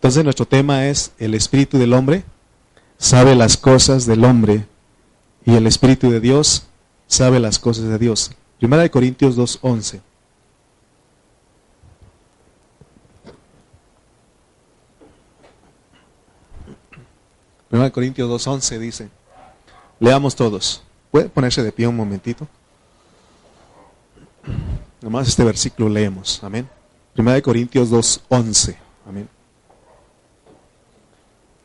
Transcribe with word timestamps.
Entonces 0.00 0.24
nuestro 0.24 0.46
tema 0.46 0.86
es 0.86 1.12
el 1.18 1.34
espíritu 1.34 1.76
del 1.76 1.92
hombre 1.92 2.24
sabe 2.96 3.34
las 3.34 3.58
cosas 3.58 4.06
del 4.06 4.24
hombre 4.24 4.66
y 5.44 5.56
el 5.56 5.66
espíritu 5.66 6.10
de 6.10 6.20
Dios 6.20 6.64
sabe 7.06 7.38
las 7.38 7.58
cosas 7.58 7.84
de 7.84 7.98
Dios. 7.98 8.30
Primera 8.58 8.82
de 8.82 8.90
Corintios 8.90 9.36
2:11. 9.36 10.00
Primera 17.68 17.84
de 17.84 17.92
Corintios 17.92 18.28
2:11 18.28 18.78
dice, 18.78 19.08
leamos 19.98 20.36
todos. 20.36 20.82
¿Puede 21.10 21.28
ponerse 21.28 21.62
de 21.62 21.72
pie 21.72 21.86
un 21.86 21.96
momentito? 21.96 22.46
Nomás 25.00 25.28
este 25.28 25.44
versículo 25.44 25.88
leemos. 25.88 26.42
Amén. 26.42 26.68
Primera 27.14 27.34
de 27.34 27.42
Corintios 27.42 27.90
2:11. 27.90 28.76
Amén. 29.06 29.39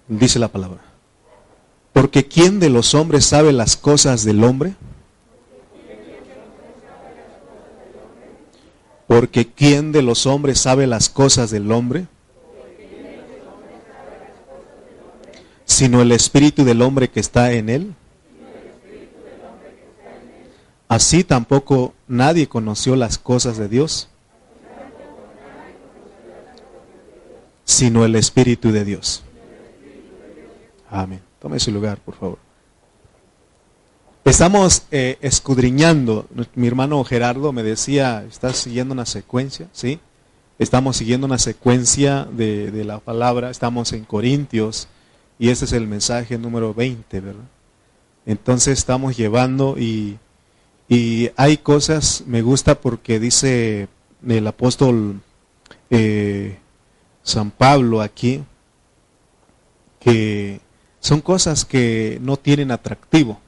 Dice 0.08 0.40
la 0.40 0.48
palabra. 0.48 0.82
Porque 1.94 2.28
¿quién 2.28 2.60
de 2.60 2.70
los 2.70 2.94
hombres 2.94 3.26
sabe 3.26 3.54
las 3.54 3.78
cosas 3.78 4.24
del 4.24 4.44
hombre? 4.44 4.76
Porque 9.08 9.48
¿quién 9.48 9.92
de 9.92 10.02
los 10.02 10.26
hombres 10.26 10.60
sabe 10.60 10.88
las 10.88 11.10
cosas 11.10 11.52
del 11.52 11.72
hombre? 11.72 12.08
Sino 15.66 16.02
el 16.02 16.12
espíritu 16.12 16.64
del 16.64 16.82
hombre 16.82 17.10
que 17.10 17.20
está 17.20 17.52
en 17.54 17.70
él. 17.70 17.96
Así 20.88 21.24
tampoco 21.24 21.94
nadie 22.08 22.48
conoció 22.48 22.96
las 22.96 23.18
cosas 23.18 23.58
de 23.58 23.68
Dios, 23.68 24.08
sino 27.66 28.06
el 28.06 28.16
espíritu 28.16 28.72
de 28.72 28.86
Dios. 28.86 29.25
Amén. 30.96 31.20
Tome 31.42 31.60
su 31.60 31.72
lugar, 31.72 31.98
por 31.98 32.16
favor. 32.16 32.40
Estamos 34.24 34.84
eh, 34.92 35.18
escudriñando. 35.20 36.26
Mi 36.56 36.68
hermano 36.68 37.04
Gerardo 37.04 37.52
me 37.52 37.64
decía, 37.64 38.24
¿estás 38.24 38.56
siguiendo 38.56 38.94
una 38.94 39.06
secuencia? 39.06 39.68
¿Sí? 39.74 40.00
Estamos 40.58 40.96
siguiendo 40.96 41.28
una 41.28 41.38
secuencia 41.38 42.24
de, 42.32 42.72
de 42.72 42.86
la 42.86 43.00
palabra. 43.00 43.50
Estamos 43.50 43.92
en 43.92 44.06
Corintios 44.06 44.88
y 45.38 45.50
este 45.50 45.66
es 45.66 45.74
el 45.74 45.86
mensaje 45.86 46.38
número 46.38 46.74
20, 46.74 47.20
¿verdad? 47.20 47.44
Entonces 48.26 48.80
estamos 48.80 49.18
llevando 49.18 49.76
y, 49.78 50.18
y 50.88 51.30
hay 51.36 51.58
cosas, 51.58 52.24
me 52.26 52.42
gusta 52.42 52.80
porque 52.80 53.20
dice 53.20 53.90
el 54.26 54.48
apóstol 54.48 55.20
eh, 55.90 56.58
San 57.22 57.52
Pablo 57.52 58.02
aquí, 58.02 58.46
que 60.00 60.62
son 61.06 61.22
cosas 61.22 61.66
que 61.66 62.18
no 62.20 62.36
tienen 62.36 62.72
atractivo. 62.72 63.40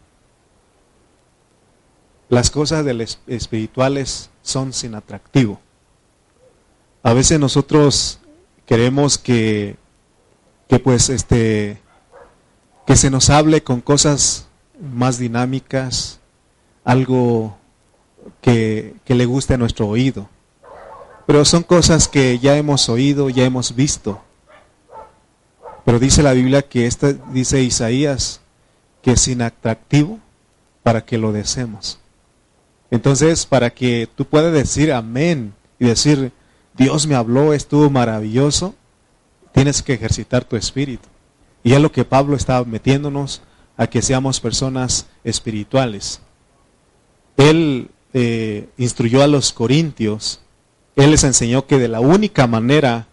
Las 2.30 2.52
cosas 2.52 2.86
espirituales 3.26 4.30
son 4.44 4.74
sin 4.74 4.94
atractivo. 4.94 5.60
A 7.02 7.14
veces 7.14 7.40
nosotros 7.40 8.20
queremos 8.68 9.18
que, 9.18 9.76
que 10.70 10.78
pues 10.78 11.10
este 11.10 11.82
que 12.86 12.96
se 12.96 13.10
nos 13.10 13.32
hable 13.32 13.64
con 13.64 13.82
cosas 13.82 14.48
más 14.80 15.18
dinámicas, 15.18 16.20
algo 16.84 17.58
que, 18.40 18.94
que 19.04 19.16
le 19.16 19.26
guste 19.26 19.56
a 19.56 19.58
nuestro 19.58 19.88
oído. 19.88 20.30
Pero 21.26 21.44
son 21.44 21.64
cosas 21.64 22.08
que 22.08 22.38
ya 22.38 22.56
hemos 22.56 22.88
oído, 22.88 23.32
ya 23.32 23.46
hemos 23.46 23.76
visto. 23.76 24.22
Pero 25.88 26.00
dice 26.00 26.22
la 26.22 26.34
Biblia 26.34 26.64
que 26.64 26.86
esta, 26.86 27.14
dice 27.14 27.64
Isaías, 27.64 28.42
que 29.02 29.12
es 29.12 29.26
inatractivo 29.30 30.20
para 30.84 31.06
que 31.06 31.18
lo 31.18 31.32
deseemos. 31.32 31.98
Entonces, 32.92 33.46
para 33.46 33.70
que 33.70 34.10
tú 34.14 34.26
puedas 34.26 34.52
decir 34.52 34.92
amén 34.92 35.54
y 35.80 35.86
decir, 35.86 36.34
Dios 36.76 37.08
me 37.08 37.16
habló, 37.16 37.54
estuvo 37.54 37.90
maravilloso, 37.90 38.76
tienes 39.54 39.82
que 39.82 39.94
ejercitar 39.94 40.44
tu 40.44 40.58
espíritu. 40.58 41.08
Y 41.64 41.72
es 41.72 41.80
lo 41.80 41.90
que 41.90 42.04
Pablo 42.04 42.36
está 42.36 42.62
metiéndonos 42.66 43.42
a 43.78 43.88
que 43.88 44.02
seamos 44.02 44.42
personas 44.42 45.08
espirituales. 45.24 46.20
Él 47.38 47.92
eh, 48.14 48.68
instruyó 48.78 49.24
a 49.24 49.28
los 49.28 49.54
corintios, 49.54 50.42
él 50.98 51.12
les 51.12 51.24
enseñó 51.24 51.66
que 51.66 51.80
de 51.80 51.88
la 51.88 52.02
única 52.02 52.46
manera 52.46 53.08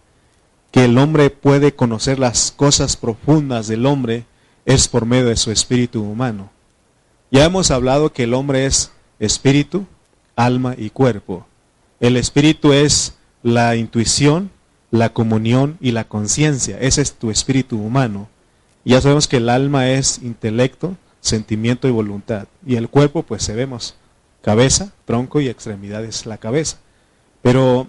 que 0.75 0.83
el 0.83 0.97
hombre 0.97 1.29
puede 1.29 1.73
conocer 1.73 2.19
las 2.19 2.51
cosas 2.51 2.97
profundas 2.97 3.69
del 3.69 3.85
hombre 3.85 4.25
es 4.65 4.89
por 4.89 5.05
medio 5.05 5.27
de 5.27 5.37
su 5.37 5.49
espíritu 5.49 6.03
humano. 6.03 6.51
Ya 7.31 7.45
hemos 7.45 7.71
hablado 7.71 8.11
que 8.11 8.23
el 8.23 8.33
hombre 8.33 8.65
es 8.65 8.91
espíritu, 9.17 9.85
alma 10.35 10.75
y 10.77 10.89
cuerpo. 10.89 11.47
El 12.01 12.17
espíritu 12.17 12.73
es 12.73 13.15
la 13.41 13.77
intuición, 13.77 14.51
la 14.91 15.13
comunión 15.13 15.77
y 15.79 15.91
la 15.91 16.09
conciencia. 16.09 16.77
Ese 16.81 17.03
es 17.03 17.13
tu 17.13 17.31
espíritu 17.31 17.79
humano. 17.79 18.27
Ya 18.83 18.99
sabemos 18.99 19.29
que 19.29 19.37
el 19.37 19.47
alma 19.47 19.87
es 19.91 20.19
intelecto, 20.23 20.97
sentimiento 21.21 21.87
y 21.87 21.91
voluntad. 21.91 22.49
Y 22.67 22.75
el 22.75 22.89
cuerpo, 22.89 23.23
pues 23.23 23.43
se 23.43 23.55
vemos 23.55 23.95
cabeza, 24.41 24.91
tronco 25.05 25.39
y 25.39 25.47
extremidades, 25.47 26.25
la 26.25 26.37
cabeza. 26.37 26.79
Pero 27.41 27.87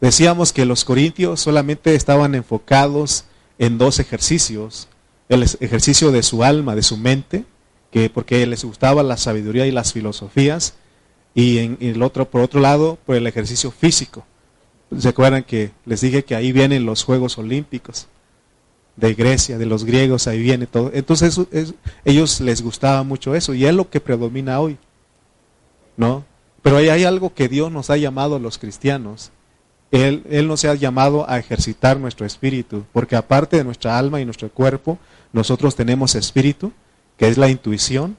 Decíamos 0.00 0.52
que 0.52 0.64
los 0.64 0.84
corintios 0.84 1.40
solamente 1.40 1.94
estaban 1.94 2.34
enfocados 2.34 3.24
en 3.58 3.78
dos 3.78 3.98
ejercicios, 3.98 4.88
el 5.28 5.42
ejercicio 5.42 6.12
de 6.12 6.22
su 6.22 6.44
alma, 6.44 6.74
de 6.74 6.82
su 6.82 6.96
mente, 6.96 7.44
que 7.90 8.10
porque 8.10 8.46
les 8.46 8.64
gustaba 8.64 9.02
la 9.02 9.16
sabiduría 9.16 9.66
y 9.66 9.70
las 9.70 9.92
filosofías, 9.92 10.74
y 11.34 11.58
en, 11.58 11.78
el 11.80 12.02
otro, 12.02 12.30
por 12.30 12.42
otro 12.42 12.60
lado, 12.60 12.98
por 13.06 13.16
el 13.16 13.26
ejercicio 13.26 13.70
físico. 13.70 14.26
¿Se 14.98 15.08
acuerdan 15.08 15.44
que 15.44 15.72
les 15.84 16.00
dije 16.00 16.24
que 16.24 16.34
ahí 16.34 16.52
vienen 16.52 16.86
los 16.86 17.02
Juegos 17.02 17.38
Olímpicos 17.38 18.06
de 18.96 19.14
Grecia, 19.14 19.58
de 19.58 19.66
los 19.66 19.84
griegos, 19.84 20.26
ahí 20.26 20.40
viene 20.40 20.66
todo. 20.66 20.90
Entonces 20.94 21.38
ellos 22.04 22.40
les 22.40 22.62
gustaba 22.62 23.02
mucho 23.02 23.34
eso 23.34 23.54
y 23.54 23.66
es 23.66 23.74
lo 23.74 23.90
que 23.90 24.00
predomina 24.00 24.58
hoy. 24.58 24.78
¿No? 25.96 26.24
Pero 26.62 26.78
ahí 26.78 26.88
hay 26.88 27.04
algo 27.04 27.32
que 27.32 27.48
Dios 27.48 27.70
nos 27.70 27.90
ha 27.90 27.96
llamado 27.96 28.36
a 28.36 28.38
los 28.38 28.58
cristianos 28.58 29.30
él, 29.90 30.24
él 30.28 30.48
nos 30.48 30.64
ha 30.64 30.74
llamado 30.74 31.28
a 31.28 31.38
ejercitar 31.38 31.98
nuestro 31.98 32.26
espíritu, 32.26 32.84
porque 32.92 33.16
aparte 33.16 33.56
de 33.56 33.64
nuestra 33.64 33.98
alma 33.98 34.20
y 34.20 34.24
nuestro 34.24 34.50
cuerpo, 34.50 34.98
nosotros 35.32 35.76
tenemos 35.76 36.14
espíritu, 36.14 36.72
que 37.16 37.28
es 37.28 37.38
la 37.38 37.48
intuición, 37.48 38.16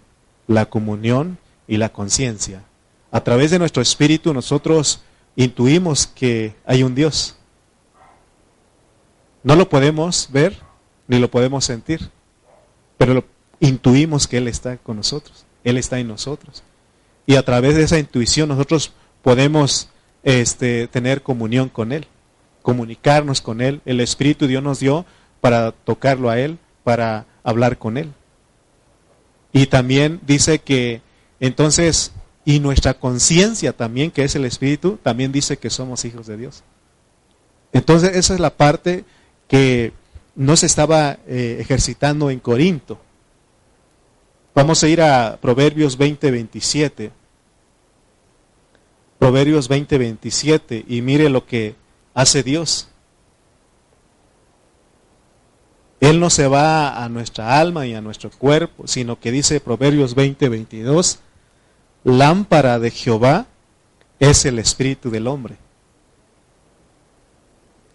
la 0.48 0.68
comunión 0.68 1.38
y 1.68 1.78
la 1.78 1.90
conciencia. 1.90 2.64
A 3.12 3.22
través 3.22 3.52
de 3.52 3.60
nuestro 3.60 3.82
espíritu 3.82 4.34
nosotros 4.34 5.02
intuimos 5.36 6.08
que 6.08 6.56
hay 6.66 6.84
un 6.84 6.96
Dios. 6.96 7.38
No 9.44 9.56
lo 9.56 9.70
podemos 9.70 10.30
ver 10.32 10.58
ni 11.08 11.20
lo 11.20 11.30
podemos 11.32 11.64
sentir, 11.66 12.10
pero 12.98 13.24
intuimos 13.60 14.28
que 14.28 14.38
Él 14.38 14.48
está 14.48 14.78
con 14.78 14.98
nosotros, 14.98 15.46
Él 15.64 15.78
está 15.78 16.00
en 16.00 16.08
nosotros. 16.08 16.64
Y 17.26 17.36
a 17.36 17.44
través 17.44 17.76
de 17.76 17.84
esa 17.84 18.00
intuición 18.00 18.50
nosotros 18.50 18.92
podemos 19.22 19.90
este, 20.24 20.88
tener 20.88 21.22
comunión 21.22 21.70
con 21.70 21.92
Él, 21.92 22.08
comunicarnos 22.62 23.42
con 23.42 23.62
Él. 23.62 23.82
El 23.86 24.00
Espíritu 24.00 24.48
Dios 24.48 24.64
nos 24.64 24.80
dio 24.80 25.06
para 25.42 25.72
tocarlo 25.72 26.30
a 26.30 26.40
Él, 26.40 26.58
para 26.84 27.26
hablar 27.44 27.78
con 27.78 27.98
Él. 27.98 28.14
Y 29.54 29.68
también 29.68 30.20
dice 30.26 30.60
que 30.60 31.02
entonces, 31.40 32.12
y 32.46 32.60
nuestra 32.60 32.96
conciencia 32.96 33.74
también, 33.74 34.12
que 34.12 34.24
es 34.24 34.36
el 34.36 34.46
Espíritu, 34.46 35.00
también 35.04 35.32
dice 35.32 35.58
que 35.58 35.70
somos 35.70 36.06
hijos 36.06 36.28
de 36.28 36.38
Dios. 36.38 36.64
Entonces, 37.74 38.16
esa 38.16 38.34
es 38.34 38.40
la 38.40 38.56
parte 38.56 39.06
que 39.48 39.94
no 40.36 40.56
se 40.56 40.66
estaba 40.66 41.18
eh, 41.28 41.58
ejercitando 41.60 42.30
en 42.30 42.40
Corinto. 42.40 43.00
Vamos 44.56 44.84
a 44.84 44.88
ir 44.88 45.02
a 45.02 45.38
Proverbios 45.40 45.98
20, 45.98 46.32
27. 46.32 47.12
Proverbios 49.20 49.68
20, 49.68 49.98
27, 49.98 50.86
y 50.88 51.02
mire 51.02 51.30
lo 51.30 51.46
que 51.46 51.76
hace 52.14 52.44
Dios. 52.44 52.90
Él 56.00 56.20
no 56.20 56.30
se 56.30 56.48
va 56.48 57.04
a 57.04 57.10
nuestra 57.10 57.60
alma 57.60 57.88
y 57.88 57.96
a 57.96 58.02
nuestro 58.02 58.30
cuerpo, 58.30 58.88
sino 58.88 59.20
que 59.20 59.32
dice 59.32 59.60
Proverbios 59.60 60.14
20, 60.14 60.48
22, 60.50 61.20
lámpara 62.04 62.78
de 62.80 62.92
Jehová 62.92 63.48
es 64.20 64.46
el 64.46 64.60
espíritu 64.60 65.10
del 65.10 65.28
hombre. 65.28 65.58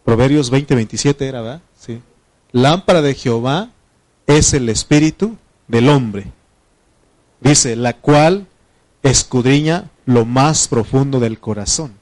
Proverbios 0.04 0.50
20, 0.50 0.74
27 0.74 1.28
era, 1.28 1.42
¿verdad? 1.42 1.62
Sí. 1.78 2.02
Lámpara 2.50 3.02
de 3.02 3.14
Jehová 3.14 3.70
es 4.26 4.52
el 4.52 4.68
espíritu 4.68 5.36
del 5.68 5.88
hombre. 5.88 6.32
Dice, 7.40 7.76
la 7.76 7.94
cual 7.94 8.46
escudriña 9.02 9.90
lo 10.06 10.24
más 10.24 10.68
profundo 10.68 11.20
del 11.20 11.38
corazón. 11.38 11.94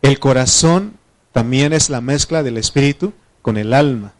El 0.00 0.18
corazón 0.18 0.94
también 1.32 1.72
es 1.72 1.90
la 1.90 2.00
mezcla 2.00 2.42
del 2.42 2.56
espíritu 2.56 3.12
con 3.40 3.56
el 3.56 3.72
alma. 3.72 4.12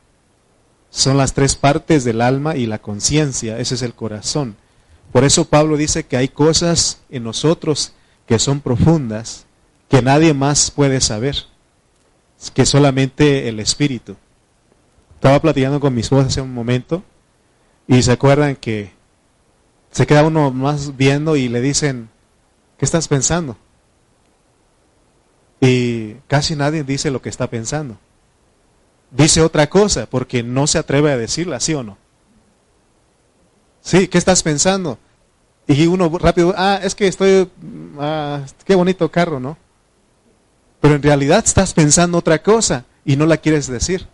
Son 0.91 1.17
las 1.17 1.33
tres 1.33 1.55
partes 1.55 2.05
del 2.05 2.21
alma 2.21 2.57
y 2.57 2.67
la 2.67 2.79
conciencia, 2.79 3.59
ese 3.59 3.75
es 3.75 3.83
el 3.83 3.95
corazón. 3.95 4.57
Por 5.13 5.25
eso 5.25 5.47
Pablo 5.47 5.77
dice 5.77 6.05
que 6.05 6.17
hay 6.17 6.29
cosas 6.29 7.01
en 7.11 7.25
nosotros 7.25 7.93
que 8.27 8.39
son 8.39 8.61
profundas, 8.61 9.47
que 9.89 10.03
nadie 10.03 10.33
más 10.35 10.71
puede 10.71 11.01
saber, 11.01 11.37
que 12.55 12.65
solamente 12.65 13.49
el 13.49 13.61
Espíritu. 13.61 14.17
Estaba 15.15 15.41
platicando 15.41 15.81
con 15.81 15.95
mi 15.95 16.01
esposa 16.01 16.29
hace 16.29 16.41
un 16.41 16.53
momento 16.53 17.03
y 17.87 18.03
se 18.03 18.13
acuerdan 18.13 18.57
que 18.57 18.93
se 19.91 20.07
queda 20.07 20.25
uno 20.25 20.51
más 20.51 20.97
viendo 20.97 21.37
y 21.37 21.49
le 21.49 21.61
dicen, 21.61 22.09
¿qué 22.83 22.87
estás 22.87 23.07
pensando? 23.07 23.57
Y 25.61 26.15
casi 26.27 26.57
nadie 26.57 26.83
dice 26.83 27.13
lo 27.13 27.23
que 27.23 27.29
está 27.29 27.49
pensando. 27.49 27.97
Dice 29.13 29.41
otra 29.41 29.71
cosa 29.71 30.07
porque 30.07 30.43
no 30.43 30.67
se 30.67 30.79
atreve 30.79 31.13
a 31.13 31.17
decirla, 31.17 31.61
¿sí 31.61 31.75
o 31.75 31.85
no? 31.85 31.97
Sí, 33.83 34.09
¿qué 34.09 34.19
estás 34.19 34.43
pensando? 34.43 34.99
Y 35.69 35.87
uno 35.87 36.09
rápido, 36.19 36.55
ah, 36.57 36.81
es 36.83 36.97
que 36.97 37.07
estoy, 37.07 37.49
ah, 38.01 38.41
qué 38.65 38.75
bonito 38.75 39.09
carro, 39.13 39.39
¿no? 39.39 39.57
Pero 40.81 40.97
en 40.97 41.03
realidad 41.05 41.45
estás 41.47 41.75
pensando 41.75 42.19
otra 42.19 42.43
cosa 42.43 42.85
y 43.05 43.15
no 43.15 43.27
la 43.27 43.37
quieres 43.37 43.69
decir. 43.69 44.09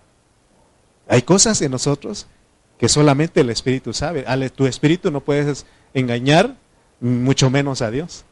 Hay 1.09 1.23
cosas 1.23 1.63
en 1.63 1.71
nosotros 1.71 2.27
que 2.77 2.91
solamente 2.91 3.41
el 3.41 3.49
Espíritu 3.49 3.95
sabe. 3.95 4.25
Ale, 4.27 4.51
tu 4.51 4.67
Espíritu 4.67 5.11
no 5.11 5.23
puedes 5.23 5.65
engañar, 5.95 6.55
mucho 7.01 7.49
menos 7.49 7.81
a 7.81 7.91
Dios. 7.91 8.27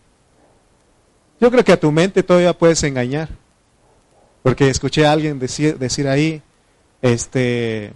Yo 1.40 1.50
creo 1.50 1.64
que 1.64 1.72
a 1.72 1.80
tu 1.80 1.92
mente 1.92 2.22
todavía 2.22 2.56
puedes 2.56 2.82
engañar. 2.82 3.28
Porque 4.42 4.68
escuché 4.68 5.06
a 5.06 5.12
alguien 5.12 5.38
decir, 5.38 6.08
ahí, 6.08 6.40
este, 7.02 7.92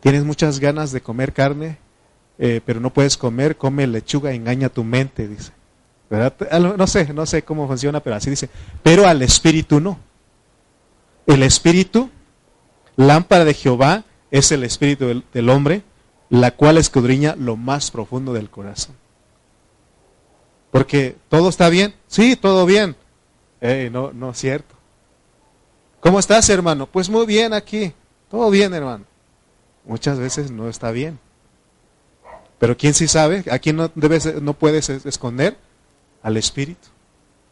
tienes 0.00 0.24
muchas 0.24 0.60
ganas 0.60 0.92
de 0.92 1.00
comer 1.00 1.32
carne, 1.32 1.78
eh, 2.38 2.60
pero 2.64 2.78
no 2.78 2.92
puedes 2.92 3.16
comer, 3.16 3.56
come 3.56 3.86
lechuga, 3.86 4.32
engaña 4.32 4.68
tu 4.68 4.84
mente, 4.84 5.28
dice. 5.28 5.52
No 6.78 6.86
sé, 6.86 7.14
no 7.14 7.24
sé 7.24 7.42
cómo 7.42 7.66
funciona, 7.66 8.00
pero 8.00 8.16
así 8.16 8.28
dice. 8.28 8.50
Pero 8.82 9.06
al 9.06 9.22
espíritu 9.22 9.80
no. 9.80 9.98
El 11.26 11.42
espíritu, 11.42 12.10
lámpara 12.96 13.46
de 13.46 13.54
Jehová, 13.54 14.04
es 14.30 14.52
el 14.52 14.64
espíritu 14.64 15.22
del, 15.32 15.48
hombre, 15.48 15.82
la 16.28 16.50
cual 16.50 16.76
escudriña 16.76 17.34
lo 17.38 17.56
más 17.56 17.90
profundo 17.90 18.34
del 18.34 18.50
corazón. 18.50 18.94
Porque 20.72 21.16
todo 21.28 21.50
está 21.50 21.68
bien, 21.68 21.94
sí, 22.08 22.34
todo 22.34 22.64
bien. 22.64 22.96
no, 23.60 24.10
no 24.12 24.30
es 24.30 24.38
cierto. 24.38 24.74
¿Cómo 26.00 26.18
estás, 26.18 26.48
hermano? 26.48 26.86
Pues 26.86 27.10
muy 27.10 27.26
bien 27.26 27.52
aquí. 27.52 27.92
Todo 28.30 28.50
bien, 28.50 28.72
hermano. 28.72 29.04
Muchas 29.84 30.18
veces 30.18 30.50
no 30.50 30.70
está 30.70 30.90
bien. 30.90 31.18
Pero 32.58 32.74
¿quién 32.74 32.94
sí 32.94 33.06
sabe? 33.06 33.44
¿A 33.50 33.58
quién 33.58 33.76
no, 33.76 33.90
debes, 33.94 34.40
no 34.40 34.54
puedes 34.54 34.88
esconder? 34.88 35.58
Al 36.22 36.38
Espíritu. 36.38 36.88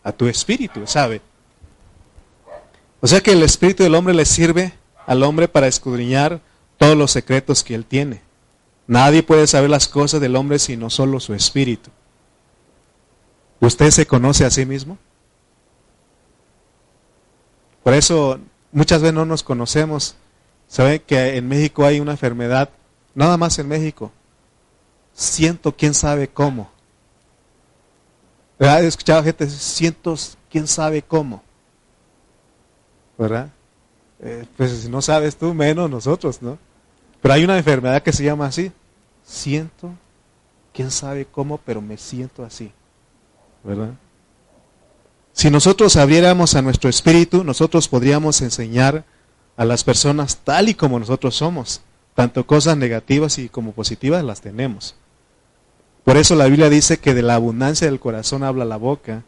A 0.03 0.13
tu 0.13 0.27
Espíritu, 0.27 0.87
¿sabe? 0.87 1.21
O 3.03 3.07
sea 3.07 3.21
que 3.21 3.33
el 3.33 3.43
Espíritu 3.43 3.83
del 3.83 3.95
hombre 3.95 4.15
le 4.15 4.25
sirve 4.25 4.73
al 5.07 5.23
hombre 5.23 5.47
para 5.47 5.67
escudriñar 5.67 6.41
todos 6.79 6.97
los 6.97 7.11
secretos 7.11 7.63
que 7.63 7.75
él 7.75 7.85
tiene. 7.85 8.23
Nadie 8.87 9.23
puede 9.23 9.47
saber 9.47 9.69
las 9.69 9.89
cosas 9.89 10.23
del 10.23 10.37
hombre 10.37 10.59
sino 10.59 10.89
solo 10.89 11.21
su 11.21 11.35
Espíritu. 11.35 11.91
¿Usted 13.61 13.91
se 13.91 14.07
conoce 14.07 14.45
a 14.45 14.51
sí 14.51 14.65
mismo? 14.67 14.99
Por 17.83 17.95
eso 17.95 18.41
muchas 18.73 19.01
veces 19.01 19.15
no 19.15 19.25
nos 19.25 19.43
conocemos 19.43 20.17
¿Sabe 20.71 21.03
que 21.03 21.37
en 21.37 21.49
México 21.49 21.85
hay 21.85 21.99
una 21.99 22.13
enfermedad? 22.13 22.71
Nada 23.13 23.37
más 23.37 23.59
en 23.59 23.67
México. 23.67 24.13
Siento 25.13 25.77
quién 25.77 25.95
sabe 25.95 26.29
cómo. 26.29 26.71
He 28.57 28.87
escuchado 28.87 29.25
gente, 29.25 29.51
siento 29.51 30.15
quién 30.49 30.69
sabe 30.69 31.03
cómo. 31.03 31.43
¿Verdad? 33.19 33.51
Eh, 34.21 34.47
pues 34.57 34.71
si 34.71 34.89
no 34.89 35.03
sabes 35.03 35.37
tú, 35.37 35.53
menos 35.55 35.91
nosotros, 35.91 36.41
¿no? 36.41 36.57
Pero 37.21 37.35
hay 37.35 37.43
una 37.43 37.59
enfermedad 37.59 38.01
que 38.01 38.13
se 38.13 38.23
llama 38.23 38.47
así. 38.47 38.71
Siento, 39.25 39.91
quién 40.73 40.93
sabe 40.93 41.27
cómo, 41.27 41.59
pero 41.59 41.81
me 41.81 41.97
siento 41.97 42.45
así. 42.45 42.71
¿Verdad? 43.65 43.95
Si 45.33 45.51
nosotros 45.51 45.97
abriéramos 45.97 46.55
a 46.55 46.63
nuestro 46.63 46.91
espíritu, 46.91 47.45
nosotros 47.45 47.89
podríamos 47.89 48.41
enseñar 48.43 49.05
a 49.57 49.65
las 49.65 49.85
personas 49.85 50.39
tal 50.39 50.69
y 50.69 50.75
como 50.75 50.99
nosotros 50.99 51.37
somos. 51.37 51.83
Tanto 52.15 52.47
cosas 52.47 52.77
negativas 52.77 53.39
y 53.39 53.49
como 53.49 53.73
positivas 53.73 54.25
las 54.25 54.41
tenemos. 54.41 54.97
Por 56.05 56.17
eso 56.17 56.35
la 56.35 56.47
Biblia 56.47 56.69
dice 56.69 56.99
que 56.99 57.15
de 57.15 57.23
la 57.23 57.37
abundancia 57.37 57.87
del 57.87 58.01
corazón 58.01 58.43
habla 58.43 58.65
la 58.65 58.77
boca 58.77 59.23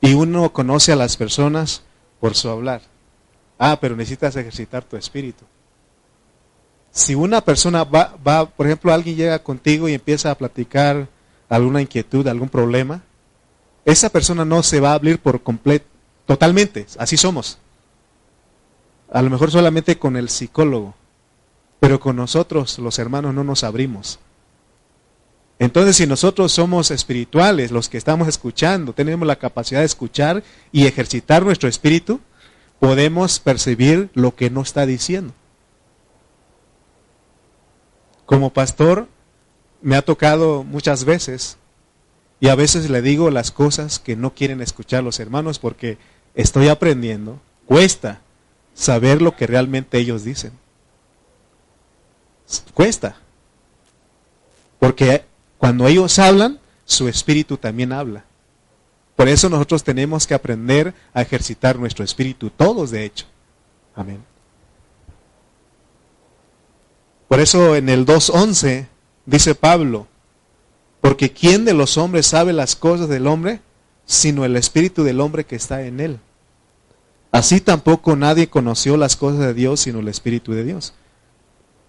y 0.00 0.14
uno 0.14 0.52
conoce 0.52 0.92
a 0.92 0.96
las 0.96 1.16
personas 1.16 1.82
por 2.20 2.34
su 2.34 2.48
hablar. 2.48 2.82
Ah, 3.58 3.78
pero 3.80 3.94
necesitas 3.94 4.34
ejercitar 4.36 4.84
tu 4.84 4.96
espíritu. 4.96 5.44
Si 6.90 7.14
una 7.14 7.40
persona 7.40 7.84
va, 7.84 8.16
va, 8.26 8.46
por 8.46 8.66
ejemplo, 8.66 8.92
alguien 8.92 9.16
llega 9.16 9.42
contigo 9.42 9.88
y 9.88 9.94
empieza 9.94 10.30
a 10.30 10.34
platicar 10.34 11.08
alguna 11.48 11.80
inquietud, 11.80 12.26
algún 12.26 12.48
problema, 12.48 13.02
esa 13.84 14.10
persona 14.10 14.44
no 14.44 14.62
se 14.62 14.80
va 14.80 14.92
a 14.92 14.94
abrir 14.94 15.18
por 15.18 15.42
completo, 15.42 15.86
totalmente, 16.26 16.86
así 16.98 17.16
somos. 17.16 17.58
A 19.10 19.22
lo 19.22 19.30
mejor 19.30 19.50
solamente 19.50 19.98
con 19.98 20.16
el 20.16 20.28
psicólogo, 20.28 20.94
pero 21.80 22.00
con 22.00 22.16
nosotros 22.16 22.78
los 22.78 22.98
hermanos 22.98 23.34
no 23.34 23.44
nos 23.44 23.64
abrimos. 23.64 24.18
Entonces, 25.58 25.96
si 25.96 26.06
nosotros 26.06 26.50
somos 26.52 26.90
espirituales, 26.90 27.70
los 27.70 27.88
que 27.88 27.98
estamos 27.98 28.26
escuchando, 28.26 28.92
tenemos 28.94 29.28
la 29.28 29.36
capacidad 29.36 29.80
de 29.80 29.86
escuchar 29.86 30.42
y 30.72 30.86
ejercitar 30.86 31.44
nuestro 31.44 31.68
espíritu, 31.68 32.20
podemos 32.80 33.38
percibir 33.38 34.10
lo 34.14 34.34
que 34.34 34.50
no 34.50 34.62
está 34.62 34.86
diciendo. 34.86 35.34
Como 38.26 38.52
pastor, 38.52 39.06
me 39.82 39.94
ha 39.94 40.02
tocado 40.02 40.64
muchas 40.64 41.04
veces 41.04 41.58
y 42.42 42.48
a 42.48 42.56
veces 42.56 42.90
le 42.90 43.02
digo 43.02 43.30
las 43.30 43.52
cosas 43.52 44.00
que 44.00 44.16
no 44.16 44.34
quieren 44.34 44.60
escuchar 44.60 45.04
los 45.04 45.20
hermanos 45.20 45.60
porque 45.60 45.96
estoy 46.34 46.66
aprendiendo, 46.66 47.40
cuesta, 47.66 48.20
saber 48.74 49.22
lo 49.22 49.36
que 49.36 49.46
realmente 49.46 49.96
ellos 49.98 50.24
dicen. 50.24 50.50
Cuesta. 52.74 53.14
Porque 54.80 55.24
cuando 55.56 55.86
ellos 55.86 56.18
hablan, 56.18 56.58
su 56.84 57.06
espíritu 57.06 57.58
también 57.58 57.92
habla. 57.92 58.24
Por 59.14 59.28
eso 59.28 59.48
nosotros 59.48 59.84
tenemos 59.84 60.26
que 60.26 60.34
aprender 60.34 60.94
a 61.14 61.22
ejercitar 61.22 61.78
nuestro 61.78 62.04
espíritu, 62.04 62.50
todos 62.50 62.90
de 62.90 63.04
hecho. 63.04 63.26
Amén. 63.94 64.20
Por 67.28 67.38
eso 67.38 67.76
en 67.76 67.88
el 67.88 68.04
2.11 68.04 68.88
dice 69.26 69.54
Pablo, 69.54 70.08
porque 71.02 71.30
¿quién 71.32 71.66
de 71.66 71.74
los 71.74 71.98
hombres 71.98 72.28
sabe 72.28 72.54
las 72.54 72.76
cosas 72.76 73.10
del 73.10 73.26
hombre? 73.26 73.60
Sino 74.06 74.46
el 74.46 74.56
espíritu 74.56 75.04
del 75.04 75.20
hombre 75.20 75.44
que 75.44 75.56
está 75.56 75.82
en 75.82 76.00
él. 76.00 76.18
Así 77.32 77.62
tampoco 77.62 78.14
nadie 78.14 78.48
conoció 78.48 78.98
las 78.98 79.16
cosas 79.16 79.40
de 79.40 79.54
Dios 79.54 79.80
sino 79.80 80.00
el 80.00 80.08
Espíritu 80.08 80.52
de 80.52 80.64
Dios. 80.64 80.92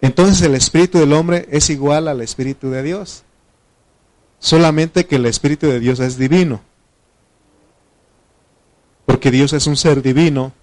Entonces 0.02 0.42
el 0.42 0.56
Espíritu 0.56 0.98
del 1.00 1.14
hombre 1.14 1.48
es 1.52 1.70
igual 1.70 2.08
al 2.08 2.22
Espíritu 2.22 2.70
de 2.70 2.82
Dios. 2.82 3.24
Solamente 4.40 5.06
que 5.06 5.18
el 5.18 5.26
Espíritu 5.26 5.68
de 5.68 5.80
Dios 5.80 6.00
es 6.00 6.18
divino. 6.18 6.62
Porque 9.06 9.32
Dios 9.32 9.52
es 9.54 9.68
un 9.68 9.76
ser 9.76 10.02
divino 10.02 10.54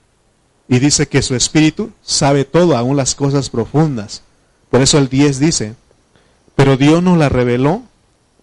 y 0.67 0.79
dice 0.79 1.09
que 1.09 1.21
su 1.21 1.35
Espíritu 1.35 1.93
sabe 2.03 2.45
todo, 2.45 2.77
aún 2.77 2.97
las 2.97 3.15
cosas 3.15 3.51
profundas. 3.51 4.23
Por 4.71 4.81
eso 4.81 4.97
el 4.99 5.09
10 5.09 5.39
dice, 5.41 5.75
pero 6.57 6.77
Dios 6.77 7.03
nos 7.03 7.19
la 7.19 7.29
reveló. 7.29 7.83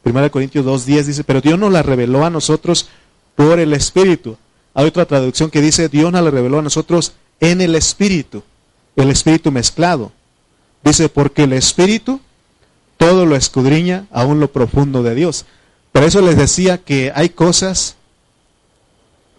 1 0.07 0.31
Corintios 0.31 0.65
2.10 0.65 1.03
dice, 1.03 1.23
pero 1.23 1.41
Dios 1.41 1.59
nos 1.59 1.71
la 1.71 1.83
reveló 1.83 2.25
a 2.25 2.29
nosotros 2.29 2.87
por 3.35 3.59
el 3.59 3.73
Espíritu. 3.73 4.37
Hay 4.73 4.85
otra 4.85 5.05
traducción 5.05 5.49
que 5.49 5.61
dice, 5.61 5.89
Dios 5.89 6.11
nos 6.11 6.23
la 6.23 6.31
reveló 6.31 6.59
a 6.59 6.61
nosotros 6.61 7.13
en 7.39 7.61
el 7.61 7.75
Espíritu, 7.75 8.43
el 8.95 9.09
Espíritu 9.09 9.51
mezclado. 9.51 10.11
Dice, 10.83 11.09
porque 11.09 11.43
el 11.43 11.53
Espíritu 11.53 12.21
todo 12.97 13.25
lo 13.25 13.35
escudriña 13.35 14.07
aún 14.11 14.39
lo 14.39 14.51
profundo 14.51 15.03
de 15.03 15.15
Dios. 15.15 15.45
Por 15.91 16.03
eso 16.03 16.21
les 16.21 16.37
decía 16.37 16.77
que 16.79 17.11
hay 17.13 17.29
cosas 17.29 17.95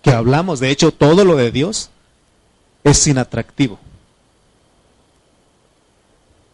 que 0.03 0.11
hablamos, 0.11 0.61
de 0.61 0.71
hecho 0.71 0.93
todo 0.93 1.25
lo 1.25 1.37
de 1.37 1.51
Dios 1.51 1.91
es 2.85 3.07
inatractivo. 3.07 3.79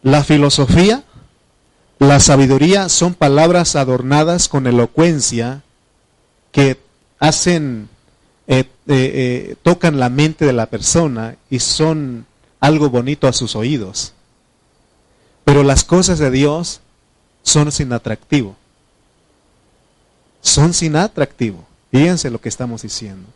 La 0.01 0.23
filosofía, 0.23 1.03
la 1.99 2.19
sabiduría 2.19 2.89
son 2.89 3.13
palabras 3.13 3.75
adornadas 3.75 4.49
con 4.49 4.67
elocuencia 4.67 5.63
que 6.51 6.79
hacen 7.19 7.89
eh, 8.47 8.59
eh, 8.59 8.67
eh, 8.87 9.55
tocan 9.63 9.99
la 9.99 10.09
mente 10.09 10.45
de 10.45 10.53
la 10.53 10.67
persona 10.67 11.37
y 11.49 11.59
son 11.59 12.27
algo 12.59 12.89
bonito 12.89 13.27
a 13.27 13.33
sus 13.33 13.55
oídos. 13.55 14.13
Pero 15.43 15.63
las 15.63 15.83
cosas 15.83 16.19
de 16.19 16.31
Dios 16.31 16.81
son 17.43 17.71
sin 17.71 17.93
atractivo. 17.93 18.55
Son 20.41 20.73
sin 20.73 20.95
atractivo. 20.95 21.65
Fíjense 21.91 22.29
lo 22.29 22.39
que 22.39 22.49
estamos 22.49 22.83
diciendo. 22.83 23.27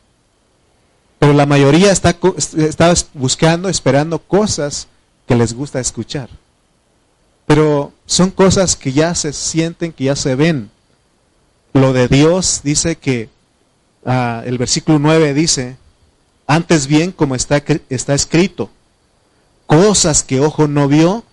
Pero 1.18 1.34
la 1.34 1.46
mayoría 1.46 1.92
está, 1.92 2.16
está 2.58 2.94
buscando, 3.14 3.70
esperando 3.70 4.20
cosas 4.20 4.88
que 5.28 5.36
les 5.36 5.54
gusta 5.54 5.80
escuchar. 5.80 6.30
Pero 7.50 7.92
son 8.06 8.30
cosas 8.30 8.76
que 8.76 8.94
ya 8.94 9.16
se 9.16 9.34
sienten, 9.34 9.92
que 9.92 10.04
ya 10.04 10.16
se 10.16 10.36
ven. 10.36 10.70
Lo 11.74 11.94
de 11.94 12.08
Dios 12.08 12.62
dice 12.64 12.96
que, 12.96 13.28
ah, 14.06 14.44
el 14.46 14.60
versículo 14.60 15.00
9 15.00 15.34
dice, 15.34 15.76
antes 16.46 16.86
bien 16.86 17.12
como 17.12 17.34
está, 17.34 17.64
está 17.90 18.14
escrito, 18.14 18.70
cosas 19.66 20.22
que 20.22 20.40
ojo 20.40 20.68
no 20.68 20.88
vio, 20.88 21.24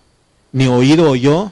ni 0.51 0.65
oído 0.65 1.07
oyó, 1.07 1.51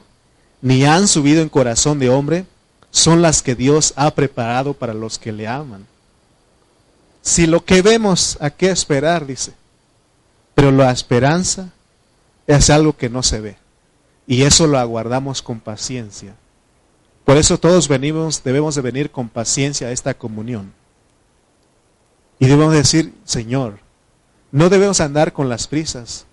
ni 0.64 0.84
han 0.84 1.08
subido 1.08 1.44
en 1.44 1.50
corazón 1.50 2.00
de 2.00 2.10
hombre, 2.10 2.48
son 2.90 3.22
las 3.22 3.44
que 3.44 3.54
Dios 3.54 3.94
ha 3.96 4.10
preparado 4.16 4.74
para 4.74 4.96
los 4.96 5.20
que 5.20 5.32
le 5.32 5.48
aman. 5.48 5.86
Si 7.22 7.46
lo 7.46 7.64
que 7.64 7.84
vemos, 7.84 8.40
¿a 8.42 8.50
qué 8.50 8.72
esperar? 8.72 9.28
Dice. 9.28 9.54
Pero 10.56 10.72
la 10.72 10.90
esperanza 10.90 11.70
es 12.48 12.72
algo 12.72 12.98
que 12.98 13.12
no 13.12 13.22
se 13.22 13.42
ve. 13.42 13.65
Y 14.28 14.44
eso 14.44 14.68
lo 14.68 14.80
aguardamos 14.80 15.42
con 15.42 15.60
paciencia. 15.60 16.36
Por 17.24 17.38
eso 17.38 17.58
todos 17.58 17.88
venimos, 17.88 18.44
debemos 18.44 18.76
de 18.76 18.82
venir 18.82 19.12
con 19.12 19.30
paciencia 19.30 19.88
a 19.88 19.92
esta 19.92 20.14
comunión. 20.14 20.74
Y 22.40 22.48
debemos 22.48 22.74
decir, 22.74 23.14
Señor, 23.24 23.80
no 24.52 24.70
debemos 24.70 25.02
andar 25.02 25.34
con 25.34 25.50
las 25.50 25.68
prisas 25.68 26.26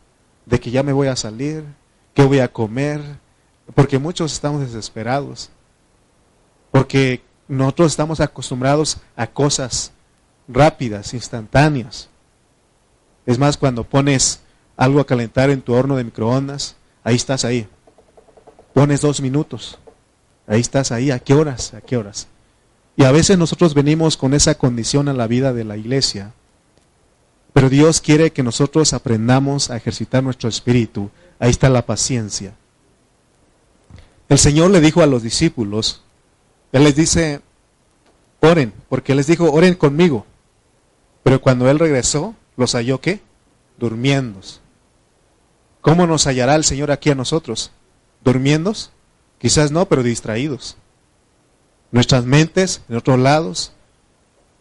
de 0.47 0.61
que 0.61 0.71
ya 0.71 0.83
me 0.83 0.93
voy 0.93 1.09
a 1.09 1.17
salir, 1.17 1.65
que 2.15 2.25
voy 2.25 2.41
a 2.41 2.53
comer, 2.53 3.01
porque 3.75 3.99
muchos 3.99 4.33
estamos 4.33 4.61
desesperados, 4.61 5.51
porque 6.71 7.23
nosotros 7.49 7.93
estamos 7.93 8.21
acostumbrados 8.21 8.99
a 9.17 9.27
cosas 9.27 9.93
rápidas, 10.49 11.15
instantáneas. 11.15 12.09
Es 13.25 13.39
más, 13.39 13.57
cuando 13.57 13.85
pones 13.85 14.41
algo 14.77 15.01
a 15.01 15.07
calentar 15.07 15.51
en 15.51 15.63
tu 15.63 15.75
horno 15.75 15.97
de 15.97 16.05
microondas, 16.05 16.77
ahí 17.05 17.15
estás 17.15 17.45
ahí. 17.45 17.69
Pones 18.73 19.01
dos 19.01 19.21
minutos, 19.21 19.79
ahí 20.47 20.61
estás 20.61 20.93
ahí. 20.93 21.11
¿A 21.11 21.19
qué 21.19 21.35
horas? 21.35 21.75
¿A 21.75 21.81
qué 21.81 21.97
horas? 21.97 22.29
Y 22.97 23.05
a 23.05 23.13
veces 23.13 23.39
nosotros 23.39 23.75
venimos 23.75 24.17
con 24.17 24.35
esa 24.35 24.55
condición 24.55 25.09
a 25.09 25.13
la 25.15 25.27
vida 25.27 25.53
de 25.53 25.65
la 25.65 25.77
iglesia. 25.77 26.33
Pero 27.53 27.69
Dios 27.69 28.01
quiere 28.01 28.33
que 28.33 28.43
nosotros 28.43 28.93
aprendamos 28.93 29.71
a 29.71 29.77
ejercitar 29.77 30.23
nuestro 30.23 30.49
espíritu. 30.49 31.11
Ahí 31.39 31.51
está 31.51 31.69
la 31.69 31.85
paciencia. 31.85 32.55
El 34.29 34.39
Señor 34.39 34.71
le 34.71 34.81
dijo 34.81 35.03
a 35.03 35.07
los 35.07 35.23
discípulos, 35.23 36.03
Él 36.73 36.85
les 36.85 36.97
dice, 36.97 37.43
oren, 38.41 38.73
porque 38.89 39.15
les 39.15 39.27
dijo, 39.27 39.51
oren 39.53 39.75
conmigo. 39.75 40.25
Pero 41.23 41.43
cuando 41.43 41.69
Él 41.69 41.79
regresó, 41.79 42.35
los 42.57 42.75
halló 42.75 43.01
qué? 43.01 43.21
Durmiendo. 43.79 44.41
¿Cómo 45.83 46.07
nos 46.07 46.27
hallará 46.27 46.55
el 46.55 46.65
Señor 46.65 46.91
aquí 46.91 47.11
a 47.11 47.15
nosotros? 47.15 47.73
¿Durmiendo? 48.25 48.73
Quizás 49.39 49.73
no, 49.73 49.87
pero 49.87 50.03
distraídos. 50.03 50.77
Nuestras 51.91 52.25
mentes 52.25 52.83
en 52.89 52.97
otros 52.97 53.19
lados, 53.19 53.73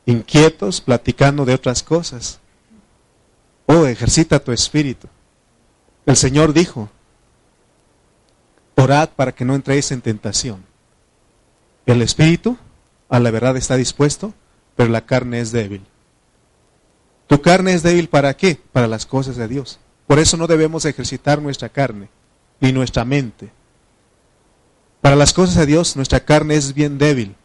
inquietos, 0.05 0.81
platicando 0.81 1.45
de 1.45 1.53
otras 1.53 1.83
cosas. 1.83 2.39
Oh, 3.67 3.85
ejercita 3.85 4.43
tu 4.43 4.51
espíritu. 4.51 5.07
El 6.05 6.17
Señor 6.17 6.51
dijo, 6.53 6.89
orad 8.75 9.09
para 9.09 9.33
que 9.33 9.45
no 9.45 9.55
entréis 9.55 9.91
en 9.91 10.01
tentación. 10.01 10.65
El 11.85 12.01
espíritu 12.01 12.57
a 13.07 13.19
la 13.19 13.31
verdad 13.31 13.55
está 13.57 13.75
dispuesto, 13.75 14.33
pero 14.75 14.89
la 14.89 15.05
carne 15.05 15.39
es 15.39 15.51
débil. 15.51 15.85
Tu 17.27 17.41
carne 17.41 17.73
es 17.73 17.83
débil 17.83 18.09
para 18.09 18.35
qué? 18.35 18.59
Para 18.73 18.87
las 18.87 19.05
cosas 19.05 19.37
de 19.37 19.47
Dios. 19.47 19.79
Por 20.07 20.19
eso 20.19 20.35
no 20.35 20.47
debemos 20.47 20.85
ejercitar 20.85 21.41
nuestra 21.41 21.69
carne 21.69 22.09
ni 22.61 22.71
nuestra 22.71 23.03
mente. 23.03 23.51
Para 25.01 25.17
las 25.17 25.33
cosas 25.33 25.55
de 25.55 25.65
Dios 25.65 25.97
nuestra 25.97 26.21
carne 26.21 26.55
es 26.55 26.73
bien 26.73 26.97
débil. 26.97 27.35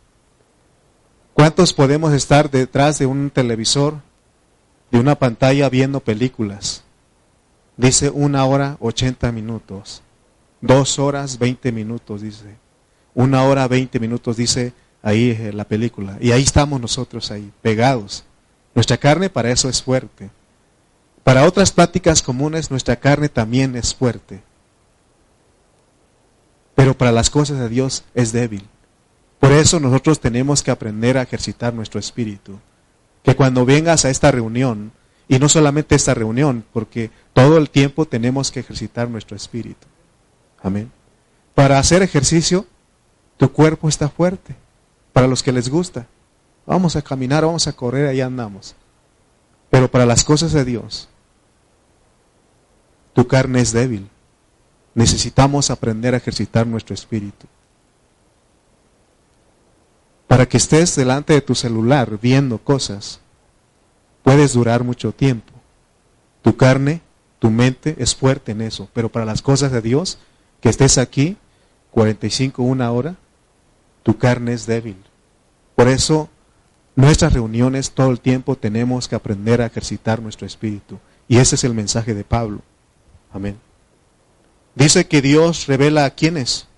¿Cuántos 1.35 1.73
podemos 1.73 2.12
estar 2.12 2.50
detrás 2.50 2.99
de 2.99 3.06
un 3.06 3.30
televisor, 3.30 4.00
de 4.90 5.00
una 5.00 5.16
pantalla 5.16 5.68
viendo 5.68 6.00
películas? 6.00 6.85
Dice 7.76 8.11
una 8.11 8.44
hora 8.44 8.76
ochenta 8.78 9.32
minutos, 9.32 10.02
dos 10.61 10.99
horas 10.99 11.38
veinte 11.38 11.73
minutos, 11.73 12.23
dice. 12.23 12.56
Una 13.14 13.42
hora 13.42 13.66
veinte 13.68 13.99
minutos, 13.99 14.37
dice 14.37 14.73
ahí 15.02 15.30
eh, 15.30 15.52
la 15.52 15.64
película. 15.64 16.18
Y 16.20 16.32
ahí 16.32 16.42
estamos 16.42 16.80
nosotros 16.80 17.30
ahí, 17.30 17.50
pegados. 17.62 18.25
Nuestra 18.75 18.99
carne 18.99 19.30
para 19.30 19.50
eso 19.50 19.68
es 19.68 19.82
fuerte. 19.82 20.30
Para 21.25 21.44
otras 21.44 21.73
pláticas 21.73 22.23
comunes 22.23 22.70
nuestra 22.70 22.96
carne 22.96 23.28
también 23.28 23.75
es 23.76 23.94
fuerte. 23.94 24.42
Pero 26.87 26.97
para 26.97 27.11
las 27.11 27.31
cosas 27.31 27.59
de 27.59 27.69
Dios 27.69 28.05
es 28.14 28.31
débil. 28.31 28.64
Por 29.40 29.50
eso 29.50 29.81
nosotros 29.81 30.21
tenemos 30.21 30.62
que 30.62 30.71
aprender 30.71 31.19
a 31.19 31.23
ejercitar 31.23 31.75
nuestro 31.75 31.99
espíritu. 31.99 32.61
Que 33.25 33.35
cuando 33.35 33.66
vengas 33.66 34.05
a 34.05 34.11
esta 34.11 34.31
reunión, 34.31 34.93
y 35.26 35.40
no 35.40 35.49
solamente 35.49 35.97
esta 35.97 36.14
reunión, 36.14 36.64
porque 36.73 37.11
todo 37.33 37.59
el 37.59 37.71
tiempo 37.71 38.07
tenemos 38.07 38.52
que 38.52 38.61
ejercitar 38.61 39.11
nuestro 39.11 39.37
espíritu. 39.37 39.85
Amén. 40.62 40.93
Para 41.57 41.81
hacer 41.81 42.02
ejercicio, 42.02 42.66
tu 43.37 43.50
cuerpo 43.50 43.88
está 43.88 44.09
fuerte. 44.09 44.55
Para 45.12 45.26
los 45.26 45.43
que 45.43 45.50
les 45.50 45.69
gusta. 45.69 46.07
Vamos 46.66 46.95
a 46.95 47.02
caminar, 47.02 47.45
vamos 47.45 47.66
a 47.66 47.73
correr, 47.73 48.07
ahí 48.07 48.21
andamos. 48.21 48.76
Pero 49.71 49.90
para 49.90 50.07
las 50.07 50.23
cosas 50.23 50.52
de 50.52 50.64
Dios, 50.64 51.09
tu 53.12 53.26
carne 53.26 53.61
es 53.61 53.73
débil. 53.73 54.09
Necesitamos 54.96 55.70
aprender 55.70 56.14
a 56.14 56.16
ejercitar 56.16 56.66
nuestro 56.66 56.94
espíritu. 56.94 57.46
Para 60.26 60.48
que 60.48 60.56
estés 60.56 60.96
delante 60.96 61.34
de 61.34 61.42
tu 61.42 61.54
celular 61.54 62.18
viendo 62.18 62.56
cosas, 62.56 63.20
puedes 64.22 64.54
durar 64.54 64.84
mucho 64.84 65.12
tiempo. 65.12 65.52
Tu 66.40 66.56
carne, 66.56 67.02
tu 67.38 67.50
mente 67.50 67.94
es 67.98 68.14
fuerte 68.14 68.52
en 68.52 68.62
eso, 68.62 68.88
pero 68.94 69.10
para 69.10 69.26
las 69.26 69.42
cosas 69.42 69.70
de 69.70 69.82
Dios, 69.82 70.16
que 70.62 70.70
estés 70.70 70.96
aquí 70.96 71.36
45, 71.90 72.62
una 72.62 72.90
hora, 72.90 73.16
tu 74.02 74.16
carne 74.16 74.54
es 74.54 74.64
débil. 74.64 74.96
Por 75.74 75.88
eso 75.88 76.30
nuestras 76.94 77.34
reuniones 77.34 77.90
todo 77.90 78.10
el 78.10 78.20
tiempo 78.20 78.56
tenemos 78.56 79.08
que 79.08 79.14
aprender 79.14 79.60
a 79.60 79.66
ejercitar 79.66 80.22
nuestro 80.22 80.46
espíritu. 80.46 80.98
Y 81.28 81.36
ese 81.36 81.56
es 81.56 81.64
el 81.64 81.74
mensaje 81.74 82.14
de 82.14 82.24
Pablo. 82.24 82.62
Amén. 83.30 83.65
Dice 84.76 85.06
que 85.06 85.23
Dios 85.23 85.66
revela 85.66 86.04
a 86.04 86.11
quienes 86.11 86.68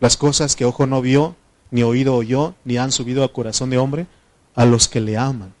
las 0.00 0.16
cosas 0.16 0.56
que 0.56 0.64
ojo 0.64 0.86
no 0.86 1.02
vio, 1.02 1.36
ni 1.70 1.82
oído 1.82 2.14
oyó, 2.14 2.54
ni 2.64 2.78
han 2.78 2.90
subido 2.90 3.22
al 3.22 3.32
corazón 3.32 3.68
de 3.70 3.78
hombre, 3.78 4.06
a 4.54 4.64
los 4.64 4.88
que 4.88 5.00
le 5.00 5.18
aman. 5.18 5.52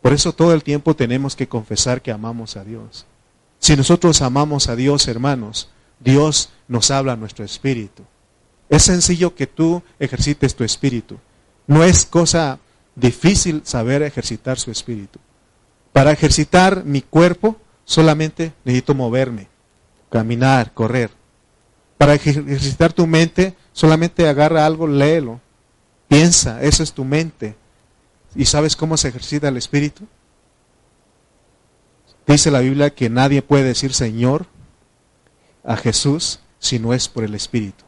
Por 0.00 0.14
eso 0.14 0.32
todo 0.32 0.54
el 0.54 0.64
tiempo 0.64 0.96
tenemos 0.96 1.36
que 1.36 1.48
confesar 1.48 2.00
que 2.00 2.10
amamos 2.10 2.56
a 2.56 2.64
Dios. 2.64 3.04
Si 3.58 3.76
nosotros 3.76 4.22
amamos 4.22 4.68
a 4.68 4.76
Dios, 4.76 5.06
hermanos, 5.06 5.68
Dios 5.98 6.48
nos 6.66 6.90
habla 6.90 7.12
a 7.12 7.16
nuestro 7.16 7.44
espíritu. 7.44 8.02
Es 8.70 8.84
sencillo 8.84 9.34
que 9.34 9.46
tú 9.46 9.82
ejercites 9.98 10.54
tu 10.54 10.64
espíritu. 10.64 11.18
No 11.66 11.84
es 11.84 12.06
cosa 12.06 12.58
difícil 12.96 13.60
saber 13.64 14.02
ejercitar 14.02 14.58
su 14.58 14.70
espíritu. 14.70 15.18
Para 15.92 16.12
ejercitar 16.12 16.84
mi 16.86 17.02
cuerpo 17.02 17.56
solamente 17.84 18.54
necesito 18.64 18.94
moverme, 18.94 19.49
caminar, 20.10 20.74
correr. 20.74 21.10
Para 21.96 22.14
ejercitar 22.14 22.92
tu 22.92 23.06
mente 23.06 23.56
solamente 23.72 24.28
agarra 24.28 24.66
algo, 24.66 24.86
léelo. 24.86 25.40
Piensa, 26.08 26.62
esa 26.62 26.82
es 26.82 26.92
tu 26.92 27.04
mente. 27.04 27.56
¿Y 28.34 28.44
sabes 28.44 28.76
cómo 28.76 28.96
se 28.96 29.08
ejercita 29.08 29.48
el 29.48 29.56
espíritu? 29.56 30.06
Dice 32.26 32.50
la 32.50 32.60
Biblia 32.60 32.90
que 32.90 33.08
nadie 33.08 33.42
puede 33.42 33.64
decir 33.64 33.92
Señor 33.92 34.46
a 35.64 35.76
Jesús 35.76 36.40
si 36.58 36.78
no 36.78 36.94
es 36.94 37.08
por 37.08 37.24
el 37.24 37.34
espíritu. 37.34 37.84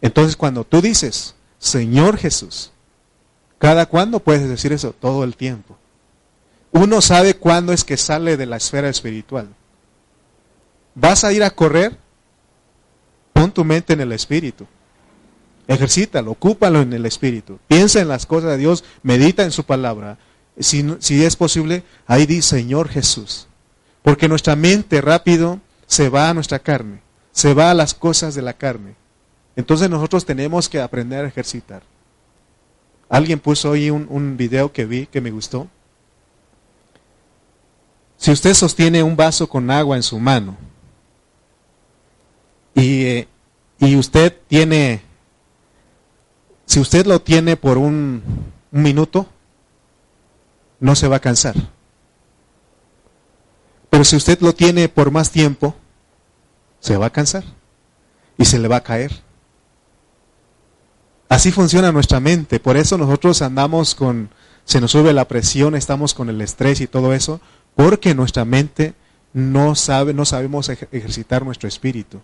Entonces 0.00 0.36
cuando 0.36 0.64
tú 0.64 0.80
dices 0.80 1.34
Señor 1.58 2.16
Jesús, 2.16 2.72
¿Cada 3.64 3.86
cuándo 3.86 4.20
puedes 4.20 4.46
decir 4.46 4.74
eso? 4.74 4.92
Todo 4.92 5.24
el 5.24 5.36
tiempo. 5.36 5.78
Uno 6.72 7.00
sabe 7.00 7.32
cuándo 7.32 7.72
es 7.72 7.82
que 7.82 7.96
sale 7.96 8.36
de 8.36 8.44
la 8.44 8.58
esfera 8.58 8.90
espiritual. 8.90 9.48
¿Vas 10.94 11.24
a 11.24 11.32
ir 11.32 11.42
a 11.42 11.50
correr? 11.50 11.98
Pon 13.32 13.50
tu 13.50 13.64
mente 13.64 13.92
en 13.92 14.00
el 14.00 14.12
espíritu. 14.12 14.66
Ejercítalo, 15.66 16.32
ocúpalo 16.32 16.82
en 16.82 16.92
el 16.92 17.06
espíritu. 17.06 17.58
Piensa 17.66 18.00
en 18.00 18.08
las 18.08 18.26
cosas 18.26 18.50
de 18.50 18.58
Dios, 18.58 18.84
medita 19.02 19.42
en 19.42 19.50
su 19.50 19.64
palabra. 19.64 20.18
Si, 20.58 20.84
si 21.00 21.24
es 21.24 21.36
posible, 21.36 21.82
ahí 22.06 22.26
di 22.26 22.42
Señor 22.42 22.88
Jesús. 22.88 23.48
Porque 24.02 24.28
nuestra 24.28 24.56
mente 24.56 25.00
rápido 25.00 25.60
se 25.86 26.08
va 26.08 26.28
a 26.28 26.34
nuestra 26.34 26.58
carne, 26.58 27.00
se 27.32 27.54
va 27.54 27.70
a 27.70 27.74
las 27.74 27.94
cosas 27.94 28.34
de 28.34 28.42
la 28.42 28.52
carne. 28.52 28.94
Entonces 29.56 29.88
nosotros 29.88 30.24
tenemos 30.24 30.68
que 30.68 30.80
aprender 30.80 31.24
a 31.24 31.28
ejercitar. 31.28 31.82
Alguien 33.08 33.40
puso 33.40 33.70
hoy 33.70 33.90
un, 33.90 34.06
un 34.10 34.36
video 34.36 34.72
que 34.72 34.84
vi 34.84 35.06
que 35.06 35.20
me 35.20 35.30
gustó. 35.30 35.68
Si 38.16 38.30
usted 38.30 38.54
sostiene 38.54 39.02
un 39.02 39.16
vaso 39.16 39.48
con 39.48 39.70
agua 39.70 39.96
en 39.96 40.02
su 40.02 40.18
mano 40.18 40.56
y, 42.74 43.04
eh, 43.04 43.28
y 43.78 43.96
usted 43.96 44.36
tiene, 44.48 45.02
si 46.66 46.80
usted 46.80 47.06
lo 47.06 47.20
tiene 47.20 47.56
por 47.56 47.78
un, 47.78 48.22
un 48.72 48.82
minuto, 48.82 49.26
no 50.80 50.94
se 50.94 51.08
va 51.08 51.16
a 51.16 51.20
cansar. 51.20 51.54
Pero 53.90 54.04
si 54.04 54.16
usted 54.16 54.40
lo 54.40 54.54
tiene 54.54 54.88
por 54.88 55.10
más 55.10 55.30
tiempo, 55.30 55.74
se 56.80 56.96
va 56.96 57.06
a 57.06 57.10
cansar 57.10 57.44
y 58.36 58.44
se 58.44 58.58
le 58.58 58.68
va 58.68 58.76
a 58.76 58.82
caer. 58.82 59.22
Así 61.28 61.52
funciona 61.52 61.92
nuestra 61.92 62.20
mente, 62.20 62.60
por 62.60 62.76
eso 62.76 62.98
nosotros 62.98 63.40
andamos 63.42 63.94
con, 63.94 64.30
se 64.64 64.80
nos 64.80 64.90
sube 64.90 65.12
la 65.12 65.26
presión, 65.26 65.74
estamos 65.74 66.12
con 66.14 66.28
el 66.28 66.40
estrés 66.40 66.80
y 66.80 66.86
todo 66.86 67.12
eso, 67.12 67.40
porque 67.74 68.14
nuestra 68.14 68.44
mente 68.44 68.94
no 69.32 69.74
sabe, 69.74 70.12
no 70.12 70.24
sabemos 70.24 70.68
ejercitar 70.68 71.44
nuestro 71.44 71.68
espíritu. 71.68 72.20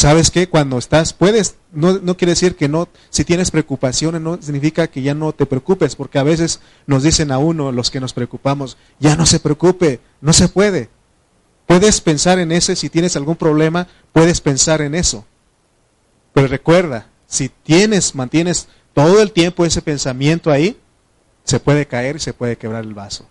¿Sabes 0.00 0.30
qué? 0.30 0.48
Cuando 0.48 0.78
estás, 0.78 1.12
puedes, 1.12 1.56
no, 1.72 2.00
quiere 2.16 2.32
decir 2.32 2.56
que 2.56 2.68
no, 2.68 2.88
si 3.10 3.22
tienes 3.22 3.50
preocupaciones, 3.50 4.22
no 4.22 4.40
significa 4.40 4.86
que 4.86 5.02
ya 5.02 5.12
no 5.12 5.34
te 5.34 5.44
preocupes, 5.44 5.94
porque 5.94 6.18
a 6.18 6.22
veces 6.22 6.60
nos 6.86 7.02
dicen 7.02 7.30
a 7.30 7.36
uno, 7.36 7.70
los 7.70 7.90
que 7.90 8.00
nos 8.00 8.14
preocupamos, 8.14 8.78
ya 8.98 9.14
no 9.14 9.26
se 9.26 9.40
preocupe, 9.40 10.00
no 10.22 10.32
se 10.32 10.48
puede. 10.48 10.88
Puedes 11.66 12.00
pensar 12.00 12.38
en 12.38 12.50
ese, 12.50 12.76
si 12.76 12.88
tienes 12.88 13.14
algún 13.14 13.36
problema, 13.36 13.88
puedes 14.14 14.40
pensar 14.40 14.80
en 14.80 14.94
eso. 14.94 15.26
Pero 16.32 16.46
recuerda, 16.46 17.08
si 17.26 17.50
tienes, 17.50 18.14
mantienes 18.14 18.68
todo 18.94 19.20
el 19.20 19.32
tiempo 19.32 19.66
ese 19.66 19.82
pensamiento 19.82 20.50
ahí, 20.50 20.80
se 21.44 21.60
puede 21.60 21.84
caer 21.84 22.16
y 22.16 22.20
se 22.20 22.32
puede 22.32 22.56
quebrar 22.56 22.84
el 22.84 22.94
vaso. 22.94 23.26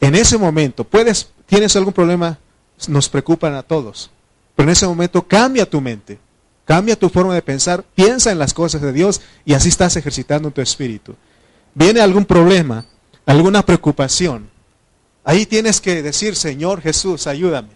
En 0.00 0.16
ese 0.16 0.38
momento, 0.38 0.82
puedes, 0.82 1.28
tienes 1.46 1.76
algún 1.76 1.92
problema, 1.92 2.40
nos 2.88 3.08
preocupan 3.08 3.54
a 3.54 3.62
todos. 3.62 4.10
Pero 4.58 4.70
en 4.70 4.72
ese 4.72 4.88
momento 4.88 5.24
cambia 5.24 5.70
tu 5.70 5.80
mente, 5.80 6.18
cambia 6.64 6.98
tu 6.98 7.08
forma 7.08 7.32
de 7.32 7.42
pensar, 7.42 7.84
piensa 7.94 8.32
en 8.32 8.40
las 8.40 8.52
cosas 8.52 8.82
de 8.82 8.92
Dios 8.92 9.20
y 9.44 9.54
así 9.54 9.68
estás 9.68 9.94
ejercitando 9.94 10.50
tu 10.50 10.60
espíritu. 10.60 11.14
Viene 11.74 12.00
algún 12.00 12.24
problema, 12.24 12.84
alguna 13.24 13.64
preocupación. 13.64 14.50
Ahí 15.22 15.46
tienes 15.46 15.80
que 15.80 16.02
decir, 16.02 16.34
Señor 16.34 16.80
Jesús, 16.80 17.28
ayúdame. 17.28 17.68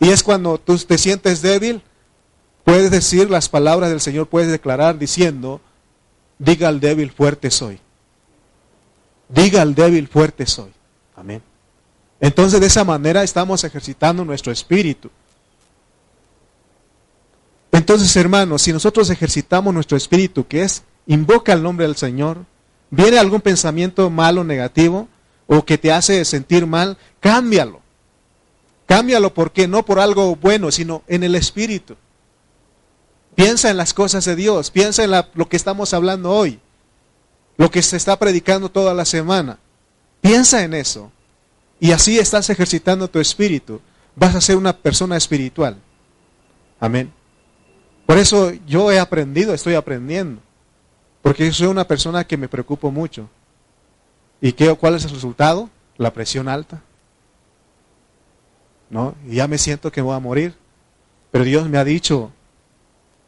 Y 0.00 0.08
es 0.08 0.24
cuando 0.24 0.58
tú 0.58 0.76
te 0.78 0.98
sientes 0.98 1.42
débil, 1.42 1.80
puedes 2.64 2.90
decir 2.90 3.30
las 3.30 3.48
palabras 3.48 3.90
del 3.90 4.00
Señor, 4.00 4.26
puedes 4.26 4.50
declarar 4.50 4.98
diciendo, 4.98 5.60
diga 6.40 6.66
al 6.66 6.80
débil, 6.80 7.12
fuerte 7.12 7.52
soy. 7.52 7.78
Diga 9.28 9.62
al 9.62 9.76
débil, 9.76 10.08
fuerte 10.08 10.44
soy. 10.44 10.72
Amén. 11.14 11.40
Entonces 12.24 12.58
de 12.58 12.68
esa 12.68 12.84
manera 12.84 13.22
estamos 13.22 13.64
ejercitando 13.64 14.24
nuestro 14.24 14.50
espíritu. 14.50 15.10
Entonces, 17.70 18.16
hermanos, 18.16 18.62
si 18.62 18.72
nosotros 18.72 19.10
ejercitamos 19.10 19.74
nuestro 19.74 19.94
espíritu, 19.94 20.46
que 20.46 20.62
es 20.62 20.84
invoca 21.06 21.52
el 21.52 21.62
nombre 21.62 21.84
del 21.86 21.96
Señor, 21.96 22.46
viene 22.88 23.18
algún 23.18 23.42
pensamiento 23.42 24.08
malo, 24.08 24.42
negativo, 24.42 25.06
o 25.46 25.66
que 25.66 25.76
te 25.76 25.92
hace 25.92 26.24
sentir 26.24 26.66
mal, 26.66 26.96
cámbialo. 27.20 27.82
Cámbialo 28.86 29.34
porque 29.34 29.68
no 29.68 29.84
por 29.84 30.00
algo 30.00 30.34
bueno, 30.34 30.70
sino 30.70 31.02
en 31.08 31.24
el 31.24 31.34
espíritu. 31.34 31.94
Piensa 33.34 33.68
en 33.68 33.76
las 33.76 33.92
cosas 33.92 34.24
de 34.24 34.34
Dios, 34.34 34.70
piensa 34.70 35.04
en 35.04 35.10
lo 35.10 35.48
que 35.50 35.58
estamos 35.58 35.92
hablando 35.92 36.30
hoy, 36.30 36.58
lo 37.58 37.70
que 37.70 37.82
se 37.82 37.98
está 37.98 38.18
predicando 38.18 38.70
toda 38.70 38.94
la 38.94 39.04
semana. 39.04 39.58
Piensa 40.22 40.62
en 40.62 40.72
eso. 40.72 41.12
Y 41.84 41.92
así 41.92 42.18
estás 42.18 42.48
ejercitando 42.48 43.10
tu 43.10 43.20
espíritu. 43.20 43.78
Vas 44.16 44.34
a 44.34 44.40
ser 44.40 44.56
una 44.56 44.74
persona 44.74 45.18
espiritual. 45.18 45.76
Amén. 46.80 47.12
Por 48.06 48.16
eso 48.16 48.52
yo 48.66 48.90
he 48.90 48.98
aprendido, 48.98 49.52
estoy 49.52 49.74
aprendiendo. 49.74 50.40
Porque 51.20 51.52
soy 51.52 51.66
una 51.66 51.86
persona 51.86 52.26
que 52.26 52.38
me 52.38 52.48
preocupo 52.48 52.90
mucho. 52.90 53.28
¿Y 54.40 54.54
qué, 54.54 54.74
cuál 54.76 54.94
es 54.94 55.04
el 55.04 55.10
resultado? 55.10 55.68
La 55.98 56.14
presión 56.14 56.48
alta. 56.48 56.80
¿No? 58.88 59.14
Y 59.28 59.34
ya 59.34 59.46
me 59.46 59.58
siento 59.58 59.92
que 59.92 60.00
voy 60.00 60.16
a 60.16 60.20
morir. 60.20 60.54
Pero 61.32 61.44
Dios 61.44 61.68
me 61.68 61.76
ha 61.76 61.84
dicho, 61.84 62.32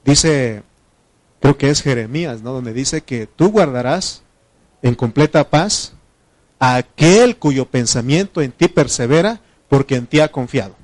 dice, 0.03 0.63
creo 1.41 1.59
que 1.59 1.69
es 1.69 1.83
Jeremías, 1.83 2.41
¿no? 2.41 2.55
Donde 2.55 2.73
dice 2.73 3.03
que 3.03 3.27
tú 3.27 3.51
guardarás 3.51 4.23
en 4.81 4.95
completa 4.95 5.51
paz 5.51 5.93
aquel 6.59 7.37
cuyo 7.37 7.67
pensamiento 7.67 8.41
en 8.41 8.53
ti 8.53 8.69
persevera, 8.69 9.41
porque 9.69 9.97
en 9.97 10.07
ti 10.07 10.21
ha 10.21 10.29
confiado. 10.29 10.75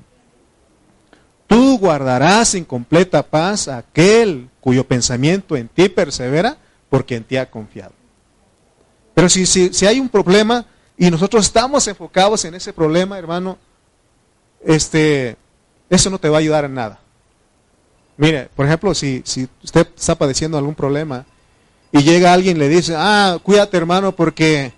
Tú 1.47 1.77
guardarás 1.77 2.55
en 2.55 2.65
completa 2.65 3.23
paz 3.23 3.67
a 3.67 3.77
aquel 3.77 4.49
cuyo 4.59 4.85
pensamiento 4.85 5.55
en 5.55 5.67
ti 5.67 5.89
persevera, 5.89 6.57
porque 6.89 7.15
en 7.15 7.23
ti 7.23 7.37
ha 7.37 7.49
confiado. 7.49 7.93
Pero 9.13 9.29
si, 9.29 9.45
si, 9.45 9.73
si 9.73 9.85
hay 9.85 9.99
un 9.99 10.09
problema 10.09 10.65
y 10.97 11.09
nosotros 11.09 11.45
estamos 11.45 11.87
enfocados 11.87 12.45
en 12.45 12.55
ese 12.55 12.73
problema, 12.73 13.17
hermano, 13.17 13.57
este, 14.65 15.37
eso 15.89 16.09
no 16.09 16.19
te 16.19 16.29
va 16.29 16.37
a 16.37 16.39
ayudar 16.39 16.65
en 16.65 16.73
nada. 16.73 16.99
Mire, 18.17 18.49
por 18.55 18.65
ejemplo, 18.65 18.93
si, 18.93 19.21
si 19.25 19.47
usted 19.63 19.87
está 19.95 20.15
padeciendo 20.15 20.57
algún 20.57 20.75
problema 20.75 21.25
y 21.91 22.03
llega 22.03 22.33
alguien 22.33 22.57
y 22.57 22.59
le 22.59 22.69
dice, 22.69 22.95
ah, 22.95 23.37
cuídate 23.41 23.77
hermano 23.77 24.15
porque 24.15 24.71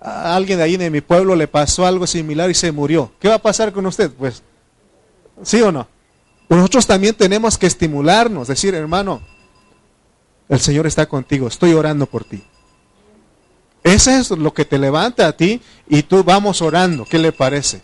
a 0.00 0.36
alguien 0.36 0.58
de 0.58 0.64
ahí 0.64 0.76
de 0.76 0.90
mi 0.90 1.00
pueblo 1.00 1.34
le 1.34 1.48
pasó 1.48 1.86
algo 1.86 2.06
similar 2.06 2.50
y 2.50 2.54
se 2.54 2.72
murió. 2.72 3.12
¿Qué 3.18 3.28
va 3.28 3.34
a 3.34 3.42
pasar 3.42 3.72
con 3.72 3.86
usted? 3.86 4.10
Pues, 4.12 4.42
¿sí 5.42 5.60
o 5.60 5.72
no? 5.72 5.88
Nosotros 6.48 6.86
también 6.86 7.14
tenemos 7.14 7.58
que 7.58 7.66
estimularnos, 7.66 8.48
decir, 8.48 8.74
hermano, 8.74 9.20
el 10.48 10.60
Señor 10.60 10.86
está 10.86 11.06
contigo, 11.06 11.48
estoy 11.48 11.74
orando 11.74 12.06
por 12.06 12.24
ti. 12.24 12.42
Eso 13.82 14.10
es 14.10 14.30
lo 14.30 14.52
que 14.52 14.64
te 14.64 14.78
levanta 14.78 15.26
a 15.26 15.32
ti 15.32 15.60
y 15.88 16.02
tú 16.02 16.24
vamos 16.24 16.62
orando. 16.62 17.04
¿Qué 17.04 17.18
le 17.18 17.32
parece? 17.32 17.82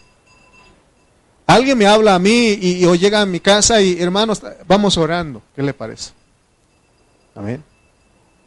Alguien 1.46 1.77
me 1.77 1.87
habla 1.87 2.14
a 2.14 2.18
mí 2.18 2.59
y, 2.61 2.85
o 2.87 2.94
llega 2.94 3.20
a 3.20 3.27
mi 3.27 3.40
casa 3.40 3.81
y 3.81 4.00
hermanos, 4.00 4.42
vamos 4.66 4.96
orando. 4.96 5.42
¿Qué 5.55 5.62
le 5.62 5.74
parece? 5.74 6.12
Amén. 7.35 7.62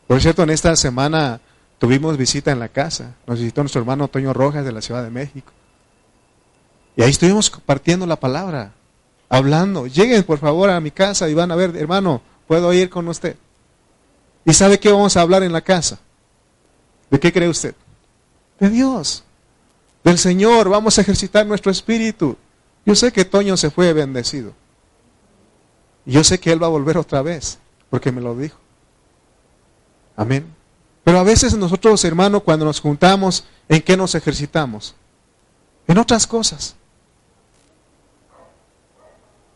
Por 0.08 0.22
cierto, 0.22 0.44
en 0.44 0.50
esta 0.50 0.76
semana 0.76 1.40
tuvimos 1.80 2.18
visita 2.18 2.52
en 2.52 2.60
la 2.60 2.70
casa. 2.70 3.16
Nos 3.26 3.40
visitó 3.40 3.62
nuestro 3.62 3.82
hermano 3.82 4.08
Toño 4.08 4.34
Rojas 4.34 4.66
de 4.66 4.72
la 4.72 4.82
Ciudad 4.82 5.04
de 5.04 5.10
México. 5.10 5.52
Y 6.96 7.04
ahí 7.04 7.12
estuvimos 7.12 7.50
compartiendo 7.50 8.06
la 8.06 8.20
palabra, 8.20 8.72
hablando. 9.30 9.86
Lleguen 9.88 10.24
por 10.24 10.40
favor 10.40 10.70
a 10.70 10.80
mi 10.80 10.92
casa 10.92 11.30
y 11.30 11.34
van 11.34 11.52
a 11.52 11.56
ver, 11.56 11.76
hermano, 11.78 12.22
puedo 12.48 12.74
ir 12.74 12.90
con 12.90 13.08
usted. 13.08 13.36
¿Y 14.46 14.54
sabe 14.54 14.80
qué 14.80 14.92
vamos 14.92 15.16
a 15.16 15.22
hablar 15.22 15.44
en 15.44 15.54
la 15.54 15.62
casa? 15.62 16.00
¿De 17.12 17.20
qué 17.20 17.32
cree 17.32 17.50
usted? 17.50 17.76
De 18.60 18.70
Dios, 18.70 19.24
del 20.04 20.18
Señor. 20.18 20.70
Vamos 20.70 20.98
a 20.98 21.02
ejercitar 21.02 21.46
nuestro 21.46 21.72
espíritu. 21.72 22.36
Yo 22.86 22.96
sé 22.96 23.12
que 23.12 23.26
Toño 23.26 23.58
se 23.58 23.70
fue 23.70 23.94
bendecido. 23.94 24.54
Yo 26.06 26.24
sé 26.24 26.40
que 26.40 26.52
Él 26.52 26.64
va 26.64 26.68
a 26.68 26.72
volver 26.72 26.98
otra 26.98 27.22
vez, 27.22 27.60
porque 27.90 28.12
me 28.12 28.22
lo 28.22 28.36
dijo. 28.36 28.58
Amén. 30.16 30.57
Pero 31.08 31.20
a 31.20 31.24
veces 31.24 31.56
nosotros, 31.56 32.04
hermano, 32.04 32.42
cuando 32.42 32.66
nos 32.66 32.82
juntamos, 32.82 33.46
¿en 33.70 33.82
qué 33.82 33.96
nos 33.96 34.14
ejercitamos? 34.14 34.94
En 35.88 35.98
otras 36.00 36.28
cosas. 36.28 36.76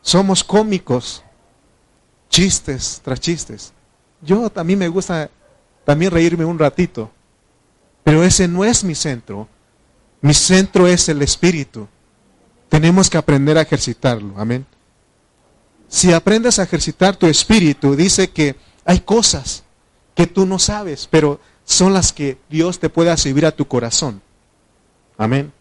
Somos 0.01 0.45
cómicos, 0.45 1.21
chistes 2.29 3.01
tras 3.03 3.19
chistes. 3.19 3.73
Yo 4.21 4.49
mí 4.63 4.77
me 4.77 4.87
gusta 4.87 5.29
también 5.83 6.11
reírme 6.11 6.45
un 6.45 6.57
ratito, 6.57 7.11
pero 8.01 8.23
ese 8.23 8.47
no 8.47 8.63
es 8.63 8.85
mi 8.85 8.95
centro. 8.95 9.49
Mi 10.21 10.33
centro 10.33 10.87
es 10.87 11.09
el 11.09 11.21
espíritu. 11.21 11.85
Tenemos 12.69 13.09
que 13.09 13.17
aprender 13.17 13.57
a 13.57 13.63
ejercitarlo. 13.63 14.35
Amén. 14.37 14.65
Si 15.89 16.13
aprendes 16.13 16.59
a 16.59 16.63
ejercitar 16.63 17.17
tu 17.17 17.27
espíritu, 17.27 17.93
dice 17.93 18.29
que 18.29 18.55
hay 18.85 19.01
cosas 19.01 19.65
que 20.15 20.27
tú 20.27 20.45
no 20.45 20.59
sabes, 20.59 21.07
pero 21.09 21.39
son 21.65 21.93
las 21.93 22.13
que 22.13 22.37
Dios 22.49 22.79
te 22.79 22.89
puede 22.89 23.15
servir 23.17 23.45
a 23.45 23.51
tu 23.51 23.67
corazón. 23.67 24.21
Amén. 25.17 25.51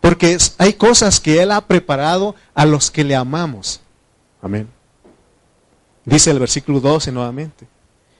Porque 0.00 0.36
hay 0.58 0.74
cosas 0.74 1.20
que 1.20 1.40
Él 1.42 1.52
ha 1.52 1.66
preparado 1.66 2.34
a 2.54 2.66
los 2.66 2.90
que 2.90 3.04
le 3.04 3.14
amamos. 3.14 3.80
Amén. 4.42 4.68
Dice 6.04 6.30
el 6.30 6.40
versículo 6.40 6.80
12 6.80 7.12
nuevamente. 7.12 7.68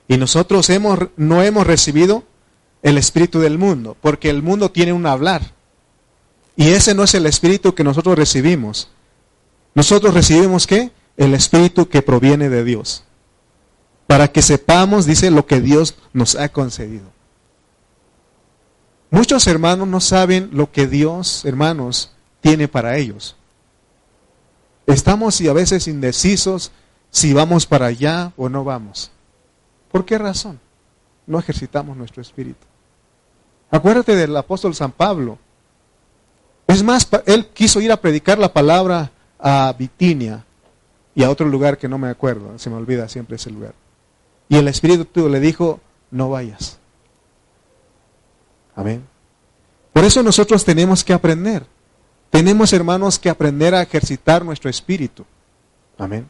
Y 0.07 0.17
nosotros 0.17 0.71
hemos, 0.71 0.99
no 1.17 1.43
hemos 1.43 1.67
recibido 1.67 2.23
el 2.83 2.99
espíritu 2.99 3.41
del 3.41 3.59
mundo, 3.59 3.97
porque 4.01 4.31
el 4.31 4.43
mundo 4.43 4.71
tiene 4.71 4.93
un 4.93 5.07
hablar. 5.07 5.43
Y 6.57 6.69
ese 6.69 6.95
no 6.95 7.03
es 7.03 7.15
el 7.15 7.27
espíritu 7.27 7.75
que 7.75 7.85
nosotros 7.85 8.17
recibimos. 8.17 8.89
Nosotros 9.75 10.15
recibimos 10.15 10.67
qué? 10.67 10.93
El 11.17 11.35
espíritu 11.35 11.89
que 11.89 12.03
proviene 12.03 12.49
de 12.49 12.63
Dios. 12.63 13.05
Para 14.13 14.29
que 14.29 14.43
sepamos, 14.43 15.07
dice, 15.07 15.31
lo 15.31 15.47
que 15.47 15.63
Dios 15.63 15.95
nos 16.13 16.35
ha 16.35 16.51
concedido. 16.51 17.07
Muchos 19.11 19.47
hermanos 19.47 19.89
no 19.89 20.01
saben 20.01 20.51
lo 20.53 20.71
que 20.71 20.87
Dios, 20.87 21.47
hermanos, 21.47 22.13
tiene 22.43 22.69
para 22.69 22.99
ellos. 22.99 23.37
Estamos 24.87 25.41
y 25.41 25.49
a 25.49 25.55
veces 25.55 25.89
indecisos 25.89 26.73
si 27.11 27.33
vamos 27.33 27.65
para 27.65 27.87
allá 27.87 28.35
o 28.37 28.51
no 28.51 28.65
vamos. 28.65 29.11
¿Por 29.91 30.05
qué 30.05 30.19
razón? 30.19 30.61
No 31.27 31.39
ejercitamos 31.39 31.97
nuestro 31.97 32.21
espíritu. 32.21 32.67
Acuérdate 33.71 34.15
del 34.15 34.37
apóstol 34.37 34.75
San 34.75 34.93
Pablo. 34.93 35.39
Es 36.67 36.83
más, 36.83 37.09
él 37.25 37.47
quiso 37.47 37.81
ir 37.81 37.91
a 37.91 37.97
predicar 37.97 38.39
la 38.39 38.53
palabra 38.53 39.11
a 39.39 39.75
Bitinia 39.79 40.45
y 41.15 41.23
a 41.23 41.31
otro 41.31 41.49
lugar 41.49 41.79
que 41.79 41.89
no 41.89 41.97
me 41.97 42.11
acuerdo, 42.11 42.59
se 42.59 42.69
me 42.69 42.77
olvida 42.77 43.09
siempre 43.09 43.37
ese 43.37 43.49
lugar. 43.49 43.73
Y 44.53 44.57
el 44.59 44.69
Espíritu 44.69 45.31
le 45.31 45.41
dijo, 45.41 45.81
no 46.11 46.29
vayas. 46.29 46.77
Amén. 48.77 49.03
Por 49.95 50.05
eso 50.05 50.23
nosotros 50.23 50.63
tenemos 50.63 51.03
que 51.03 51.15
aprender. 51.15 51.65
Tenemos, 52.29 52.75
hermanos, 52.75 53.19
que 53.19 53.31
aprender 53.31 53.75
a 53.75 53.81
ejercitar 53.81 54.45
nuestro 54.45 54.69
espíritu. 54.69 55.25
Amén. 55.97 56.29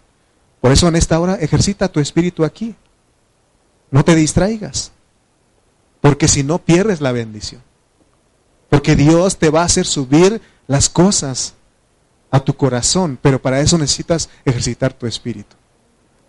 Por 0.61 0.71
eso 0.71 0.87
en 0.87 0.95
esta 0.95 1.19
hora 1.19 1.35
ejercita 1.35 1.91
tu 1.91 1.99
espíritu 1.99 2.45
aquí. 2.45 2.77
No 3.91 4.05
te 4.05 4.15
distraigas. 4.15 4.93
Porque 6.01 6.29
si 6.29 6.45
no 6.45 6.59
pierdes 6.59 7.01
la 7.01 7.11
bendición. 7.11 7.61
Porque 8.71 8.95
Dios 8.95 9.37
te 9.37 9.51
va 9.51 9.63
a 9.63 9.65
hacer 9.65 9.85
subir 9.85 10.41
las 10.69 10.89
cosas 10.89 11.55
a 12.31 12.39
tu 12.39 12.55
corazón, 12.55 13.19
pero 13.21 13.43
para 13.43 13.61
eso 13.61 13.77
necesitas 13.79 14.31
ejercitar 14.45 14.93
tu 14.93 15.09
espíritu. 15.09 15.57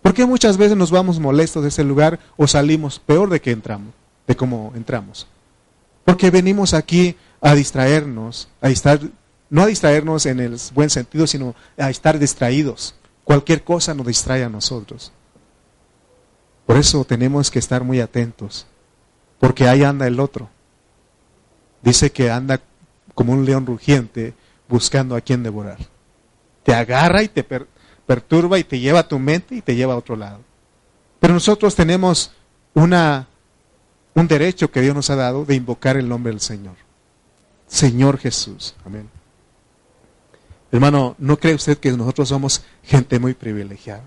Porque 0.04 0.26
muchas 0.26 0.58
veces 0.58 0.76
nos 0.76 0.90
vamos 0.90 1.18
molestos 1.18 1.62
de 1.62 1.70
ese 1.70 1.82
lugar 1.82 2.20
o 2.36 2.46
salimos 2.46 2.98
peor 2.98 3.30
de 3.30 3.40
que 3.40 3.52
entramos, 3.52 3.94
de 4.26 4.36
cómo 4.36 4.70
entramos? 4.76 5.26
Porque 6.04 6.30
venimos 6.30 6.74
aquí 6.74 7.16
a 7.40 7.54
distraernos, 7.54 8.48
a 8.60 8.68
estar, 8.68 9.00
no 9.48 9.62
a 9.62 9.66
distraernos 9.66 10.26
en 10.26 10.40
el 10.40 10.60
buen 10.74 10.90
sentido, 10.90 11.26
sino 11.26 11.54
a 11.78 11.88
estar 11.88 12.18
distraídos. 12.18 12.94
Cualquier 13.24 13.64
cosa 13.64 13.94
nos 13.94 14.06
distrae 14.06 14.44
a 14.44 14.50
nosotros. 14.50 15.10
Por 16.66 16.76
eso 16.76 17.02
tenemos 17.06 17.50
que 17.50 17.58
estar 17.58 17.82
muy 17.82 18.00
atentos, 18.00 18.66
porque 19.40 19.66
ahí 19.68 19.84
anda 19.84 20.06
el 20.06 20.20
otro. 20.20 20.50
Dice 21.80 22.12
que 22.12 22.30
anda 22.30 22.60
como 23.14 23.32
un 23.32 23.46
león 23.46 23.64
rugiente 23.64 24.34
buscando 24.68 25.16
a 25.16 25.22
quien 25.22 25.42
devorar. 25.42 25.78
Te 26.62 26.74
agarra 26.74 27.22
y 27.22 27.28
te 27.28 27.42
perturba 28.06 28.58
y 28.58 28.64
te 28.64 28.78
lleva 28.78 29.00
a 29.00 29.08
tu 29.08 29.18
mente 29.18 29.54
y 29.54 29.62
te 29.62 29.74
lleva 29.74 29.94
a 29.94 29.98
otro 29.98 30.16
lado. 30.16 30.40
Pero 31.20 31.34
nosotros 31.34 31.74
tenemos 31.74 32.32
una, 32.74 33.28
un 34.14 34.28
derecho 34.28 34.70
que 34.70 34.80
Dios 34.80 34.94
nos 34.94 35.10
ha 35.10 35.16
dado 35.16 35.44
de 35.44 35.54
invocar 35.54 35.96
el 35.96 36.08
nombre 36.08 36.32
del 36.32 36.40
Señor. 36.40 36.76
Señor 37.66 38.18
Jesús. 38.18 38.74
Amén. 38.84 39.08
Hermano, 40.70 41.14
¿no 41.18 41.38
cree 41.38 41.54
usted 41.54 41.78
que 41.78 41.92
nosotros 41.92 42.28
somos 42.28 42.62
gente 42.82 43.18
muy 43.18 43.34
privilegiada? 43.34 44.02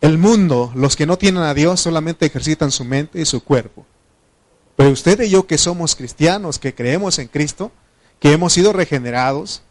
El 0.00 0.18
mundo, 0.18 0.72
los 0.74 0.96
que 0.96 1.06
no 1.06 1.18
tienen 1.18 1.42
a 1.42 1.54
Dios, 1.54 1.80
solamente 1.80 2.26
ejercitan 2.26 2.70
su 2.70 2.84
mente 2.84 3.20
y 3.20 3.24
su 3.24 3.42
cuerpo. 3.42 3.86
Pero 4.76 4.90
usted 4.90 5.20
y 5.22 5.30
yo 5.30 5.46
que 5.46 5.56
somos 5.56 5.94
cristianos, 5.94 6.58
que 6.58 6.74
creemos 6.74 7.18
en 7.18 7.28
Cristo, 7.28 7.70
que 8.18 8.32
hemos 8.32 8.52
sido 8.52 8.72
regenerados, 8.72 9.62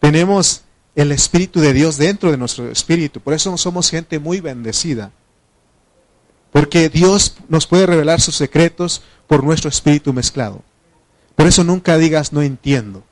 tenemos 0.00 0.62
el 0.94 1.12
Espíritu 1.12 1.60
de 1.60 1.72
Dios 1.72 1.96
dentro 1.96 2.30
de 2.30 2.36
nuestro 2.36 2.70
espíritu. 2.70 3.20
Por 3.20 3.34
eso 3.34 3.56
somos 3.56 3.90
gente 3.90 4.18
muy 4.18 4.40
bendecida. 4.40 5.10
Porque 6.52 6.88
Dios 6.90 7.36
nos 7.48 7.66
puede 7.66 7.86
revelar 7.86 8.20
sus 8.20 8.36
secretos 8.36 9.02
por 9.26 9.42
nuestro 9.42 9.70
espíritu 9.70 10.12
mezclado. 10.12 10.62
Por 11.34 11.46
eso 11.46 11.64
nunca 11.64 11.96
digas 11.96 12.32
no 12.32 12.42
entiendo. 12.42 13.02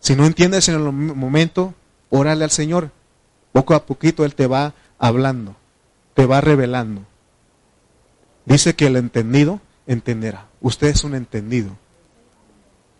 Si 0.00 0.14
no 0.14 0.26
entiendes 0.26 0.68
en 0.68 0.74
el 0.74 0.92
momento, 0.92 1.74
órale 2.10 2.44
al 2.44 2.50
Señor. 2.50 2.90
Poco 3.52 3.74
a 3.74 3.86
poquito 3.86 4.24
Él 4.24 4.34
te 4.34 4.46
va 4.46 4.74
hablando, 4.98 5.56
te 6.14 6.26
va 6.26 6.40
revelando. 6.40 7.04
Dice 8.44 8.74
que 8.74 8.86
el 8.86 8.96
entendido 8.96 9.60
entenderá. 9.86 10.48
Usted 10.60 10.88
es 10.88 11.04
un 11.04 11.14
entendido. 11.14 11.76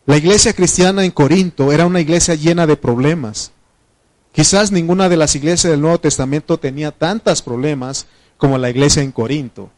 La 0.05 0.17
iglesia 0.17 0.53
cristiana 0.53 1.05
en 1.05 1.13
Corinto 1.13 1.71
era 1.71 1.87
una 1.87 2.01
iglesia 2.01 2.35
llena 2.35 2.67
de 2.67 2.77
problemas. 2.77 3.53
Quizás 4.33 4.73
ninguna 4.73 5.09
de 5.09 5.17
las 5.17 5.37
iglesias 5.37 5.71
del 5.71 5.81
Nuevo 5.81 6.01
Testamento 6.01 6.59
tenía 6.59 6.91
tantos 6.91 7.41
problemas 7.41 8.07
como 8.37 8.59
la 8.59 8.69
iglesia 8.69 9.03
en 9.03 9.13
Corinto. 9.13 9.71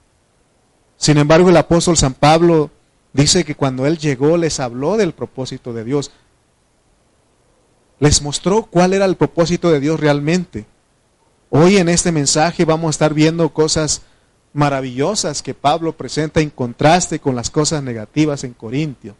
Sin 0.96 1.18
embargo, 1.18 1.50
el 1.50 1.56
apóstol 1.58 1.98
San 1.98 2.14
Pablo 2.14 2.70
dice 3.12 3.44
que 3.44 3.54
cuando 3.54 3.84
él 3.84 3.98
llegó 3.98 4.38
les 4.38 4.60
habló 4.60 4.96
del 4.96 5.12
propósito 5.12 5.74
de 5.74 5.84
Dios. 5.84 6.10
Les 8.00 8.22
mostró 8.22 8.62
cuál 8.64 8.94
era 8.94 9.04
el 9.04 9.16
propósito 9.16 9.70
de 9.70 9.80
Dios 9.80 10.00
realmente. 10.00 10.64
Hoy 11.50 11.76
en 11.76 11.90
este 11.90 12.12
mensaje 12.12 12.64
vamos 12.64 12.88
a 12.88 12.90
estar 12.90 13.12
viendo 13.12 13.52
cosas 13.52 14.02
maravillosas 14.54 15.42
que 15.42 15.52
Pablo 15.52 15.92
presenta 15.96 16.40
en 16.40 16.48
contraste 16.48 17.18
con 17.18 17.36
las 17.36 17.50
cosas 17.50 17.82
negativas 17.82 18.42
en 18.44 18.54
Corintio. 18.54 19.16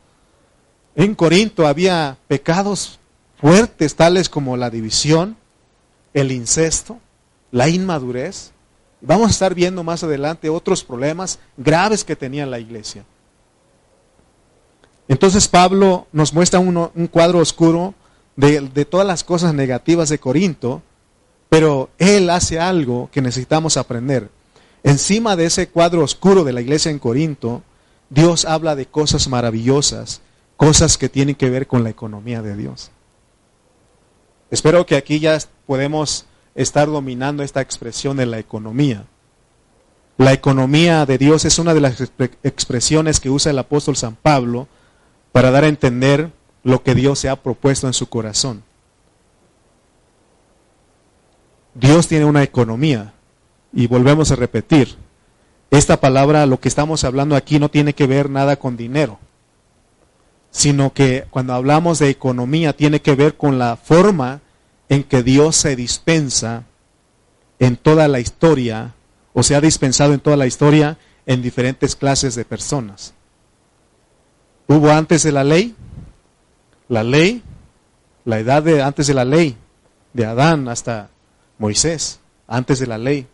En 0.97 1.15
Corinto 1.15 1.67
había 1.67 2.19
pecados 2.29 3.01
fuertes 3.41 3.97
tales 3.97 4.29
como 4.29 4.57
la 4.57 4.71
división, 4.71 5.37
el 6.13 6.31
incesto, 6.31 6.99
la 7.51 7.69
inmadurez. 7.69 8.53
Vamos 9.01 9.29
a 9.29 9.31
estar 9.31 9.55
viendo 9.55 9.83
más 9.83 10.05
adelante 10.05 10.49
otros 10.49 10.85
problemas 10.85 11.41
graves 11.57 12.05
que 12.05 12.17
tenía 12.17 12.47
la 12.47 12.61
iglesia. 12.61 13.05
Entonces 15.09 15.49
Pablo 15.49 16.07
nos 16.13 16.33
muestra 16.33 16.61
un 16.61 17.09
cuadro 17.11 17.41
oscuro 17.41 17.95
de, 18.37 18.61
de 18.61 18.85
todas 18.85 19.07
las 19.07 19.25
cosas 19.25 19.53
negativas 19.53 20.09
de 20.09 20.19
Corinto, 20.19 20.81
pero 21.49 21.91
él 21.99 22.31
hace 22.31 22.59
algo 22.59 23.11
que 23.13 23.21
necesitamos 23.21 23.77
aprender. 23.77 24.31
Encima 24.83 25.37
de 25.37 25.47
ese 25.47 25.69
cuadro 25.69 26.03
oscuro 26.03 26.45
de 26.45 26.53
la 26.53 26.61
iglesia 26.61 26.91
en 26.91 26.99
Corinto, 26.99 27.63
Dios 28.11 28.45
habla 28.45 28.77
de 28.77 28.87
cosas 28.87 29.29
maravillosas 29.29 30.21
cosas 30.57 30.99
que 30.99 31.09
tienen 31.09 31.35
que 31.35 31.51
ver 31.51 31.67
con 31.67 31.85
la 31.85 31.91
economía 31.91 32.43
de 32.43 32.57
Dios. 32.57 32.91
Espero 34.51 34.87
que 34.87 34.97
aquí 34.97 35.19
ya 35.19 35.39
podemos 35.67 36.27
estar 36.55 36.87
dominando 36.87 37.43
esta 37.43 37.61
expresión 37.61 38.17
de 38.17 38.27
la 38.27 38.39
economía. 38.39 39.05
La 40.17 40.33
economía 40.33 41.07
de 41.07 41.19
Dios 41.19 41.45
es 41.45 41.59
una 41.59 41.75
de 41.75 41.81
las 41.81 42.01
expresiones 42.45 43.19
que 43.19 43.31
usa 43.31 43.51
el 43.51 43.59
apóstol 43.59 43.97
San 43.97 44.15
Pablo 44.15 44.69
para 45.33 45.51
dar 45.51 45.65
a 45.65 45.69
entender 45.69 46.31
lo 46.63 46.83
que 46.85 46.95
Dios 46.95 47.19
se 47.19 47.29
ha 47.29 47.43
propuesto 47.43 47.89
en 47.89 47.93
su 47.93 48.09
corazón. 48.09 48.63
Dios 51.75 52.07
tiene 52.07 52.25
una 52.25 52.45
economía 52.45 53.13
y 53.73 53.89
volvemos 53.89 54.31
a 54.31 54.37
repetir, 54.37 54.97
esta 55.73 56.01
palabra, 56.01 56.47
lo 56.47 56.61
que 56.61 56.69
estamos 56.69 57.03
hablando 57.03 57.35
aquí 57.35 57.59
no 57.59 57.69
tiene 57.69 57.95
que 57.95 58.07
ver 58.07 58.31
nada 58.31 58.55
con 58.55 58.77
dinero 58.77 59.19
sino 60.55 60.93
que 60.93 61.27
cuando 61.31 61.53
hablamos 61.53 61.99
de 61.99 62.11
economía 62.11 62.75
tiene 62.75 63.03
que 63.03 63.17
ver 63.17 63.37
con 63.37 63.59
la 63.59 63.77
forma 63.77 64.41
en 64.89 65.03
que 65.03 65.25
Dios 65.25 65.57
se 65.57 65.75
dispensa 65.75 66.63
en 67.59 67.77
toda 67.77 68.07
la 68.07 68.21
historia, 68.21 68.95
o 69.33 69.43
se 69.43 69.57
ha 69.57 69.61
dispensado 69.61 70.15
en 70.15 70.21
toda 70.21 70.37
la 70.37 70.47
historia 70.47 70.97
en 71.27 71.43
diferentes 71.43 71.97
clases 71.97 72.37
de 72.37 72.45
personas. 72.45 73.15
Hubo 74.69 74.91
antes 74.91 75.25
de 75.25 75.33
la 75.33 75.43
ley, 75.43 75.75
la 76.89 77.03
ley, 77.03 77.43
la 78.25 78.39
edad 78.39 78.63
de 78.63 78.81
antes 78.81 79.09
de 79.09 79.15
la 79.15 79.25
ley, 79.25 79.57
de 80.13 80.25
Adán 80.25 80.69
hasta 80.69 81.11
Moisés, 81.59 82.21
antes 82.47 82.79
de 82.79 82.87
la 82.87 82.97
ley, 82.97 83.27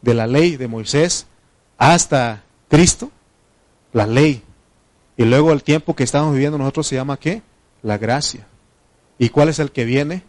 de 0.00 0.14
la 0.14 0.26
ley 0.26 0.56
de 0.56 0.66
Moisés 0.66 1.28
hasta 1.78 2.42
Cristo, 2.68 3.12
la 3.92 4.08
ley 4.08 4.42
y 5.22 5.24
luego 5.24 5.52
el 5.52 5.62
tiempo 5.62 5.94
que 5.94 6.02
estamos 6.02 6.32
viviendo 6.32 6.58
nosotros 6.58 6.88
se 6.88 6.96
llama 6.96 7.16
¿qué? 7.16 7.42
La 7.80 7.96
gracia. 7.96 8.44
¿Y 9.20 9.28
cuál 9.28 9.50
es 9.50 9.60
el 9.60 9.70
que 9.70 9.84
viene? 9.84 10.24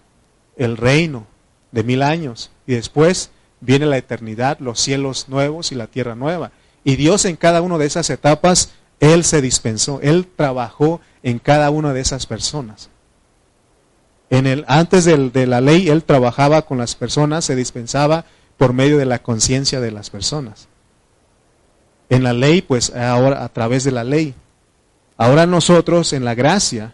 El 0.55 0.77
reino 0.77 1.25
de 1.71 1.83
mil 1.83 2.03
años. 2.03 2.51
Y 2.67 2.75
después 2.75 3.31
viene 3.59 3.87
la 3.87 3.97
eternidad, 3.97 4.59
los 4.59 4.79
cielos 4.79 5.29
nuevos 5.29 5.71
y 5.71 5.75
la 5.75 5.87
tierra 5.87 6.13
nueva. 6.13 6.51
Y 6.83 6.95
Dios 6.95 7.25
en 7.25 7.37
cada 7.37 7.63
una 7.63 7.79
de 7.79 7.87
esas 7.87 8.11
etapas, 8.11 8.73
Él 8.99 9.23
se 9.23 9.41
dispensó, 9.41 9.99
Él 10.03 10.27
trabajó 10.27 11.01
en 11.23 11.39
cada 11.39 11.71
una 11.71 11.91
de 11.91 12.01
esas 12.01 12.27
personas. 12.27 12.91
En 14.29 14.45
el, 14.45 14.63
antes 14.67 15.05
de 15.05 15.47
la 15.47 15.59
ley, 15.59 15.89
Él 15.89 16.03
trabajaba 16.03 16.67
con 16.67 16.77
las 16.77 16.93
personas, 16.93 17.45
se 17.45 17.55
dispensaba 17.55 18.25
por 18.57 18.73
medio 18.73 18.99
de 18.99 19.05
la 19.05 19.23
conciencia 19.23 19.81
de 19.81 19.89
las 19.89 20.11
personas. 20.11 20.67
En 22.09 22.21
la 22.23 22.33
ley, 22.33 22.61
pues 22.61 22.95
ahora 22.95 23.43
a 23.43 23.49
través 23.49 23.83
de 23.85 23.91
la 23.91 24.03
ley. 24.03 24.35
Ahora 25.23 25.45
nosotros 25.45 26.11
en 26.11 26.25
la 26.25 26.35
gracia, 26.35 26.91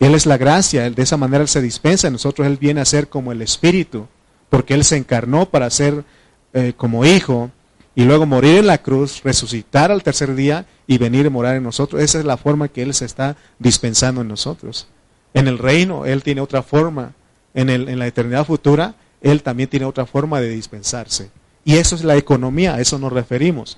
Él 0.00 0.14
es 0.14 0.24
la 0.24 0.38
gracia, 0.38 0.88
de 0.88 1.02
esa 1.02 1.18
manera 1.18 1.42
Él 1.42 1.48
se 1.48 1.60
dispensa, 1.60 2.08
nosotros 2.08 2.46
Él 2.46 2.56
viene 2.56 2.80
a 2.80 2.86
ser 2.86 3.10
como 3.10 3.32
el 3.32 3.42
Espíritu, 3.42 4.08
porque 4.48 4.72
Él 4.72 4.82
se 4.82 4.96
encarnó 4.96 5.50
para 5.50 5.68
ser 5.68 6.04
eh, 6.54 6.72
como 6.74 7.04
hijo 7.04 7.50
y 7.94 8.04
luego 8.04 8.24
morir 8.24 8.60
en 8.60 8.66
la 8.66 8.78
cruz, 8.78 9.20
resucitar 9.24 9.92
al 9.92 10.02
tercer 10.02 10.34
día 10.34 10.64
y 10.86 10.96
venir 10.96 11.26
a 11.26 11.30
morar 11.30 11.56
en 11.56 11.64
nosotros. 11.64 12.00
Esa 12.00 12.18
es 12.18 12.24
la 12.24 12.38
forma 12.38 12.68
que 12.68 12.80
Él 12.80 12.94
se 12.94 13.04
está 13.04 13.36
dispensando 13.58 14.22
en 14.22 14.28
nosotros. 14.28 14.88
En 15.34 15.48
el 15.48 15.58
reino 15.58 16.06
Él 16.06 16.22
tiene 16.22 16.40
otra 16.40 16.62
forma. 16.62 17.12
En, 17.52 17.68
el, 17.68 17.90
en 17.90 17.98
la 17.98 18.06
eternidad 18.06 18.46
futura 18.46 18.94
Él 19.20 19.42
también 19.42 19.68
tiene 19.68 19.84
otra 19.84 20.06
forma 20.06 20.40
de 20.40 20.48
dispensarse. 20.48 21.30
Y 21.62 21.76
eso 21.76 21.94
es 21.94 22.04
la 22.04 22.16
economía, 22.16 22.76
a 22.76 22.80
eso 22.80 22.98
nos 22.98 23.12
referimos. 23.12 23.76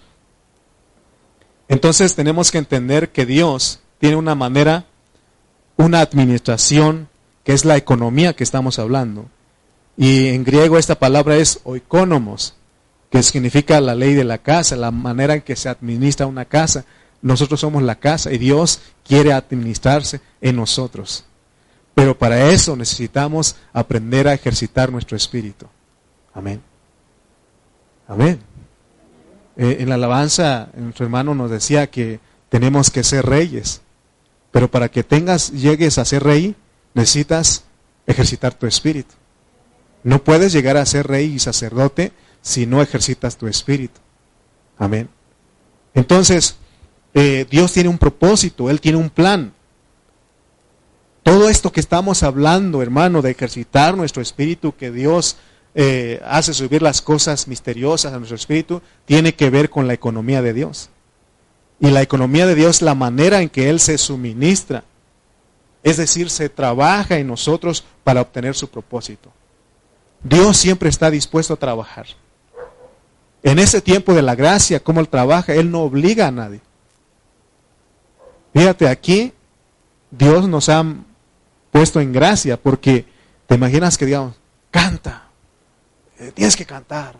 Entonces 1.70 2.16
tenemos 2.16 2.50
que 2.50 2.58
entender 2.58 3.10
que 3.10 3.24
Dios 3.24 3.78
tiene 4.00 4.16
una 4.16 4.34
manera, 4.34 4.86
una 5.76 6.00
administración, 6.00 7.08
que 7.44 7.52
es 7.52 7.64
la 7.64 7.76
economía 7.76 8.34
que 8.34 8.42
estamos 8.42 8.80
hablando. 8.80 9.26
Y 9.96 10.30
en 10.30 10.42
griego 10.42 10.78
esta 10.78 10.98
palabra 10.98 11.36
es 11.36 11.60
oikonomos, 11.62 12.54
que 13.08 13.22
significa 13.22 13.80
la 13.80 13.94
ley 13.94 14.14
de 14.14 14.24
la 14.24 14.38
casa, 14.38 14.74
la 14.74 14.90
manera 14.90 15.34
en 15.34 15.42
que 15.42 15.54
se 15.54 15.68
administra 15.68 16.26
una 16.26 16.44
casa. 16.44 16.84
Nosotros 17.22 17.60
somos 17.60 17.84
la 17.84 17.94
casa 17.94 18.32
y 18.32 18.38
Dios 18.38 18.80
quiere 19.06 19.32
administrarse 19.32 20.20
en 20.40 20.56
nosotros. 20.56 21.24
Pero 21.94 22.18
para 22.18 22.50
eso 22.50 22.74
necesitamos 22.74 23.54
aprender 23.72 24.26
a 24.26 24.34
ejercitar 24.34 24.90
nuestro 24.90 25.16
espíritu. 25.16 25.66
Amén. 26.34 26.60
Amén. 28.08 28.40
Eh, 29.62 29.82
en 29.82 29.90
la 29.90 29.96
alabanza, 29.96 30.70
nuestro 30.74 31.04
hermano 31.04 31.34
nos 31.34 31.50
decía 31.50 31.90
que 31.90 32.18
tenemos 32.48 32.88
que 32.90 33.04
ser 33.04 33.26
reyes. 33.26 33.82
Pero 34.52 34.70
para 34.70 34.90
que 34.90 35.04
tengas, 35.04 35.52
llegues 35.52 35.98
a 35.98 36.06
ser 36.06 36.22
rey, 36.22 36.56
necesitas 36.94 37.64
ejercitar 38.06 38.54
tu 38.54 38.66
espíritu. 38.66 39.14
No 40.02 40.24
puedes 40.24 40.54
llegar 40.54 40.78
a 40.78 40.86
ser 40.86 41.08
rey 41.08 41.34
y 41.34 41.38
sacerdote 41.40 42.12
si 42.40 42.64
no 42.64 42.80
ejercitas 42.80 43.36
tu 43.36 43.48
espíritu. 43.48 44.00
Amén. 44.78 45.10
Entonces, 45.92 46.56
eh, 47.12 47.46
Dios 47.50 47.70
tiene 47.70 47.90
un 47.90 47.98
propósito, 47.98 48.70
Él 48.70 48.80
tiene 48.80 48.96
un 48.96 49.10
plan. 49.10 49.52
Todo 51.22 51.50
esto 51.50 51.70
que 51.70 51.80
estamos 51.80 52.22
hablando, 52.22 52.80
hermano, 52.80 53.20
de 53.20 53.32
ejercitar 53.32 53.94
nuestro 53.94 54.22
espíritu, 54.22 54.74
que 54.74 54.90
Dios 54.90 55.36
eh, 55.74 56.20
hace 56.24 56.52
subir 56.52 56.82
las 56.82 57.00
cosas 57.00 57.46
misteriosas 57.46 58.12
a 58.12 58.18
nuestro 58.18 58.36
espíritu, 58.36 58.82
tiene 59.04 59.34
que 59.34 59.50
ver 59.50 59.70
con 59.70 59.86
la 59.86 59.94
economía 59.94 60.42
de 60.42 60.52
Dios. 60.52 60.90
Y 61.78 61.90
la 61.90 62.02
economía 62.02 62.46
de 62.46 62.54
Dios, 62.54 62.82
la 62.82 62.94
manera 62.94 63.40
en 63.40 63.48
que 63.48 63.70
Él 63.70 63.80
se 63.80 63.96
suministra, 63.96 64.84
es 65.82 65.96
decir, 65.96 66.28
se 66.28 66.48
trabaja 66.48 67.16
en 67.16 67.26
nosotros 67.26 67.84
para 68.04 68.20
obtener 68.20 68.54
su 68.54 68.68
propósito. 68.68 69.30
Dios 70.22 70.56
siempre 70.56 70.90
está 70.90 71.10
dispuesto 71.10 71.54
a 71.54 71.58
trabajar. 71.58 72.06
En 73.42 73.58
ese 73.58 73.80
tiempo 73.80 74.12
de 74.12 74.20
la 74.20 74.34
gracia, 74.34 74.80
como 74.80 75.00
Él 75.00 75.08
trabaja, 75.08 75.54
Él 75.54 75.70
no 75.70 75.82
obliga 75.82 76.26
a 76.26 76.30
nadie. 76.30 76.60
Fíjate, 78.52 78.88
aquí 78.88 79.32
Dios 80.10 80.46
nos 80.48 80.68
ha 80.68 80.84
puesto 81.70 82.00
en 82.00 82.12
gracia 82.12 82.58
porque 82.58 83.06
te 83.46 83.54
imaginas 83.54 83.96
que 83.96 84.06
digamos, 84.06 84.34
canta, 84.70 85.29
eh, 86.20 86.32
tienes 86.32 86.54
que 86.54 86.66
cantar, 86.66 87.16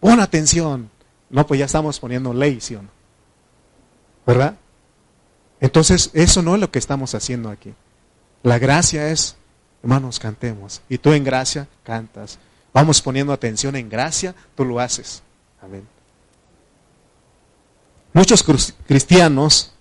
pon 0.00 0.18
atención. 0.18 0.90
No, 1.28 1.46
pues 1.46 1.60
ya 1.60 1.66
estamos 1.66 2.00
poniendo 2.00 2.32
ley, 2.32 2.60
¿sí 2.60 2.74
o 2.74 2.82
no? 2.82 2.88
¿Verdad? 4.26 4.56
Entonces, 5.60 6.10
eso 6.14 6.42
no 6.42 6.54
es 6.54 6.60
lo 6.60 6.70
que 6.70 6.78
estamos 6.78 7.14
haciendo 7.14 7.50
aquí. 7.50 7.74
La 8.42 8.58
gracia 8.58 9.10
es, 9.10 9.36
hermanos, 9.82 10.18
cantemos. 10.18 10.80
Y 10.88 10.96
tú 10.96 11.12
en 11.12 11.22
gracia 11.22 11.68
cantas. 11.84 12.38
Vamos 12.72 13.02
poniendo 13.02 13.34
atención 13.34 13.76
en 13.76 13.90
gracia, 13.90 14.34
tú 14.56 14.64
lo 14.64 14.80
haces. 14.80 15.22
Amén. 15.62 15.86
Muchos 18.14 18.42
cristianos 18.86 19.74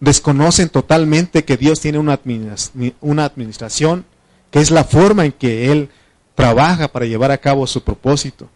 desconocen 0.00 0.70
totalmente 0.70 1.44
que 1.44 1.58
Dios 1.58 1.80
tiene 1.80 1.98
una 1.98 3.24
administración, 3.24 4.06
que 4.50 4.60
es 4.60 4.70
la 4.70 4.84
forma 4.84 5.26
en 5.26 5.32
que 5.32 5.70
Él 5.70 5.90
trabaja 6.38 6.86
para 6.86 7.04
llevar 7.04 7.32
a 7.32 7.38
cabo 7.38 7.66
su 7.66 7.82
propósito. 7.82 8.48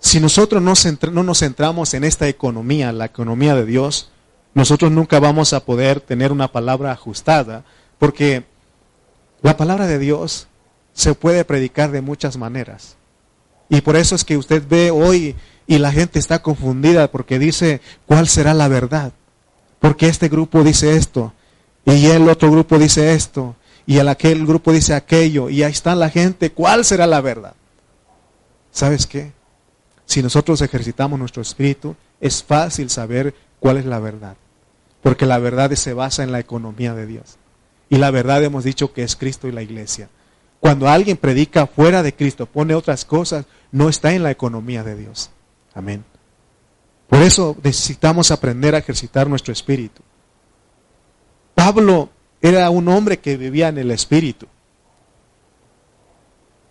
Si 0.00 0.18
nosotros 0.18 0.60
no, 0.60 0.72
no 1.12 1.22
nos 1.22 1.38
centramos 1.38 1.94
en 1.94 2.02
esta 2.02 2.26
economía, 2.26 2.90
la 2.90 3.04
economía 3.04 3.54
de 3.54 3.64
Dios, 3.64 4.10
nosotros 4.54 4.90
nunca 4.90 5.20
vamos 5.20 5.52
a 5.52 5.64
poder 5.64 6.00
tener 6.00 6.32
una 6.32 6.50
palabra 6.50 6.90
ajustada, 6.90 7.62
porque 8.00 8.42
la 9.40 9.56
palabra 9.56 9.86
de 9.86 10.00
Dios 10.00 10.48
se 10.94 11.14
puede 11.14 11.44
predicar 11.44 11.92
de 11.92 12.00
muchas 12.00 12.36
maneras. 12.36 12.96
Y 13.68 13.82
por 13.82 13.94
eso 13.94 14.16
es 14.16 14.24
que 14.24 14.36
usted 14.36 14.64
ve 14.68 14.90
hoy 14.90 15.36
y 15.68 15.78
la 15.78 15.92
gente 15.92 16.18
está 16.18 16.42
confundida 16.42 17.08
porque 17.08 17.38
dice, 17.38 17.80
¿cuál 18.04 18.26
será 18.26 18.52
la 18.52 18.66
verdad? 18.66 19.12
Porque 19.78 20.08
este 20.08 20.28
grupo 20.28 20.64
dice 20.64 20.96
esto 20.96 21.32
y 21.84 22.06
el 22.06 22.28
otro 22.28 22.50
grupo 22.50 22.80
dice 22.80 23.14
esto 23.14 23.54
y 23.86 23.98
el 23.98 24.08
aquel 24.08 24.46
grupo 24.46 24.72
dice 24.72 24.94
aquello 24.94 25.50
y 25.50 25.62
ahí 25.62 25.72
está 25.72 25.94
la 25.94 26.10
gente, 26.10 26.50
¿cuál 26.52 26.84
será 26.84 27.06
la 27.06 27.20
verdad? 27.20 27.54
¿Sabes 28.70 29.06
qué? 29.06 29.32
Si 30.06 30.22
nosotros 30.22 30.60
ejercitamos 30.60 31.18
nuestro 31.18 31.42
espíritu, 31.42 31.96
es 32.20 32.42
fácil 32.42 32.90
saber 32.90 33.34
cuál 33.60 33.76
es 33.76 33.86
la 33.86 33.98
verdad, 33.98 34.36
porque 35.02 35.26
la 35.26 35.38
verdad 35.38 35.70
se 35.72 35.92
basa 35.92 36.22
en 36.22 36.32
la 36.32 36.40
economía 36.40 36.94
de 36.94 37.06
Dios. 37.06 37.36
Y 37.88 37.96
la 37.96 38.10
verdad 38.10 38.42
hemos 38.42 38.64
dicho 38.64 38.92
que 38.92 39.02
es 39.02 39.16
Cristo 39.16 39.46
y 39.48 39.52
la 39.52 39.62
iglesia. 39.62 40.08
Cuando 40.60 40.88
alguien 40.88 41.16
predica 41.16 41.66
fuera 41.66 42.02
de 42.02 42.14
Cristo, 42.14 42.46
pone 42.46 42.74
otras 42.74 43.04
cosas, 43.04 43.44
no 43.70 43.88
está 43.88 44.14
en 44.14 44.22
la 44.22 44.30
economía 44.30 44.82
de 44.82 44.96
Dios. 44.96 45.30
Amén. 45.74 46.04
Por 47.08 47.20
eso 47.20 47.56
necesitamos 47.62 48.30
aprender 48.30 48.74
a 48.74 48.78
ejercitar 48.78 49.28
nuestro 49.28 49.52
espíritu. 49.52 50.02
Pablo 51.54 52.08
era 52.44 52.68
un 52.68 52.88
hombre 52.88 53.20
que 53.20 53.38
vivía 53.38 53.68
en 53.68 53.78
el 53.78 53.90
espíritu. 53.90 54.46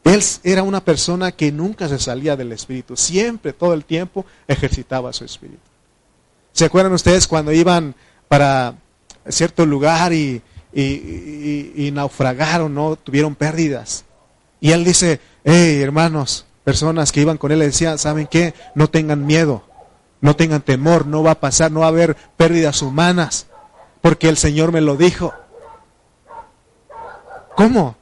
Él 0.03 0.23
era 0.43 0.61
una 0.61 0.85
persona 0.85 1.31
que 1.31 1.51
nunca 1.51 1.89
se 1.89 1.97
salía 1.97 2.35
del 2.35 2.51
espíritu, 2.51 2.95
siempre, 2.95 3.53
todo 3.53 3.73
el 3.73 3.83
tiempo, 3.83 4.23
ejercitaba 4.47 5.11
su 5.13 5.25
espíritu. 5.25 5.63
¿Se 6.51 6.65
acuerdan 6.65 6.93
ustedes 6.93 7.27
cuando 7.27 7.51
iban 7.51 7.95
para 8.27 8.75
cierto 9.27 9.65
lugar 9.65 10.13
y, 10.13 10.43
naufragaron, 11.91 12.75
no 12.75 12.95
tuvieron 12.95 13.33
pérdidas? 13.33 14.05
Y 14.61 14.73
él 14.73 14.83
dice, 14.83 15.19
hey 15.43 15.81
hermanos, 15.81 16.45
personas 16.63 17.11
que 17.11 17.21
iban 17.21 17.39
con 17.39 17.51
él 17.51 17.57
le 17.57 17.65
decían, 17.65 17.97
¿saben 17.97 18.27
qué? 18.27 18.53
No 18.75 18.91
tengan 18.91 19.25
miedo, 19.25 19.63
no 20.21 20.35
tengan 20.35 20.61
temor, 20.61 21.07
no 21.07 21.23
va 21.23 21.31
a 21.31 21.39
pasar, 21.39 21.71
no 21.71 21.79
va 21.79 21.87
a 21.87 21.89
haber 21.89 22.15
pérdidas 22.37 22.83
humanas, 22.83 23.47
porque 24.01 24.29
el 24.29 24.37
Señor 24.37 24.71
me 24.71 24.81
lo 24.81 24.97
dijo. 24.97 25.33
¿Cómo? 27.55 27.95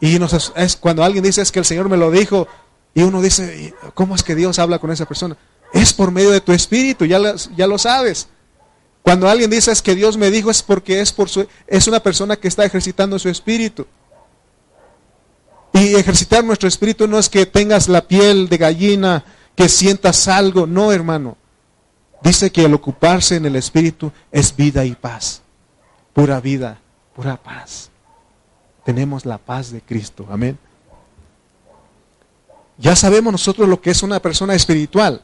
Y 0.00 0.18
nos, 0.18 0.52
es 0.56 0.76
cuando 0.76 1.02
alguien 1.02 1.24
dice 1.24 1.42
que 1.52 1.58
el 1.58 1.64
Señor 1.64 1.88
me 1.88 1.96
lo 1.96 2.10
dijo 2.10 2.46
y 2.94 3.02
uno 3.02 3.20
dice, 3.20 3.74
¿cómo 3.94 4.14
es 4.14 4.22
que 4.22 4.34
Dios 4.34 4.58
habla 4.58 4.78
con 4.78 4.90
esa 4.90 5.06
persona? 5.06 5.36
Es 5.72 5.92
por 5.92 6.10
medio 6.10 6.30
de 6.30 6.40
tu 6.40 6.52
espíritu, 6.52 7.04
ya, 7.04 7.18
lo 7.18 7.78
sabes. 7.78 8.28
Cuando 9.02 9.28
alguien 9.28 9.50
dice 9.50 9.72
que 9.82 9.94
Dios 9.94 10.16
me 10.16 10.30
dijo 10.30 10.50
es 10.50 10.62
porque 10.62 11.00
es 11.00 11.12
por 11.12 11.28
su 11.28 11.46
es 11.66 11.86
una 11.86 12.00
persona 12.00 12.36
que 12.36 12.48
está 12.48 12.64
ejercitando 12.64 13.18
su 13.18 13.28
espíritu. 13.28 13.86
Y 15.72 15.94
ejercitar 15.94 16.42
nuestro 16.42 16.68
espíritu 16.68 17.06
no 17.06 17.18
es 17.18 17.28
que 17.28 17.44
tengas 17.44 17.88
la 17.88 18.08
piel 18.08 18.48
de 18.48 18.56
gallina, 18.56 19.24
que 19.54 19.68
sientas 19.68 20.26
algo, 20.26 20.66
no, 20.66 20.90
hermano. 20.90 21.36
Dice 22.22 22.50
que 22.50 22.64
el 22.64 22.74
ocuparse 22.74 23.36
en 23.36 23.46
el 23.46 23.56
espíritu 23.56 24.10
es 24.32 24.56
vida 24.56 24.84
y 24.84 24.94
paz, 24.94 25.42
pura 26.14 26.40
vida, 26.40 26.80
pura 27.16 27.38
paz. 27.38 27.90
Tenemos 28.84 29.24
la 29.24 29.38
paz 29.38 29.72
de 29.72 29.80
Cristo, 29.80 30.26
amén. 30.30 30.58
Ya 32.76 32.94
sabemos 32.94 33.32
nosotros 33.32 33.66
lo 33.66 33.80
que 33.80 33.90
es 33.90 34.02
una 34.02 34.20
persona 34.20 34.54
espiritual. 34.54 35.22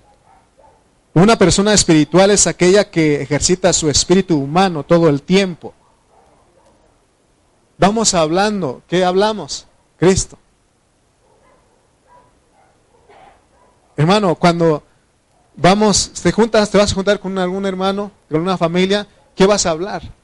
Una 1.12 1.36
persona 1.36 1.74
espiritual 1.74 2.30
es 2.30 2.46
aquella 2.46 2.90
que 2.90 3.20
ejercita 3.20 3.70
su 3.74 3.90
espíritu 3.90 4.38
humano 4.38 4.82
todo 4.82 5.10
el 5.10 5.20
tiempo. 5.20 5.74
Vamos 7.76 8.14
hablando, 8.14 8.80
¿qué 8.88 9.04
hablamos? 9.04 9.66
Cristo. 9.98 10.38
Hermano, 13.98 14.34
cuando 14.36 14.82
vamos, 15.54 16.10
te 16.22 16.32
juntas, 16.32 16.70
te 16.70 16.78
vas 16.78 16.90
a 16.90 16.94
juntar 16.94 17.20
con 17.20 17.38
algún 17.38 17.66
hermano, 17.66 18.10
con 18.30 18.40
una 18.40 18.56
familia, 18.56 19.06
¿qué 19.36 19.44
vas 19.44 19.66
a 19.66 19.70
hablar? 19.70 20.21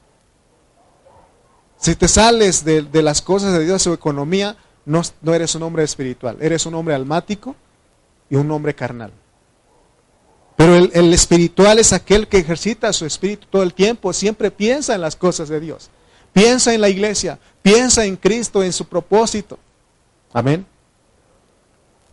Si 1.79 1.95
te 1.95 2.07
sales 2.07 2.65
de, 2.65 2.87
las 3.01 3.21
cosas 3.21 3.53
de 3.53 3.65
Dios, 3.65 3.81
su 3.81 3.93
economía, 3.93 4.57
no, 4.85 5.01
no, 5.21 5.33
eres 5.33 5.55
un 5.55 5.63
hombre 5.63 5.83
espiritual, 5.83 6.37
eres 6.41 6.65
un 6.65 6.75
hombre 6.75 6.93
almático 6.93 7.55
y 8.29 8.35
un 8.35 8.51
hombre 8.51 8.75
carnal. 8.75 9.11
Pero 10.57 10.75
el, 10.75 10.91
el, 10.93 11.13
espiritual 11.13 11.79
es 11.79 11.93
aquel 11.93 12.27
que 12.27 12.39
ejercita 12.39 12.91
su 12.91 13.05
espíritu 13.05 13.47
todo 13.49 13.63
el 13.63 13.73
tiempo, 13.73 14.11
siempre 14.11 14.51
piensa 14.51 14.93
en 14.93 14.99
las 14.99 15.15
cosas 15.15 15.47
de 15.47 15.61
Dios, 15.61 15.89
piensa 16.33 16.73
en 16.73 16.81
la 16.81 16.89
iglesia, 16.89 17.39
piensa 17.61 18.03
en 18.03 18.17
Cristo, 18.17 18.61
en 18.61 18.73
su 18.73 18.85
propósito. 18.85 19.57
Amén. 20.33 20.65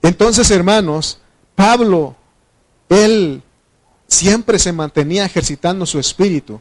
Entonces, 0.00 0.48
hermanos, 0.52 1.18
Pablo, 1.56 2.14
él 2.88 3.42
siempre 4.06 4.58
se 4.60 4.72
mantenía 4.72 5.24
ejercitando 5.24 5.84
su 5.86 5.98
espíritu. 5.98 6.60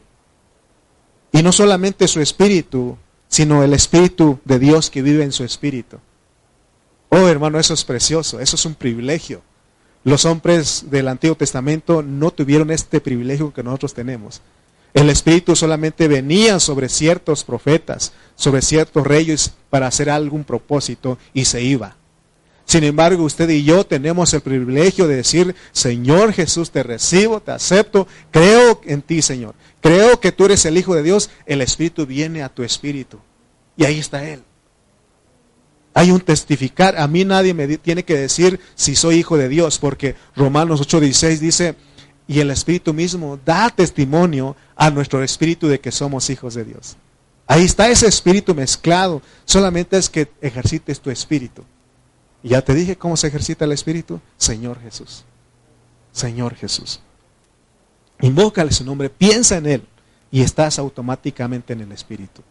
Y 1.31 1.43
no 1.43 1.51
solamente 1.51 2.07
su 2.07 2.21
espíritu, 2.21 2.97
sino 3.27 3.63
el 3.63 3.73
espíritu 3.73 4.39
de 4.45 4.59
Dios 4.59 4.89
que 4.89 5.01
vive 5.01 5.23
en 5.23 5.31
su 5.31 5.43
espíritu. 5.43 5.97
Oh, 7.09 7.27
hermano, 7.27 7.59
eso 7.59 7.73
es 7.73 7.83
precioso, 7.83 8.39
eso 8.39 8.55
es 8.55 8.65
un 8.65 8.75
privilegio. 8.75 9.41
Los 10.03 10.25
hombres 10.25 10.85
del 10.89 11.07
Antiguo 11.07 11.35
Testamento 11.35 12.03
no 12.03 12.31
tuvieron 12.31 12.71
este 12.71 13.01
privilegio 13.01 13.53
que 13.53 13.63
nosotros 13.63 13.93
tenemos. 13.93 14.41
El 14.93 15.09
Espíritu 15.09 15.55
solamente 15.55 16.07
venía 16.07 16.59
sobre 16.59 16.87
ciertos 16.87 17.43
profetas, 17.43 18.13
sobre 18.35 18.61
ciertos 18.61 19.05
reyes 19.05 19.51
para 19.69 19.87
hacer 19.87 20.09
algún 20.09 20.45
propósito 20.45 21.17
y 21.33 21.45
se 21.45 21.61
iba. 21.61 21.97
Sin 22.65 22.83
embargo, 22.83 23.23
usted 23.23 23.47
y 23.49 23.63
yo 23.63 23.85
tenemos 23.85 24.33
el 24.33 24.41
privilegio 24.41 25.07
de 25.07 25.17
decir, 25.17 25.55
Señor 25.71 26.33
Jesús, 26.33 26.71
te 26.71 26.81
recibo, 26.83 27.39
te 27.39 27.51
acepto, 27.51 28.07
creo 28.31 28.81
en 28.85 29.01
ti, 29.01 29.21
Señor. 29.21 29.53
Creo 29.81 30.19
que 30.19 30.31
tú 30.31 30.45
eres 30.45 30.65
el 30.65 30.77
Hijo 30.77 30.95
de 30.95 31.03
Dios, 31.03 31.29
el 31.45 31.61
Espíritu 31.61 32.07
viene 32.07 32.41
a 32.41 32.49
tu 32.49 32.63
espíritu. 32.63 33.19
Y 33.77 33.85
ahí 33.85 33.99
está 33.99 34.27
Él. 34.27 34.41
Hay 35.93 36.11
un 36.11 36.19
testificar. 36.19 36.97
A 36.97 37.07
mí 37.07 37.23
nadie 37.23 37.53
me 37.53 37.77
tiene 37.77 38.03
que 38.03 38.17
decir 38.17 38.59
si 38.75 38.95
soy 38.95 39.17
hijo 39.17 39.37
de 39.37 39.47
Dios, 39.47 39.79
porque 39.79 40.15
Romanos 40.35 40.81
8:16 40.81 41.39
dice, 41.39 41.75
y 42.27 42.39
el 42.39 42.49
Espíritu 42.49 42.93
mismo 42.93 43.39
da 43.45 43.69
testimonio 43.69 44.55
a 44.75 44.89
nuestro 44.89 45.23
espíritu 45.23 45.67
de 45.67 45.79
que 45.79 45.91
somos 45.91 46.29
hijos 46.29 46.55
de 46.55 46.65
Dios. 46.65 46.97
Ahí 47.47 47.63
está 47.63 47.89
ese 47.89 48.07
espíritu 48.07 48.55
mezclado. 48.55 49.21
Solamente 49.45 49.97
es 49.97 50.09
que 50.09 50.27
ejercites 50.41 50.99
tu 50.99 51.11
espíritu. 51.11 51.63
Y 52.45 52.49
ya 52.49 52.61
te 52.61 52.75
dije 52.75 52.95
cómo 52.95 53.17
se 53.17 53.25
ejercita 53.25 53.65
el 53.65 53.71
Espíritu. 53.71 54.21
Señor 54.37 54.79
Jesús. 54.79 55.25
Señor 56.11 56.53
Jesús. 56.53 56.99
Invócale 58.21 58.71
su 58.71 58.85
nombre, 58.85 59.09
piensa 59.09 59.57
en 59.57 59.65
Él 59.65 59.87
y 60.29 60.43
estás 60.43 60.77
automáticamente 60.77 61.73
en 61.73 61.81
el 61.81 61.91
Espíritu. 61.91 62.43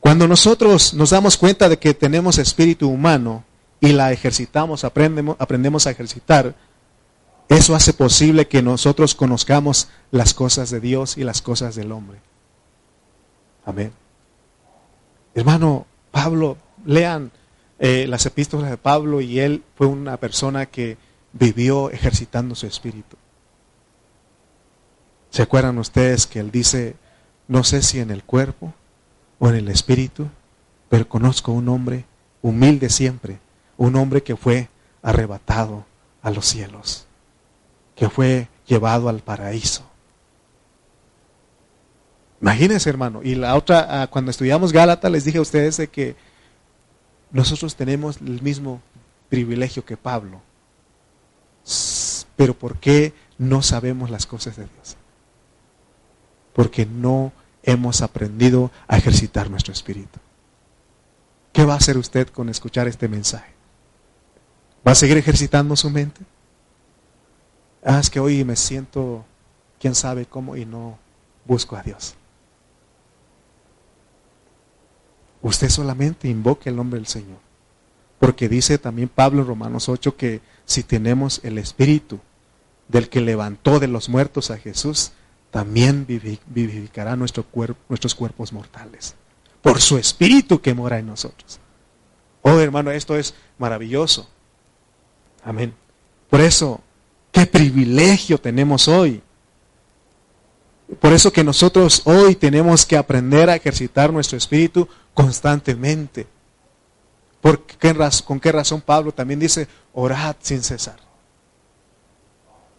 Cuando 0.00 0.28
nosotros 0.28 0.92
nos 0.92 1.08
damos 1.08 1.38
cuenta 1.38 1.70
de 1.70 1.78
que 1.78 1.94
tenemos 1.94 2.36
espíritu 2.36 2.90
humano 2.90 3.42
y 3.80 3.92
la 3.92 4.12
ejercitamos, 4.12 4.84
aprendemos, 4.84 5.34
aprendemos 5.38 5.86
a 5.86 5.90
ejercitar, 5.92 6.54
eso 7.48 7.74
hace 7.74 7.94
posible 7.94 8.48
que 8.48 8.60
nosotros 8.60 9.14
conozcamos 9.14 9.88
las 10.10 10.34
cosas 10.34 10.68
de 10.68 10.80
Dios 10.80 11.16
y 11.16 11.24
las 11.24 11.40
cosas 11.40 11.74
del 11.74 11.90
hombre. 11.90 12.20
Amén. 13.64 13.92
Hermano, 15.34 15.86
Pablo 16.10 16.58
lean 16.84 17.30
eh, 17.78 18.06
las 18.08 18.26
epístolas 18.26 18.70
de 18.70 18.76
Pablo 18.76 19.20
y 19.20 19.40
él 19.40 19.62
fue 19.76 19.86
una 19.86 20.16
persona 20.16 20.66
que 20.66 20.96
vivió 21.32 21.90
ejercitando 21.90 22.54
su 22.54 22.66
espíritu. 22.66 23.16
¿Se 25.30 25.42
acuerdan 25.42 25.78
ustedes 25.78 26.26
que 26.26 26.40
él 26.40 26.50
dice, 26.50 26.96
no 27.46 27.64
sé 27.64 27.82
si 27.82 28.00
en 28.00 28.10
el 28.10 28.24
cuerpo 28.24 28.72
o 29.38 29.48
en 29.48 29.56
el 29.56 29.68
espíritu, 29.68 30.28
pero 30.88 31.08
conozco 31.08 31.52
un 31.52 31.68
hombre 31.68 32.04
humilde 32.42 32.88
siempre, 32.88 33.38
un 33.76 33.94
hombre 33.96 34.22
que 34.22 34.36
fue 34.36 34.68
arrebatado 35.02 35.84
a 36.22 36.30
los 36.30 36.46
cielos, 36.46 37.06
que 37.94 38.08
fue 38.08 38.48
llevado 38.66 39.08
al 39.08 39.20
paraíso. 39.20 39.84
Imagínense, 42.40 42.88
hermano. 42.88 43.20
Y 43.22 43.34
la 43.34 43.56
otra, 43.56 44.02
ah, 44.02 44.06
cuando 44.06 44.30
estudiamos 44.30 44.72
Gálatas, 44.72 45.10
les 45.10 45.24
dije 45.24 45.38
a 45.38 45.42
ustedes 45.42 45.76
de 45.76 45.88
que 45.88 46.16
nosotros 47.30 47.76
tenemos 47.76 48.18
el 48.18 48.42
mismo 48.42 48.80
privilegio 49.28 49.84
que 49.84 49.96
Pablo. 49.96 50.40
Pero 52.36 52.54
¿por 52.54 52.78
qué 52.78 53.12
no 53.36 53.62
sabemos 53.62 54.10
las 54.10 54.26
cosas 54.26 54.56
de 54.56 54.66
Dios? 54.66 54.96
Porque 56.54 56.86
no 56.86 57.32
hemos 57.62 58.00
aprendido 58.00 58.70
a 58.86 58.96
ejercitar 58.96 59.50
nuestro 59.50 59.72
espíritu. 59.72 60.18
¿Qué 61.52 61.64
va 61.64 61.74
a 61.74 61.78
hacer 61.78 61.98
usted 61.98 62.28
con 62.28 62.48
escuchar 62.48 62.88
este 62.88 63.08
mensaje? 63.08 63.52
¿Va 64.86 64.92
a 64.92 64.94
seguir 64.94 65.18
ejercitando 65.18 65.76
su 65.76 65.90
mente? 65.90 66.20
Ah, 67.84 67.98
es 68.00 68.10
que 68.10 68.20
hoy 68.20 68.44
me 68.44 68.56
siento, 68.56 69.24
quién 69.78 69.94
sabe 69.94 70.26
cómo, 70.26 70.56
y 70.56 70.64
no 70.64 70.98
busco 71.44 71.76
a 71.76 71.82
Dios. 71.82 72.14
Usted 75.42 75.68
solamente 75.68 76.28
invoque 76.28 76.68
el 76.68 76.76
nombre 76.76 76.98
del 76.98 77.06
Señor. 77.06 77.38
Porque 78.18 78.48
dice 78.48 78.78
también 78.78 79.08
Pablo 79.08 79.42
en 79.42 79.48
Romanos 79.48 79.88
8 79.88 80.16
que 80.16 80.40
si 80.64 80.82
tenemos 80.82 81.40
el 81.44 81.58
Espíritu 81.58 82.18
del 82.88 83.08
que 83.08 83.20
levantó 83.20 83.78
de 83.78 83.86
los 83.86 84.08
muertos 84.08 84.50
a 84.50 84.58
Jesús, 84.58 85.12
también 85.50 86.06
vivificará 86.06 87.16
nuestro 87.16 87.44
cuerpo, 87.44 87.80
nuestros 87.88 88.14
cuerpos 88.14 88.52
mortales. 88.52 89.14
Por 89.62 89.80
su 89.80 89.98
Espíritu 89.98 90.60
que 90.60 90.74
mora 90.74 90.98
en 90.98 91.06
nosotros. 91.06 91.60
Oh 92.42 92.58
hermano, 92.58 92.90
esto 92.90 93.16
es 93.16 93.34
maravilloso. 93.58 94.28
Amén. 95.44 95.74
Por 96.28 96.40
eso, 96.40 96.80
qué 97.30 97.46
privilegio 97.46 98.38
tenemos 98.38 98.88
hoy 98.88 99.22
por 101.00 101.12
eso 101.12 101.32
que 101.32 101.44
nosotros 101.44 102.02
hoy 102.04 102.34
tenemos 102.34 102.86
que 102.86 102.96
aprender 102.96 103.50
a 103.50 103.56
ejercitar 103.56 104.10
nuestro 104.10 104.38
espíritu 104.38 104.88
constantemente. 105.18 106.28
¿Por 107.40 107.66
qué, 107.66 107.92
¿Con 108.24 108.38
qué 108.38 108.52
razón 108.52 108.80
Pablo 108.80 109.10
también 109.10 109.40
dice, 109.40 109.66
orad 109.92 110.36
sin 110.38 110.62
cesar? 110.62 111.00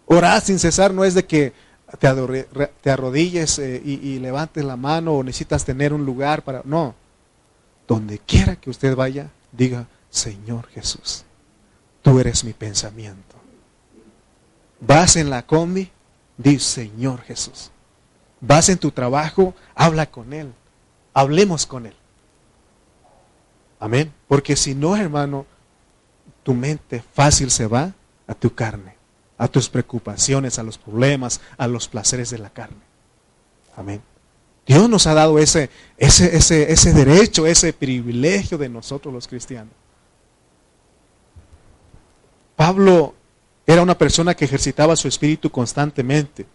Orad 0.06 0.42
sin 0.42 0.58
cesar 0.58 0.94
no 0.94 1.04
es 1.04 1.16
de 1.16 1.26
que 1.26 1.52
te, 2.00 2.90
arrodilles 2.90 3.60
eh, 3.60 3.82
y, 3.84 3.96
y 4.08 4.20
levantes 4.20 4.64
la 4.64 4.78
mano 4.78 5.16
o 5.16 5.24
necesitas 5.24 5.66
tener 5.66 5.92
un 5.92 6.06
lugar 6.06 6.42
para... 6.42 6.62
No, 6.64 6.96
donde 7.86 8.20
quiera 8.20 8.56
que 8.56 8.70
usted 8.70 8.96
vaya, 8.96 9.30
diga, 9.52 9.88
Señor 10.10 10.70
Jesús, 10.70 11.26
tú 12.02 12.22
eres 12.22 12.46
mi 12.46 12.54
pensamiento. 12.54 13.36
Vas 14.80 15.18
en 15.18 15.30
la 15.30 15.46
combi, 15.46 15.92
di, 16.38 16.58
Señor 16.58 17.20
Jesús. 17.24 17.70
Vas 18.40 18.70
en 18.70 18.78
tu 18.78 18.92
trabajo, 18.92 19.54
habla 19.76 20.10
con 20.10 20.32
Él. 20.32 20.54
Hablemos 21.14 21.66
con 21.66 21.86
Él. 21.86 21.99
Amén. 23.80 24.14
Porque 24.28 24.56
si 24.56 24.76
no, 24.76 24.96
hermano, 24.96 25.46
tu 26.44 26.54
mente 26.54 27.04
fácil 27.14 27.50
se 27.50 27.68
va 27.68 27.94
a 28.28 28.34
tu 28.34 28.54
carne, 28.54 28.96
a 29.38 29.48
tus 29.48 29.70
preocupaciones, 29.70 30.60
a 30.60 30.64
los 30.64 30.78
problemas, 30.78 31.42
a 31.58 31.68
los 31.68 31.88
placeres 31.88 32.30
de 32.30 32.40
la 32.40 32.50
carne. 32.50 32.78
Amén. 33.76 34.02
Dios 34.66 34.88
nos 34.90 35.08
ha 35.08 35.14
dado 35.14 35.40
ese, 35.40 35.70
ese, 35.98 36.36
ese, 36.36 36.72
ese 36.72 36.94
derecho, 36.94 37.48
ese 37.48 37.74
privilegio 37.74 38.58
de 38.58 38.70
nosotros 38.70 39.14
los 39.14 39.28
cristianos. 39.28 39.74
Pablo 42.56 43.16
era 43.66 43.82
una 43.82 43.98
persona 43.98 44.36
que 44.36 44.46
ejercitaba 44.46 44.96
su 44.96 45.08
espíritu 45.08 45.50
constantemente. 45.50 46.46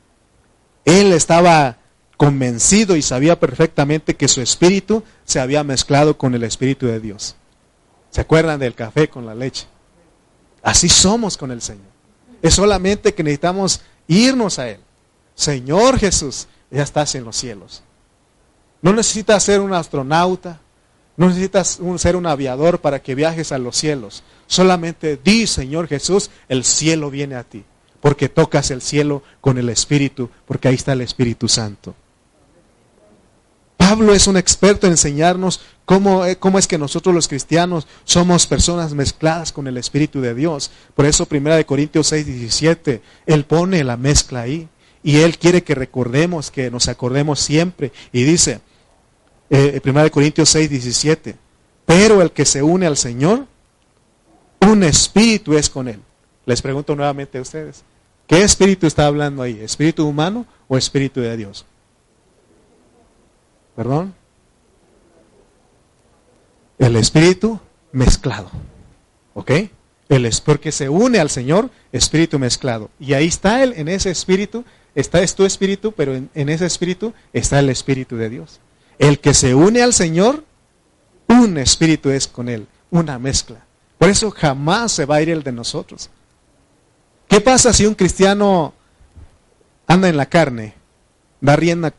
Él 0.84 1.12
estaba 1.12 1.78
convencido 2.24 2.96
y 2.96 3.02
sabía 3.02 3.38
perfectamente 3.38 4.16
que 4.16 4.28
su 4.28 4.40
espíritu 4.40 5.02
se 5.26 5.40
había 5.40 5.62
mezclado 5.62 6.16
con 6.16 6.34
el 6.34 6.42
espíritu 6.42 6.86
de 6.86 6.98
Dios. 6.98 7.36
¿Se 8.08 8.22
acuerdan 8.22 8.58
del 8.58 8.74
café 8.74 9.08
con 9.08 9.26
la 9.26 9.34
leche? 9.34 9.66
Así 10.62 10.88
somos 10.88 11.36
con 11.36 11.50
el 11.50 11.60
Señor. 11.60 11.84
Es 12.40 12.54
solamente 12.54 13.12
que 13.12 13.22
necesitamos 13.22 13.82
irnos 14.08 14.58
a 14.58 14.70
Él. 14.70 14.80
Señor 15.34 15.98
Jesús, 15.98 16.46
ya 16.70 16.82
estás 16.82 17.14
en 17.14 17.24
los 17.24 17.36
cielos. 17.36 17.82
No 18.80 18.94
necesitas 18.94 19.42
ser 19.42 19.60
un 19.60 19.74
astronauta, 19.74 20.60
no 21.18 21.28
necesitas 21.28 21.78
ser 21.98 22.16
un 22.16 22.26
aviador 22.26 22.80
para 22.80 23.02
que 23.02 23.14
viajes 23.14 23.52
a 23.52 23.58
los 23.58 23.76
cielos. 23.76 24.22
Solamente 24.46 25.18
di, 25.22 25.46
Señor 25.46 25.88
Jesús, 25.88 26.30
el 26.48 26.64
cielo 26.64 27.10
viene 27.10 27.34
a 27.34 27.44
ti 27.44 27.64
porque 28.00 28.28
tocas 28.28 28.70
el 28.70 28.82
cielo 28.82 29.22
con 29.40 29.56
el 29.56 29.70
Espíritu, 29.70 30.28
porque 30.44 30.68
ahí 30.68 30.74
está 30.74 30.92
el 30.92 31.00
Espíritu 31.00 31.48
Santo. 31.48 31.94
Pablo 33.86 34.14
es 34.14 34.26
un 34.28 34.38
experto 34.38 34.86
en 34.86 34.94
enseñarnos 34.94 35.60
cómo, 35.84 36.24
eh, 36.24 36.36
cómo, 36.36 36.58
es 36.58 36.66
que 36.66 36.78
nosotros 36.78 37.14
los 37.14 37.28
cristianos 37.28 37.86
somos 38.04 38.46
personas 38.46 38.94
mezcladas 38.94 39.52
con 39.52 39.66
el 39.66 39.76
Espíritu 39.76 40.22
de 40.22 40.34
Dios. 40.34 40.70
Por 40.94 41.04
eso, 41.04 41.28
1 41.30 41.66
Corintios 41.66 42.06
6, 42.06 42.24
17, 42.24 43.02
Él 43.26 43.44
pone 43.44 43.84
la 43.84 43.98
mezcla 43.98 44.40
ahí. 44.40 44.70
Y 45.02 45.18
Él 45.18 45.36
quiere 45.36 45.64
que 45.64 45.74
recordemos, 45.74 46.50
que 46.50 46.70
nos 46.70 46.88
acordemos 46.88 47.40
siempre. 47.40 47.92
Y 48.10 48.22
dice, 48.22 48.62
eh, 49.50 49.78
1 49.84 50.10
Corintios 50.10 50.48
6, 50.48 50.70
17, 50.70 51.36
pero 51.84 52.22
el 52.22 52.32
que 52.32 52.46
se 52.46 52.62
une 52.62 52.86
al 52.86 52.96
Señor, 52.96 53.46
un 54.60 54.82
espíritu 54.82 55.58
es 55.58 55.68
con 55.68 55.88
él. 55.88 56.00
Les 56.46 56.62
pregunto 56.62 56.96
nuevamente 56.96 57.36
a 57.36 57.42
ustedes, 57.42 57.84
¿qué 58.26 58.44
espíritu 58.44 58.86
está 58.86 59.04
hablando 59.04 59.42
ahí? 59.42 59.60
¿Espíritu 59.60 60.08
humano 60.08 60.46
o 60.68 60.78
espíritu 60.78 61.20
de 61.20 61.36
Dios? 61.36 61.66
¿Perdón? 63.76 64.14
El 66.78 66.96
espíritu 66.96 67.60
mezclado. 67.92 68.50
¿Ok? 69.34 69.50
El 70.08 70.26
es 70.26 70.40
porque 70.40 70.70
se 70.70 70.88
une 70.88 71.18
al 71.18 71.30
Señor, 71.30 71.70
espíritu 71.92 72.38
mezclado. 72.38 72.90
Y 73.00 73.14
ahí 73.14 73.26
está 73.26 73.62
él, 73.62 73.72
en 73.76 73.88
ese 73.88 74.10
espíritu, 74.10 74.64
está 74.94 75.22
es 75.22 75.34
tu 75.34 75.44
espíritu, 75.44 75.92
pero 75.92 76.14
en, 76.14 76.30
en 76.34 76.48
ese 76.48 76.66
espíritu 76.66 77.14
está 77.32 77.58
el 77.58 77.70
espíritu 77.70 78.16
de 78.16 78.28
Dios. 78.28 78.60
El 78.98 79.18
que 79.18 79.34
se 79.34 79.54
une 79.54 79.82
al 79.82 79.92
Señor, 79.92 80.44
un 81.26 81.58
espíritu 81.58 82.10
es 82.10 82.28
con 82.28 82.48
él, 82.48 82.66
una 82.90 83.18
mezcla. 83.18 83.64
Por 83.98 84.10
eso 84.10 84.30
jamás 84.30 84.92
se 84.92 85.06
va 85.06 85.16
a 85.16 85.22
ir 85.22 85.30
el 85.30 85.42
de 85.42 85.52
nosotros. 85.52 86.10
¿Qué 87.28 87.40
pasa 87.40 87.72
si 87.72 87.86
un 87.86 87.94
cristiano 87.94 88.74
anda 89.86 90.08
en 90.08 90.16
la 90.16 90.26
carne, 90.26 90.74
da 91.40 91.56
rienda 91.56 91.94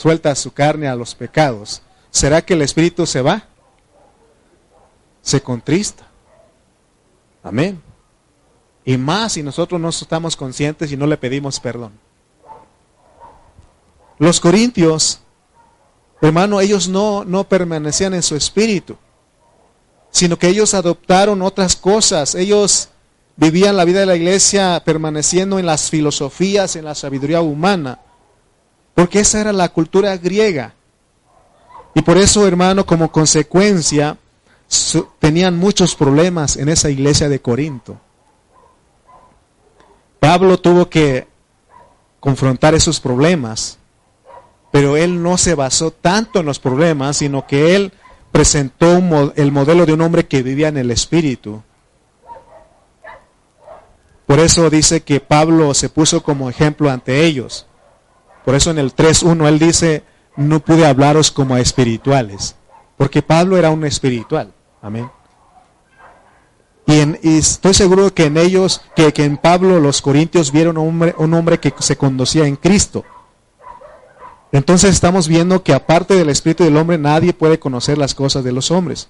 suelta 0.00 0.34
su 0.34 0.50
carne 0.52 0.88
a 0.88 0.96
los 0.96 1.14
pecados? 1.14 1.82
¿Será 2.10 2.40
que 2.40 2.54
el 2.54 2.62
espíritu 2.62 3.04
se 3.04 3.20
va? 3.20 3.44
Se 5.20 5.42
contrista. 5.42 6.06
Amén. 7.42 7.82
Y 8.82 8.96
más 8.96 9.32
si 9.32 9.42
nosotros 9.42 9.78
no 9.78 9.90
estamos 9.90 10.36
conscientes 10.36 10.90
y 10.90 10.96
no 10.96 11.06
le 11.06 11.18
pedimos 11.18 11.60
perdón. 11.60 11.92
Los 14.18 14.40
corintios, 14.40 15.20
hermano, 16.22 16.62
ellos 16.62 16.88
no, 16.88 17.26
no 17.26 17.44
permanecían 17.44 18.14
en 18.14 18.22
su 18.22 18.36
espíritu, 18.36 18.96
sino 20.10 20.38
que 20.38 20.48
ellos 20.48 20.72
adoptaron 20.72 21.42
otras 21.42 21.76
cosas. 21.76 22.34
Ellos 22.34 22.88
vivían 23.36 23.76
la 23.76 23.84
vida 23.84 24.00
de 24.00 24.06
la 24.06 24.16
iglesia 24.16 24.80
permaneciendo 24.82 25.58
en 25.58 25.66
las 25.66 25.90
filosofías, 25.90 26.74
en 26.76 26.86
la 26.86 26.94
sabiduría 26.94 27.42
humana, 27.42 28.00
porque 28.94 29.20
esa 29.20 29.40
era 29.40 29.52
la 29.52 29.68
cultura 29.68 30.16
griega. 30.16 30.74
Y 31.94 32.02
por 32.02 32.18
eso, 32.18 32.46
hermano, 32.46 32.86
como 32.86 33.10
consecuencia, 33.10 34.16
tenían 35.18 35.58
muchos 35.58 35.94
problemas 35.94 36.56
en 36.56 36.68
esa 36.68 36.90
iglesia 36.90 37.28
de 37.28 37.40
Corinto. 37.40 37.98
Pablo 40.20 40.58
tuvo 40.58 40.88
que 40.88 41.26
confrontar 42.20 42.74
esos 42.74 43.00
problemas, 43.00 43.78
pero 44.70 44.96
él 44.96 45.22
no 45.22 45.38
se 45.38 45.54
basó 45.54 45.90
tanto 45.90 46.40
en 46.40 46.46
los 46.46 46.60
problemas, 46.60 47.16
sino 47.16 47.46
que 47.46 47.74
él 47.74 47.92
presentó 48.30 48.98
el 49.34 49.50
modelo 49.50 49.86
de 49.86 49.94
un 49.94 50.02
hombre 50.02 50.26
que 50.26 50.42
vivía 50.42 50.68
en 50.68 50.76
el 50.76 50.90
Espíritu. 50.90 51.62
Por 54.26 54.38
eso 54.38 54.70
dice 54.70 55.00
que 55.00 55.18
Pablo 55.18 55.74
se 55.74 55.88
puso 55.88 56.22
como 56.22 56.48
ejemplo 56.48 56.88
ante 56.88 57.24
ellos. 57.24 57.66
Por 58.44 58.54
eso 58.54 58.70
en 58.70 58.78
el 58.78 58.94
3.1 58.94 59.46
él 59.46 59.58
dice, 59.58 60.04
no 60.36 60.60
pude 60.60 60.86
hablaros 60.86 61.30
como 61.30 61.54
a 61.54 61.60
espirituales, 61.60 62.56
porque 62.96 63.22
Pablo 63.22 63.56
era 63.56 63.70
un 63.70 63.84
espiritual. 63.84 64.52
Amén. 64.82 65.10
Y, 66.86 67.38
estoy 67.38 67.74
seguro 67.74 68.12
que 68.12 68.24
en 68.24 68.36
ellos, 68.36 68.82
que, 68.96 69.12
en 69.16 69.36
Pablo 69.36 69.78
los 69.78 70.02
corintios 70.02 70.50
vieron 70.50 70.76
un 70.76 70.88
hombre, 70.88 71.14
un 71.18 71.34
hombre 71.34 71.60
que 71.60 71.72
se 71.78 71.96
conducía 71.96 72.46
en 72.46 72.56
Cristo. 72.56 73.04
Entonces 74.52 74.90
estamos 74.90 75.28
viendo 75.28 75.62
que 75.62 75.72
aparte 75.72 76.14
del 76.14 76.28
Espíritu 76.28 76.64
del 76.64 76.76
hombre 76.76 76.98
nadie 76.98 77.32
puede 77.32 77.60
conocer 77.60 77.96
las 77.96 78.14
cosas 78.14 78.42
de 78.42 78.52
los 78.52 78.72
hombres. 78.72 79.08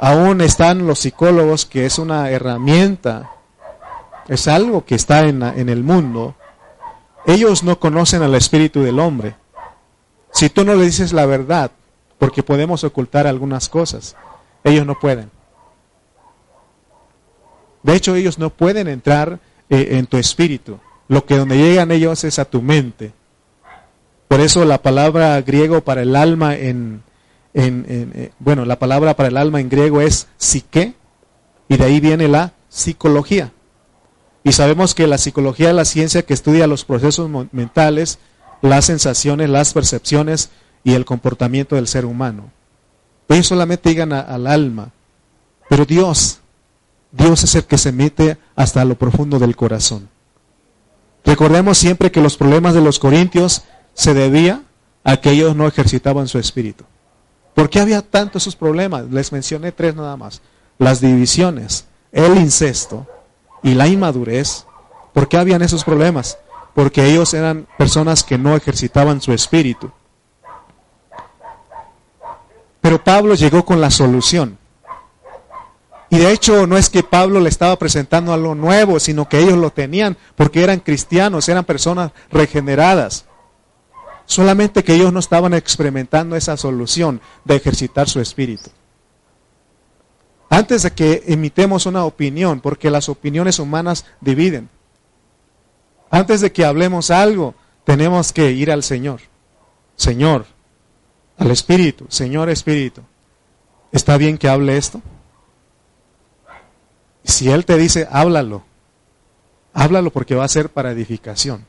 Aún 0.00 0.42
están 0.42 0.86
los 0.86 0.98
psicólogos, 1.00 1.64
que 1.64 1.86
es 1.86 1.98
una 1.98 2.30
herramienta, 2.30 3.32
es 4.28 4.46
algo 4.46 4.84
que 4.84 4.94
está 4.94 5.22
en, 5.22 5.42
en 5.42 5.70
el 5.70 5.82
mundo. 5.82 6.36
Ellos 7.26 7.62
no 7.62 7.78
conocen 7.78 8.22
al 8.22 8.34
Espíritu 8.34 8.82
del 8.82 8.98
hombre. 8.98 9.36
Si 10.32 10.48
tú 10.50 10.64
no 10.64 10.74
le 10.74 10.84
dices 10.84 11.12
la 11.12 11.26
verdad, 11.26 11.70
porque 12.18 12.42
podemos 12.42 12.84
ocultar 12.84 13.26
algunas 13.26 13.68
cosas. 13.68 14.16
Ellos 14.64 14.84
no 14.84 14.98
pueden. 14.98 15.30
De 17.82 17.94
hecho, 17.94 18.14
ellos 18.14 18.38
no 18.38 18.50
pueden 18.50 18.88
entrar 18.88 19.38
eh, 19.70 19.88
en 19.92 20.06
tu 20.06 20.16
espíritu. 20.16 20.78
Lo 21.06 21.24
que 21.24 21.36
donde 21.36 21.56
llegan 21.56 21.90
ellos 21.90 22.24
es 22.24 22.38
a 22.38 22.44
tu 22.44 22.60
mente. 22.60 23.12
Por 24.26 24.40
eso 24.40 24.64
la 24.64 24.82
palabra 24.82 25.40
griego 25.40 25.80
para 25.80 26.02
el 26.02 26.14
alma 26.14 26.54
en, 26.54 27.02
en, 27.54 27.86
eh, 27.88 28.32
bueno, 28.38 28.66
la 28.66 28.78
palabra 28.78 29.14
para 29.16 29.30
el 29.30 29.36
alma 29.38 29.60
en 29.60 29.70
griego 29.70 30.02
es 30.02 30.26
psique 30.36 30.94
y 31.68 31.76
de 31.76 31.84
ahí 31.84 32.00
viene 32.00 32.28
la 32.28 32.52
psicología. 32.68 33.52
Y 34.44 34.52
sabemos 34.52 34.94
que 34.94 35.06
la 35.06 35.18
psicología 35.18 35.70
es 35.70 35.74
la 35.74 35.84
ciencia 35.84 36.22
que 36.22 36.34
estudia 36.34 36.66
los 36.66 36.84
procesos 36.84 37.28
mentales, 37.52 38.18
las 38.62 38.86
sensaciones, 38.86 39.50
las 39.50 39.72
percepciones 39.72 40.50
y 40.84 40.94
el 40.94 41.04
comportamiento 41.04 41.76
del 41.76 41.88
ser 41.88 42.04
humano. 42.04 42.50
Ellos 43.28 43.46
solamente 43.46 43.90
llegan 43.90 44.12
al 44.12 44.46
alma, 44.46 44.90
pero 45.68 45.84
Dios, 45.84 46.40
Dios 47.12 47.44
es 47.44 47.54
el 47.54 47.64
que 47.64 47.78
se 47.78 47.92
mete 47.92 48.38
hasta 48.56 48.84
lo 48.84 48.96
profundo 48.96 49.38
del 49.38 49.56
corazón. 49.56 50.08
Recordemos 51.24 51.76
siempre 51.76 52.10
que 52.10 52.22
los 52.22 52.36
problemas 52.36 52.74
de 52.74 52.80
los 52.80 52.98
corintios 52.98 53.64
se 53.92 54.14
debía 54.14 54.62
a 55.04 55.18
que 55.18 55.30
ellos 55.30 55.54
no 55.54 55.66
ejercitaban 55.66 56.28
su 56.28 56.38
espíritu. 56.38 56.84
¿Por 57.54 57.68
qué 57.68 57.80
había 57.80 58.02
tantos 58.02 58.44
esos 58.44 58.56
problemas? 58.56 59.10
Les 59.10 59.32
mencioné 59.32 59.72
tres 59.72 59.94
nada 59.94 60.16
más. 60.16 60.40
Las 60.78 61.00
divisiones, 61.00 61.86
el 62.12 62.38
incesto 62.38 63.06
y 63.62 63.74
la 63.74 63.86
inmadurez. 63.86 64.66
¿Por 65.12 65.28
qué 65.28 65.36
habían 65.36 65.62
esos 65.62 65.84
problemas? 65.84 66.38
Porque 66.74 67.06
ellos 67.06 67.34
eran 67.34 67.66
personas 67.76 68.22
que 68.22 68.38
no 68.38 68.54
ejercitaban 68.54 69.20
su 69.20 69.32
espíritu. 69.32 69.90
Pero 72.80 73.02
Pablo 73.02 73.34
llegó 73.34 73.64
con 73.64 73.80
la 73.80 73.90
solución. 73.90 74.58
Y 76.10 76.18
de 76.18 76.32
hecho 76.32 76.66
no 76.66 76.78
es 76.78 76.88
que 76.88 77.02
Pablo 77.02 77.40
le 77.40 77.50
estaba 77.50 77.76
presentando 77.76 78.32
algo 78.32 78.54
nuevo, 78.54 78.98
sino 78.98 79.28
que 79.28 79.40
ellos 79.40 79.58
lo 79.58 79.70
tenían 79.70 80.16
porque 80.36 80.64
eran 80.64 80.80
cristianos, 80.80 81.48
eran 81.48 81.64
personas 81.64 82.12
regeneradas. 82.30 83.26
Solamente 84.24 84.84
que 84.84 84.94
ellos 84.94 85.12
no 85.12 85.20
estaban 85.20 85.54
experimentando 85.54 86.36
esa 86.36 86.56
solución 86.56 87.20
de 87.44 87.56
ejercitar 87.56 88.08
su 88.08 88.20
espíritu. 88.20 88.70
Antes 90.50 90.82
de 90.82 90.92
que 90.92 91.24
emitemos 91.26 91.86
una 91.86 92.04
opinión, 92.04 92.60
porque 92.60 92.90
las 92.90 93.08
opiniones 93.08 93.58
humanas 93.58 94.06
dividen. 94.20 94.70
Antes 96.10 96.40
de 96.40 96.52
que 96.52 96.64
hablemos 96.64 97.10
algo, 97.10 97.54
tenemos 97.84 98.32
que 98.32 98.50
ir 98.52 98.70
al 98.70 98.82
Señor. 98.82 99.20
Señor, 99.96 100.46
al 101.36 101.50
Espíritu, 101.50 102.06
Señor 102.08 102.48
Espíritu, 102.48 103.02
¿está 103.92 104.16
bien 104.16 104.38
que 104.38 104.48
hable 104.48 104.76
esto? 104.76 105.02
Si 107.24 107.50
Él 107.50 107.64
te 107.64 107.76
dice, 107.76 108.08
háblalo, 108.10 108.64
háblalo 109.74 110.10
porque 110.10 110.34
va 110.34 110.44
a 110.44 110.48
ser 110.48 110.70
para 110.70 110.92
edificación. 110.92 111.66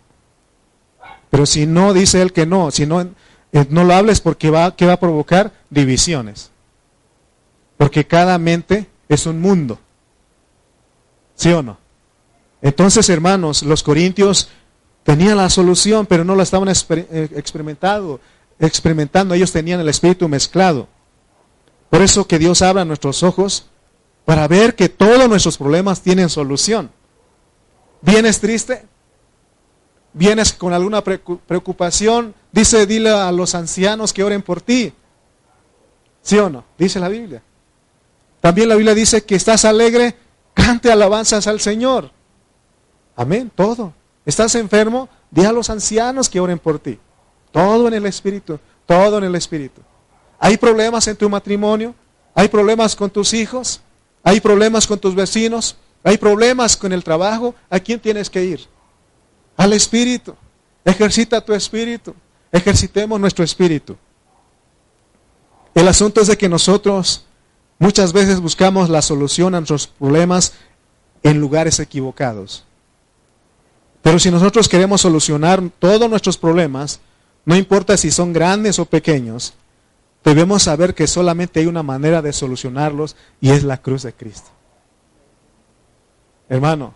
Pero 1.29 1.45
si 1.45 1.65
no 1.65 1.93
dice 1.93 2.21
Él 2.21 2.31
que 2.31 2.45
no, 2.45 2.71
si 2.71 2.85
no, 2.85 3.01
eh, 3.01 3.65
no 3.69 3.83
lo 3.83 3.93
hables 3.93 4.21
porque 4.21 4.49
va, 4.49 4.75
que 4.75 4.85
va 4.85 4.93
a 4.93 4.99
provocar 4.99 5.51
divisiones. 5.69 6.51
Porque 7.79 8.05
cada 8.05 8.37
mente 8.37 8.87
es 9.07 9.25
un 9.25 9.41
mundo. 9.41 9.79
¿Sí 11.33 11.51
o 11.51 11.63
no? 11.63 11.79
Entonces, 12.61 13.09
hermanos, 13.09 13.63
los 13.63 13.81
corintios 13.81 14.49
tenían 15.03 15.37
la 15.37 15.49
solución, 15.49 16.05
pero 16.05 16.23
no 16.23 16.35
la 16.35 16.43
estaban 16.43 16.69
eh, 16.69 17.29
experimentando 17.35 18.19
experimentando, 18.59 19.33
ellos 19.33 19.51
tenían 19.51 19.79
el 19.79 19.89
espíritu 19.89 20.27
mezclado. 20.27 20.87
Por 21.89 22.01
eso 22.01 22.27
que 22.27 22.37
Dios 22.37 22.61
abra 22.61 22.85
nuestros 22.85 23.23
ojos 23.23 23.67
para 24.25 24.47
ver 24.47 24.75
que 24.75 24.89
todos 24.89 25.27
nuestros 25.27 25.57
problemas 25.57 26.01
tienen 26.01 26.29
solución. 26.29 26.91
¿Vienes 28.01 28.39
triste? 28.39 28.85
¿Vienes 30.13 30.53
con 30.53 30.73
alguna 30.73 31.03
preocupación? 31.03 32.35
Dice, 32.51 32.85
dile 32.85 33.09
a 33.09 33.31
los 33.31 33.55
ancianos 33.55 34.13
que 34.13 34.23
oren 34.23 34.41
por 34.41 34.61
ti. 34.61 34.93
¿Sí 36.21 36.37
o 36.37 36.49
no? 36.49 36.65
Dice 36.77 36.99
la 36.99 37.09
Biblia. 37.09 37.41
También 38.41 38.69
la 38.69 38.75
Biblia 38.75 38.95
dice 38.95 39.23
que 39.23 39.35
estás 39.35 39.65
alegre, 39.65 40.15
cante 40.53 40.91
alabanzas 40.91 41.47
al 41.47 41.59
Señor. 41.59 42.11
Amén, 43.15 43.51
todo. 43.53 43.93
¿Estás 44.25 44.55
enfermo? 44.55 45.09
Di 45.31 45.43
a 45.43 45.51
los 45.51 45.69
ancianos 45.69 46.29
que 46.29 46.39
oren 46.39 46.59
por 46.59 46.79
ti. 46.79 46.99
Todo 47.51 47.87
en 47.87 47.95
el 47.95 48.05
Espíritu, 48.05 48.59
todo 48.85 49.17
en 49.17 49.25
el 49.25 49.35
Espíritu. 49.35 49.81
¿Hay 50.39 50.57
problemas 50.57 51.07
en 51.07 51.17
tu 51.17 51.29
matrimonio? 51.29 51.93
¿Hay 52.33 52.47
problemas 52.47 52.95
con 52.95 53.09
tus 53.09 53.33
hijos? 53.33 53.81
¿Hay 54.23 54.39
problemas 54.39 54.87
con 54.87 54.99
tus 54.99 55.15
vecinos? 55.15 55.75
¿Hay 56.03 56.17
problemas 56.17 56.77
con 56.77 56.93
el 56.93 57.03
trabajo? 57.03 57.55
¿A 57.69 57.79
quién 57.79 57.99
tienes 57.99 58.29
que 58.29 58.43
ir? 58.43 58.61
Al 59.57 59.73
Espíritu. 59.73 60.35
Ejercita 60.85 61.41
tu 61.41 61.53
Espíritu. 61.53 62.15
Ejercitemos 62.51 63.19
nuestro 63.19 63.43
Espíritu. 63.43 63.97
El 65.75 65.87
asunto 65.87 66.21
es 66.21 66.27
de 66.27 66.37
que 66.37 66.49
nosotros 66.49 67.25
Muchas 67.79 68.11
veces 68.11 68.41
buscamos 68.41 68.89
la 68.89 69.01
solución 69.01 69.55
a 69.55 69.59
nuestros 69.59 69.87
problemas 69.87 70.53
en 71.23 71.39
lugares 71.39 71.79
equivocados. 71.79 72.65
Pero 74.01 74.19
si 74.19 74.29
nosotros 74.29 74.67
queremos 74.67 75.01
solucionar 75.01 75.61
todos 75.79 76.09
nuestros 76.09 76.37
problemas, 76.37 76.99
no 77.45 77.55
importa 77.55 77.97
si 77.97 78.11
son 78.11 78.33
grandes 78.33 78.79
o 78.79 78.85
pequeños, 78.85 79.53
debemos 80.23 80.63
saber 80.63 80.93
que 80.93 81.07
solamente 81.07 81.61
hay 81.61 81.67
una 81.67 81.83
manera 81.83 82.21
de 82.21 82.33
solucionarlos 82.33 83.15
y 83.39 83.51
es 83.51 83.63
la 83.63 83.81
cruz 83.81 84.03
de 84.03 84.13
Cristo. 84.13 84.49
Hermano, 86.49 86.95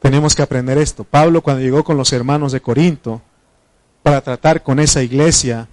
tenemos 0.00 0.34
que 0.34 0.42
aprender 0.42 0.76
esto. 0.78 1.04
Pablo 1.04 1.42
cuando 1.42 1.62
llegó 1.62 1.82
con 1.82 1.96
los 1.96 2.12
hermanos 2.12 2.52
de 2.52 2.60
Corinto 2.60 3.22
para 4.02 4.20
tratar 4.20 4.62
con 4.62 4.80
esa 4.80 5.02
iglesia 5.02 5.68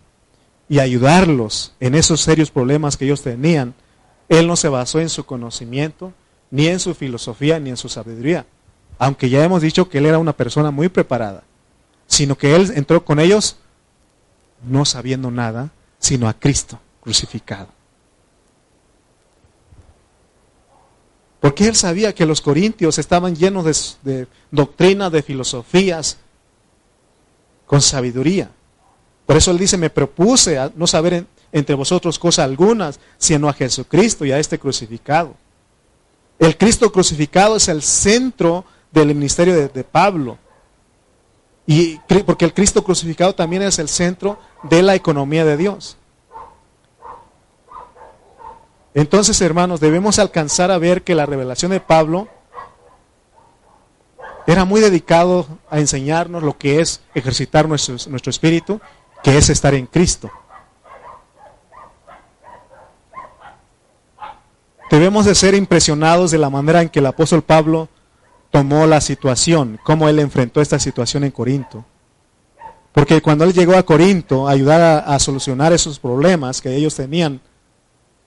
y 0.69 0.79
ayudarlos 0.79 1.73
en 1.79 1.95
esos 1.95 2.21
serios 2.21 2.51
problemas 2.51 2.95
que 2.95 3.05
ellos 3.05 3.23
tenían, 3.23 3.73
él 4.29 4.47
no 4.47 4.55
se 4.55 4.69
basó 4.69 4.99
en 4.99 5.09
su 5.09 5.25
conocimiento, 5.25 6.13
ni 6.51 6.67
en 6.67 6.79
su 6.79 6.93
filosofía, 6.93 7.59
ni 7.59 7.71
en 7.71 7.77
su 7.77 7.89
sabiduría. 7.89 8.45
Aunque 8.97 9.29
ya 9.29 9.43
hemos 9.43 9.61
dicho 9.61 9.89
que 9.89 9.97
él 9.97 10.05
era 10.05 10.19
una 10.19 10.33
persona 10.33 10.71
muy 10.71 10.87
preparada, 10.87 11.43
sino 12.07 12.37
que 12.37 12.55
él 12.55 12.71
entró 12.75 13.03
con 13.03 13.19
ellos 13.19 13.57
no 14.67 14.85
sabiendo 14.85 15.31
nada, 15.31 15.71
sino 15.99 16.27
a 16.27 16.33
Cristo 16.33 16.79
crucificado. 17.01 17.67
Porque 21.39 21.67
él 21.67 21.75
sabía 21.75 22.13
que 22.13 22.25
los 22.25 22.41
corintios 22.41 22.97
estaban 22.97 23.35
llenos 23.35 23.97
de, 24.03 24.27
doctrinas, 24.51 25.11
de 25.11 25.23
filosofías, 25.23 26.17
con 27.65 27.81
sabiduría. 27.81 28.51
Por 29.25 29.37
eso 29.37 29.51
él 29.51 29.57
dice, 29.57 29.77
me 29.77 29.89
propuse 29.89 30.57
a 30.57 30.71
no 30.75 30.87
saber 30.87 31.25
entre 31.51 31.75
vosotros 31.75 32.19
cosa 32.19 32.43
algunas, 32.43 32.99
sino 33.17 33.49
a 33.49 33.53
Jesucristo 33.53 34.25
y 34.25 34.31
a 34.31 34.39
este 34.39 34.59
crucificado. 34.59 35.35
El 36.37 36.57
Cristo 36.57 36.91
crucificado 36.91 37.57
es 37.57 37.67
el 37.67 37.81
centro 37.81 38.63
del 38.91 39.07
ministerio 39.13 39.67
de, 39.67 39.83
Pablo. 39.83 40.37
Y 41.67 41.99
porque 42.25 42.45
el 42.45 42.53
Cristo 42.53 42.83
crucificado 42.83 43.35
también 43.35 43.61
es 43.61 43.77
el 43.77 43.89
centro 43.89 44.39
de 44.63 44.81
la 44.81 44.95
economía 44.95 45.45
de 45.45 45.57
Dios. 45.57 45.97
Entonces, 48.93 49.39
hermanos, 49.41 49.79
debemos 49.79 50.17
alcanzar 50.17 50.71
a 50.71 50.77
ver 50.77 51.03
que 51.03 51.13
la 51.13 51.25
revelación 51.25 51.71
de 51.71 51.79
Pablo 51.79 52.27
era 54.47 54.65
muy 54.65 54.81
dedicado 54.81 55.45
a 55.69 55.79
enseñarnos 55.79 56.41
lo 56.41 56.57
que 56.57 56.79
es 56.79 57.01
ejercitar 57.13 57.67
nuestro 57.67 58.29
espíritu, 58.29 58.81
que 59.21 59.37
es 59.37 59.49
estar 59.49 59.75
en 59.75 59.85
Cristo. 59.85 60.31
Debemos 64.89 65.25
de 65.25 65.35
ser 65.35 65.53
impresionados 65.53 66.31
de 66.31 66.37
la 66.37 66.49
manera 66.49 66.81
en 66.81 66.89
que 66.89 66.99
el 66.99 67.05
apóstol 67.05 67.43
Pablo 67.43 67.89
tomó 68.51 68.87
la 68.87 69.01
situación, 69.01 69.79
cómo 69.83 70.09
él 70.09 70.19
enfrentó 70.19 70.61
esta 70.61 70.79
situación 70.79 71.23
en 71.23 71.31
Corinto. 71.31 71.85
Porque 72.91 73.21
cuando 73.21 73.43
él 73.43 73.53
llegó 73.53 73.75
a 73.75 73.83
Corinto 73.83 74.47
a 74.47 74.51
ayudar 74.51 75.03
a, 75.05 75.19
solucionar 75.19 75.73
esos 75.73 75.99
problemas 75.99 76.59
que 76.59 76.75
ellos 76.75 76.95
tenían, 76.95 77.39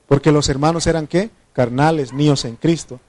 porque 0.06 0.30
los 0.30 0.48
hermanos 0.48 0.86
eran 0.86 1.06
qué? 1.06 1.30
Carnales, 1.52 2.12
niños 2.12 2.44
en 2.44 2.56
Cristo. 2.56 3.00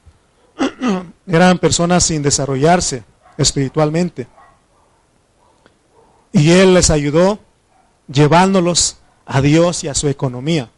eran 1.28 1.60
personas 1.60 2.04
sin 2.04 2.24
desarrollarse 2.24 3.04
espiritualmente. 3.38 4.28
Y 6.32 6.50
él 6.50 6.74
les 6.74 6.90
ayudó 6.90 7.38
llevándolos 8.08 8.98
a 9.26 9.42
Dios 9.42 9.84
y 9.84 9.88
a 9.88 9.94
su 9.94 10.08
economía. 10.08 10.72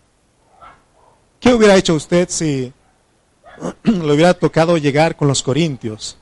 ¿Qué 1.45 1.53
hubiera 1.53 1.75
hecho 1.75 1.93
usted 1.93 2.27
si 2.27 2.73
le 3.83 4.11
hubiera 4.11 4.33
tocado 4.33 4.77
llegar 4.77 5.15
con 5.15 5.27
los 5.27 5.43
corintios? 5.43 6.17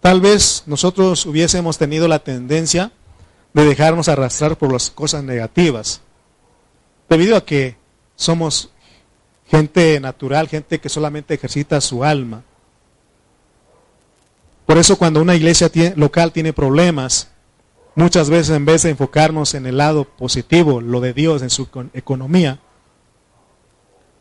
Tal 0.00 0.20
vez 0.20 0.64
nosotros 0.66 1.24
hubiésemos 1.26 1.78
tenido 1.78 2.08
la 2.08 2.18
tendencia 2.18 2.90
de 3.52 3.64
dejarnos 3.64 4.08
arrastrar 4.08 4.58
por 4.58 4.72
las 4.72 4.90
cosas 4.90 5.22
negativas, 5.22 6.00
debido 7.08 7.36
a 7.36 7.44
que 7.44 7.76
somos 8.16 8.70
gente 9.46 10.00
natural, 10.00 10.48
gente 10.48 10.80
que 10.80 10.88
solamente 10.88 11.34
ejercita 11.34 11.80
su 11.80 12.02
alma. 12.02 12.42
Por 14.66 14.76
eso 14.76 14.98
cuando 14.98 15.22
una 15.22 15.36
iglesia 15.36 15.70
local 15.94 16.32
tiene 16.32 16.52
problemas, 16.52 17.28
muchas 17.94 18.28
veces 18.28 18.56
en 18.56 18.64
vez 18.64 18.82
de 18.82 18.90
enfocarnos 18.90 19.54
en 19.54 19.66
el 19.66 19.76
lado 19.76 20.02
positivo, 20.02 20.80
lo 20.80 21.00
de 21.00 21.12
Dios 21.12 21.42
en 21.42 21.50
su 21.50 21.68
economía, 21.92 22.58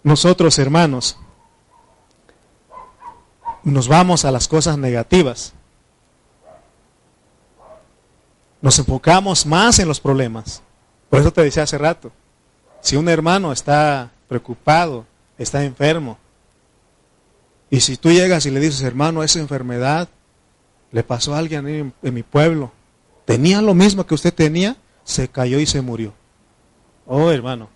nosotros, 0.04 0.60
hermanos, 0.60 1.18
nos 3.64 3.88
vamos 3.88 4.26
a 4.26 4.32
las 4.32 4.48
cosas 4.48 4.78
negativas. 4.78 5.54
Nos 8.62 8.78
enfocamos 8.80 9.46
más 9.46 9.80
en 9.80 9.88
los 9.88 10.00
problemas. 10.00 10.62
Por 11.10 11.20
eso 11.20 11.32
te 11.32 11.42
decía 11.42 11.64
hace 11.64 11.78
rato, 11.78 12.12
si 12.82 12.96
un 12.96 13.08
hermano 13.08 13.52
está 13.52 14.12
preocupado, 14.28 15.06
está 15.38 15.64
enfermo, 15.64 16.18
y 17.70 17.80
si 17.80 17.98
tú 17.98 18.12
llegas 18.12 18.46
y 18.46 18.52
le 18.52 18.60
dices, 18.60 18.82
hermano, 18.82 19.24
esa 19.24 19.40
enfermedad 19.40 20.08
le 20.92 21.04
pasó 21.04 21.34
a 21.34 21.40
alguien 21.40 21.68
en, 21.68 21.94
en 22.04 22.14
mi 22.14 22.24
pueblo, 22.24 22.72
tenía 23.26 23.62
lo 23.62 23.74
mismo 23.74 24.06
que 24.06 24.14
usted 24.14 24.34
tenía, 24.34 24.78
se 25.04 25.28
cayó 25.28 25.60
y 25.60 25.66
se 25.66 25.82
murió. 25.82 26.14
Oh, 27.06 27.32
hermano, 27.32 27.70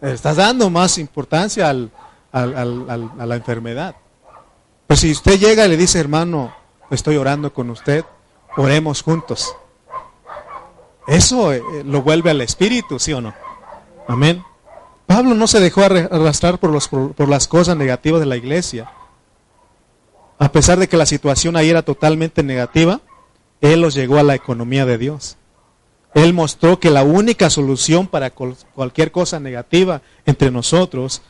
Estás 0.00 0.36
dando 0.36 0.70
más 0.70 0.98
importancia 0.98 1.68
al, 1.68 1.90
a 2.32 2.44
la 2.44 3.36
enfermedad. 3.36 3.96
Pues 4.86 5.00
si 5.00 5.12
usted 5.12 5.38
llega 5.38 5.66
y 5.66 5.68
le 5.68 5.76
dice, 5.76 6.00
hermano, 6.00 6.52
estoy 6.90 7.16
orando 7.16 7.52
con 7.52 7.70
usted, 7.70 8.04
oremos 8.56 9.02
juntos. 9.02 9.54
Eso 11.06 11.52
eh, 11.52 11.62
lo 11.84 12.02
vuelve 12.02 12.30
al 12.30 12.40
espíritu, 12.40 12.98
¿sí 12.98 13.12
o 13.12 13.20
no? 13.20 13.34
Amén. 14.08 14.44
Pablo 15.06 15.34
no 15.34 15.46
se 15.46 15.60
dejó 15.60 15.82
arrastrar 15.82 16.58
por, 16.58 16.70
los, 16.70 16.88
por 16.88 17.28
las 17.28 17.48
cosas 17.48 17.76
negativas 17.76 18.20
de 18.20 18.26
la 18.26 18.36
iglesia. 18.36 18.92
A 20.38 20.52
pesar 20.52 20.78
de 20.78 20.88
que 20.88 20.96
la 20.96 21.06
situación 21.06 21.56
ahí 21.56 21.68
era 21.68 21.82
totalmente 21.82 22.42
negativa, 22.42 23.00
él 23.60 23.80
los 23.80 23.94
llegó 23.94 24.18
a 24.18 24.22
la 24.22 24.34
economía 24.34 24.86
de 24.86 24.98
Dios. 24.98 25.36
Él 26.14 26.34
mostró 26.34 26.80
que 26.80 26.90
la 26.90 27.04
única 27.04 27.50
solución 27.50 28.06
para 28.06 28.30
cualquier 28.30 29.12
cosa 29.12 29.38
negativa 29.38 30.02
entre 30.26 30.50
nosotros 30.50 31.22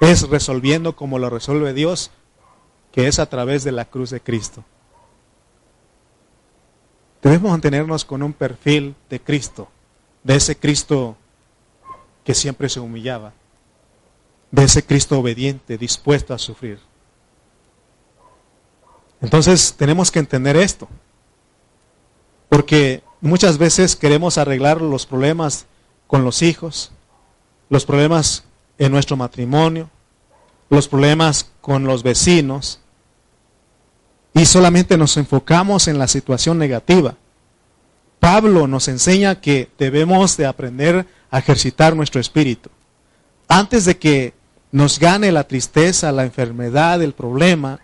es 0.00 0.28
resolviendo 0.28 0.94
como 0.94 1.18
lo 1.18 1.30
resuelve 1.30 1.72
Dios, 1.72 2.10
que 2.92 3.08
es 3.08 3.18
a 3.18 3.26
través 3.26 3.64
de 3.64 3.72
la 3.72 3.86
cruz 3.86 4.10
de 4.10 4.20
Cristo. 4.20 4.64
Debemos 7.22 7.50
mantenernos 7.50 8.04
con 8.04 8.22
un 8.22 8.32
perfil 8.32 8.94
de 9.08 9.20
Cristo, 9.20 9.68
de 10.22 10.36
ese 10.36 10.56
Cristo 10.56 11.16
que 12.24 12.34
siempre 12.34 12.68
se 12.68 12.80
humillaba, 12.80 13.32
de 14.50 14.64
ese 14.64 14.84
Cristo 14.84 15.18
obediente, 15.18 15.78
dispuesto 15.78 16.34
a 16.34 16.38
sufrir. 16.38 16.78
Entonces 19.22 19.74
tenemos 19.76 20.10
que 20.10 20.18
entender 20.18 20.56
esto, 20.56 20.88
porque 22.48 23.02
Muchas 23.20 23.58
veces 23.58 23.96
queremos 23.96 24.38
arreglar 24.38 24.80
los 24.82 25.06
problemas 25.06 25.66
con 26.06 26.24
los 26.24 26.42
hijos, 26.42 26.92
los 27.68 27.84
problemas 27.84 28.44
en 28.78 28.92
nuestro 28.92 29.16
matrimonio, 29.16 29.90
los 30.68 30.88
problemas 30.88 31.50
con 31.60 31.84
los 31.84 32.02
vecinos, 32.02 32.80
y 34.34 34.44
solamente 34.44 34.98
nos 34.98 35.16
enfocamos 35.16 35.88
en 35.88 35.98
la 35.98 36.08
situación 36.08 36.58
negativa. 36.58 37.16
Pablo 38.20 38.66
nos 38.66 38.86
enseña 38.88 39.40
que 39.40 39.70
debemos 39.78 40.36
de 40.36 40.44
aprender 40.44 41.06
a 41.30 41.38
ejercitar 41.38 41.96
nuestro 41.96 42.20
espíritu. 42.20 42.68
Antes 43.48 43.86
de 43.86 43.96
que 43.96 44.34
nos 44.72 44.98
gane 44.98 45.32
la 45.32 45.44
tristeza, 45.44 46.12
la 46.12 46.24
enfermedad, 46.24 47.02
el 47.02 47.14
problema, 47.14 47.80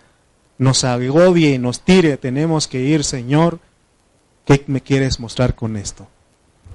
nos 0.58 0.84
agobie 0.84 1.54
y 1.54 1.58
nos 1.58 1.80
tire, 1.80 2.18
tenemos 2.18 2.68
que 2.68 2.80
ir, 2.80 3.02
Señor, 3.02 3.58
¿Qué 4.44 4.64
me 4.66 4.80
quieres 4.80 5.20
mostrar 5.20 5.54
con 5.54 5.76
esto? 5.76 6.08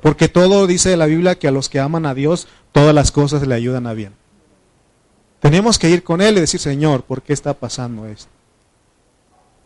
Porque 0.02 0.30
todo 0.30 0.68
dice 0.68 0.96
la 0.96 1.06
Biblia 1.06 1.38
que 1.38 1.48
a 1.48 1.52
los 1.52 1.70
que 1.70 1.80
aman 1.80 2.06
a 2.06 2.14
Dios, 2.14 2.48
todas 2.72 2.94
las 2.94 3.12
cosas 3.12 3.46
le 3.46 3.56
ayudan 3.56 3.88
a 3.88 3.94
bien. 3.94 4.14
Tenemos 5.40 5.78
que 5.78 5.90
ir 5.90 6.04
con 6.04 6.22
Él 6.22 6.38
y 6.38 6.42
decir, 6.42 6.60
Señor, 6.60 7.04
¿por 7.04 7.22
qué 7.22 7.34
está 7.34 7.54
pasando 7.54 8.06
esto? 8.08 8.30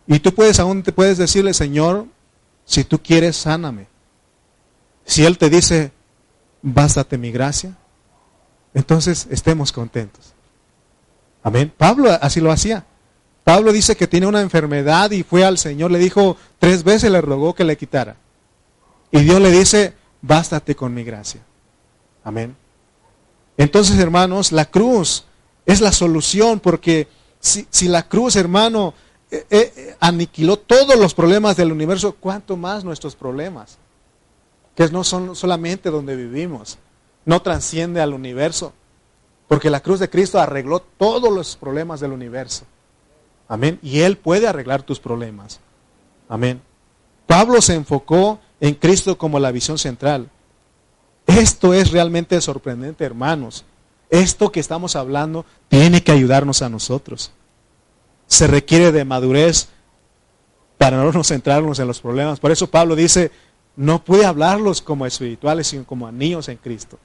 Y 0.06 0.18
tú 0.18 0.34
puedes 0.34 0.58
aún 0.58 0.82
te 0.82 0.92
puedes 0.92 1.18
decirle, 1.18 1.54
Señor, 1.54 2.06
si 2.64 2.84
tú 2.84 3.00
quieres, 3.00 3.36
sáname. 3.36 3.86
Si 5.04 5.24
Él 5.24 5.38
te 5.38 5.48
dice, 5.48 5.92
bástate 6.60 7.18
mi 7.18 7.30
gracia, 7.30 7.76
entonces 8.74 9.26
estemos 9.30 9.72
contentos. 9.72 10.32
Amén. 11.42 11.72
Pablo 11.76 12.10
así 12.20 12.40
lo 12.40 12.52
hacía. 12.52 12.84
Pablo 13.44 13.72
dice 13.72 13.96
que 13.96 14.06
tiene 14.06 14.26
una 14.26 14.40
enfermedad 14.40 15.10
y 15.10 15.22
fue 15.22 15.44
al 15.44 15.58
Señor, 15.58 15.90
le 15.90 15.98
dijo 15.98 16.36
tres 16.58 16.84
veces, 16.84 17.10
le 17.10 17.20
rogó 17.20 17.54
que 17.54 17.64
le 17.64 17.76
quitara. 17.76 18.16
Y 19.10 19.20
Dios 19.20 19.40
le 19.40 19.50
dice, 19.50 19.94
bástate 20.20 20.76
con 20.76 20.94
mi 20.94 21.02
gracia. 21.02 21.40
Amén. 22.24 22.56
Entonces, 23.56 23.98
hermanos, 23.98 24.52
la 24.52 24.64
cruz 24.64 25.24
es 25.66 25.80
la 25.80 25.92
solución 25.92 26.60
porque 26.60 27.08
si, 27.40 27.88
la 27.88 28.08
cruz, 28.08 28.36
hermano, 28.36 28.94
eh, 29.30 29.44
eh, 29.50 29.96
aniquiló 29.98 30.56
todos 30.58 30.96
los 30.98 31.12
problemas 31.12 31.56
del 31.56 31.72
universo, 31.72 32.16
¿cuánto 32.18 32.56
más 32.56 32.84
nuestros 32.84 33.16
problemas? 33.16 33.78
Que 34.76 34.88
no 34.88 35.02
son 35.02 35.34
solamente 35.34 35.90
donde 35.90 36.14
vivimos, 36.16 36.78
no 37.24 37.42
transciende 37.42 38.00
al 38.00 38.14
universo, 38.14 38.72
porque 39.48 39.70
la 39.70 39.80
cruz 39.80 39.98
de 39.98 40.08
Cristo 40.08 40.40
arregló 40.40 40.80
todos 40.80 41.32
los 41.32 41.56
problemas 41.56 42.00
del 42.00 42.12
universo. 42.12 42.64
Amén. 43.52 43.78
Y 43.82 44.00
Él 44.00 44.16
puede 44.16 44.48
arreglar 44.48 44.82
tus 44.82 44.98
problemas. 44.98 45.60
Amén. 46.26 46.62
Pablo 47.26 47.60
se 47.60 47.74
enfocó 47.74 48.40
en 48.60 48.74
Cristo 48.74 49.18
como 49.18 49.38
la 49.38 49.52
visión 49.52 49.76
central. 49.76 50.30
Esto 51.26 51.74
es 51.74 51.90
realmente 51.90 52.40
sorprendente, 52.40 53.04
hermanos. 53.04 53.66
Esto 54.08 54.50
que 54.50 54.58
estamos 54.58 54.96
hablando 54.96 55.44
tiene 55.68 56.02
que 56.02 56.12
ayudarnos 56.12 56.62
a 56.62 56.70
nosotros. 56.70 57.30
Se 58.26 58.46
requiere 58.46 58.90
de 58.90 59.04
madurez 59.04 59.68
para 60.78 60.96
no 60.96 61.12
nos 61.12 61.28
centrarnos 61.28 61.78
en 61.78 61.88
los 61.88 62.00
problemas. 62.00 62.40
Por 62.40 62.52
eso 62.52 62.70
Pablo 62.70 62.96
dice, 62.96 63.32
no 63.76 64.02
puede 64.02 64.24
hablarlos 64.24 64.80
como 64.80 65.04
espirituales, 65.04 65.66
sino 65.66 65.84
como 65.84 66.10
niños 66.10 66.48
en 66.48 66.56
Cristo. 66.56 66.98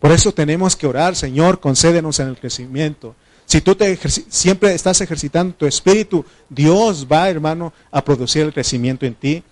Por 0.00 0.12
eso 0.12 0.32
tenemos 0.32 0.76
que 0.76 0.86
orar, 0.86 1.14
Señor, 1.14 1.60
concédenos 1.60 2.20
en 2.20 2.28
el 2.28 2.38
crecimiento. 2.38 3.14
Si 3.48 3.62
tú 3.62 3.74
te 3.74 3.96
siempre 4.28 4.74
estás 4.74 5.00
ejercitando 5.00 5.54
tu 5.54 5.64
espíritu, 5.64 6.22
Dios 6.50 7.06
va, 7.10 7.30
hermano, 7.30 7.72
a 7.90 8.04
producir 8.04 8.42
el 8.42 8.52
crecimiento 8.52 9.06
en 9.06 9.14
ti 9.14 9.42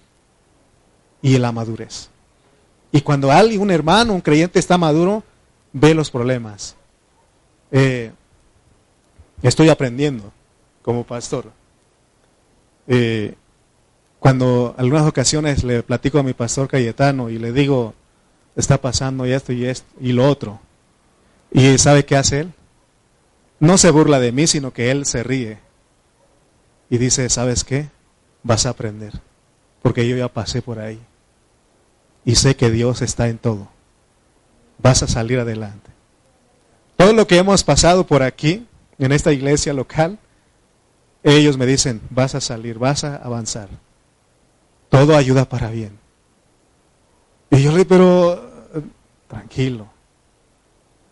y 1.22 1.38
la 1.38 1.50
madurez. 1.50 2.10
Y 2.92 3.00
cuando 3.00 3.32
alguien, 3.32 3.62
un 3.62 3.70
hermano, 3.70 4.12
un 4.12 4.20
creyente 4.20 4.58
está 4.58 4.76
maduro, 4.76 5.22
ve 5.72 5.94
los 5.94 6.10
problemas. 6.10 6.76
Eh, 7.70 8.12
estoy 9.40 9.70
aprendiendo 9.70 10.30
como 10.82 11.02
pastor. 11.02 11.50
Eh, 12.88 13.34
cuando 14.18 14.74
algunas 14.76 15.06
ocasiones 15.06 15.64
le 15.64 15.82
platico 15.82 16.18
a 16.18 16.22
mi 16.22 16.34
pastor 16.34 16.68
Cayetano 16.68 17.30
y 17.30 17.38
le 17.38 17.50
digo, 17.50 17.94
está 18.56 18.78
pasando 18.78 19.24
esto 19.24 19.54
y 19.54 19.64
esto 19.64 19.86
y 20.02 20.12
lo 20.12 20.28
otro. 20.28 20.60
¿Y 21.50 21.78
sabe 21.78 22.04
qué 22.04 22.16
hace 22.16 22.40
él? 22.40 22.52
No 23.58 23.78
se 23.78 23.90
burla 23.90 24.20
de 24.20 24.32
mí, 24.32 24.46
sino 24.46 24.72
que 24.72 24.90
él 24.90 25.06
se 25.06 25.22
ríe. 25.22 25.58
Y 26.90 26.98
dice, 26.98 27.28
¿sabes 27.28 27.64
qué? 27.64 27.88
Vas 28.42 28.66
a 28.66 28.70
aprender. 28.70 29.12
Porque 29.82 30.06
yo 30.08 30.16
ya 30.16 30.28
pasé 30.28 30.62
por 30.62 30.78
ahí. 30.78 31.00
Y 32.24 32.36
sé 32.36 32.56
que 32.56 32.70
Dios 32.70 33.02
está 33.02 33.28
en 33.28 33.38
todo 33.38 33.68
vas 34.78 35.02
a 35.02 35.08
salir 35.08 35.38
adelante. 35.38 35.90
Todo 36.96 37.12
lo 37.12 37.26
que 37.26 37.38
hemos 37.38 37.64
pasado 37.64 38.06
por 38.06 38.22
aquí, 38.22 38.66
en 38.98 39.12
esta 39.12 39.32
iglesia 39.32 39.72
local, 39.72 40.18
ellos 41.22 41.58
me 41.58 41.66
dicen, 41.66 42.00
vas 42.10 42.34
a 42.34 42.40
salir, 42.40 42.78
vas 42.78 43.04
a 43.04 43.16
avanzar. 43.16 43.68
Todo 44.88 45.16
ayuda 45.16 45.48
para 45.48 45.70
bien. 45.70 45.98
Y 47.50 47.62
yo 47.62 47.70
le 47.70 47.78
digo, 47.78 47.88
pero 47.88 48.82
tranquilo, 49.28 49.88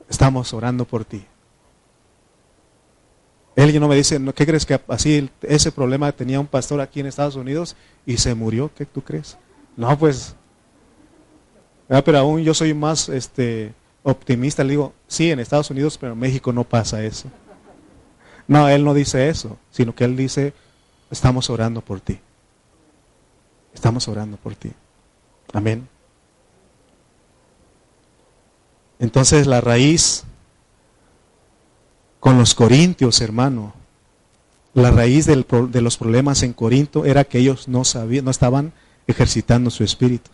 estamos 0.08 0.52
orando 0.52 0.84
por 0.84 1.04
ti. 1.04 1.24
Él 3.64 3.80
no 3.80 3.88
me 3.88 3.96
dice, 3.96 4.20
¿qué 4.34 4.46
crees 4.46 4.66
que 4.66 4.80
así 4.88 5.30
ese 5.42 5.72
problema 5.72 6.12
tenía 6.12 6.40
un 6.40 6.46
pastor 6.46 6.80
aquí 6.80 7.00
en 7.00 7.06
Estados 7.06 7.36
Unidos 7.36 7.76
y 8.04 8.16
se 8.18 8.34
murió? 8.34 8.70
¿Qué 8.74 8.84
tú 8.84 9.02
crees? 9.02 9.36
No, 9.76 9.98
pues 9.98 10.34
Ah, 11.88 12.02
pero 12.02 12.18
aún 12.18 12.42
yo 12.42 12.54
soy 12.54 12.72
más 12.72 13.08
este, 13.08 13.74
optimista. 14.02 14.64
Le 14.64 14.70
digo, 14.70 14.94
sí, 15.06 15.30
en 15.30 15.40
Estados 15.40 15.70
Unidos, 15.70 15.98
pero 15.98 16.12
en 16.12 16.18
México 16.18 16.52
no 16.52 16.64
pasa 16.64 17.02
eso. 17.04 17.30
No, 18.46 18.68
él 18.68 18.84
no 18.84 18.94
dice 18.94 19.28
eso, 19.28 19.58
sino 19.70 19.94
que 19.94 20.04
él 20.04 20.16
dice, 20.16 20.54
estamos 21.10 21.50
orando 21.50 21.80
por 21.80 22.00
ti. 22.00 22.20
Estamos 23.74 24.06
orando 24.08 24.36
por 24.36 24.54
ti. 24.54 24.72
Amén. 25.52 25.88
Entonces 28.98 29.46
la 29.46 29.60
raíz 29.60 30.24
con 32.24 32.38
los 32.38 32.54
corintios, 32.54 33.20
hermano, 33.20 33.74
la 34.72 34.90
raíz 34.90 35.26
de 35.26 35.82
los 35.82 35.98
problemas 35.98 36.42
en 36.42 36.54
Corinto 36.54 37.04
era 37.04 37.24
que 37.24 37.38
ellos 37.38 37.68
no 37.68 37.84
sabían, 37.84 38.24
no 38.24 38.30
estaban 38.30 38.72
ejercitando 39.06 39.68
su 39.68 39.84
espíritu. 39.84 40.30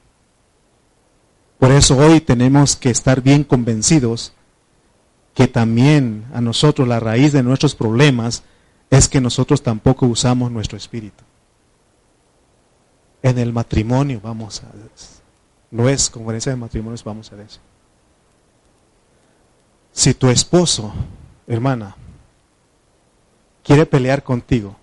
Por 1.58 1.72
eso 1.72 1.96
hoy 1.96 2.20
tenemos 2.20 2.76
que 2.76 2.90
estar 2.90 3.22
bien 3.22 3.42
convencidos 3.42 4.34
que 5.34 5.48
también 5.48 6.26
a 6.32 6.40
nosotros 6.40 6.86
la 6.86 7.00
raíz 7.00 7.32
de 7.32 7.42
nuestros 7.42 7.74
problemas 7.74 8.44
es 8.88 9.08
que 9.08 9.20
nosotros 9.20 9.60
tampoco 9.60 10.06
usamos 10.06 10.52
nuestro 10.52 10.78
espíritu. 10.78 11.24
En 13.20 13.36
el 13.36 13.52
matrimonio 13.52 14.20
vamos 14.22 14.62
a 14.62 14.68
no 15.72 15.88
es 15.88 16.08
conferencia 16.08 16.52
de 16.52 16.56
matrimonios 16.56 17.02
vamos 17.02 17.32
a 17.32 17.42
eso. 17.42 17.58
Si 19.90 20.14
tu 20.14 20.28
esposo, 20.28 20.94
hermana, 21.50 21.96
quiere 23.64 23.84
pelear 23.84 24.22
contigo 24.22 24.76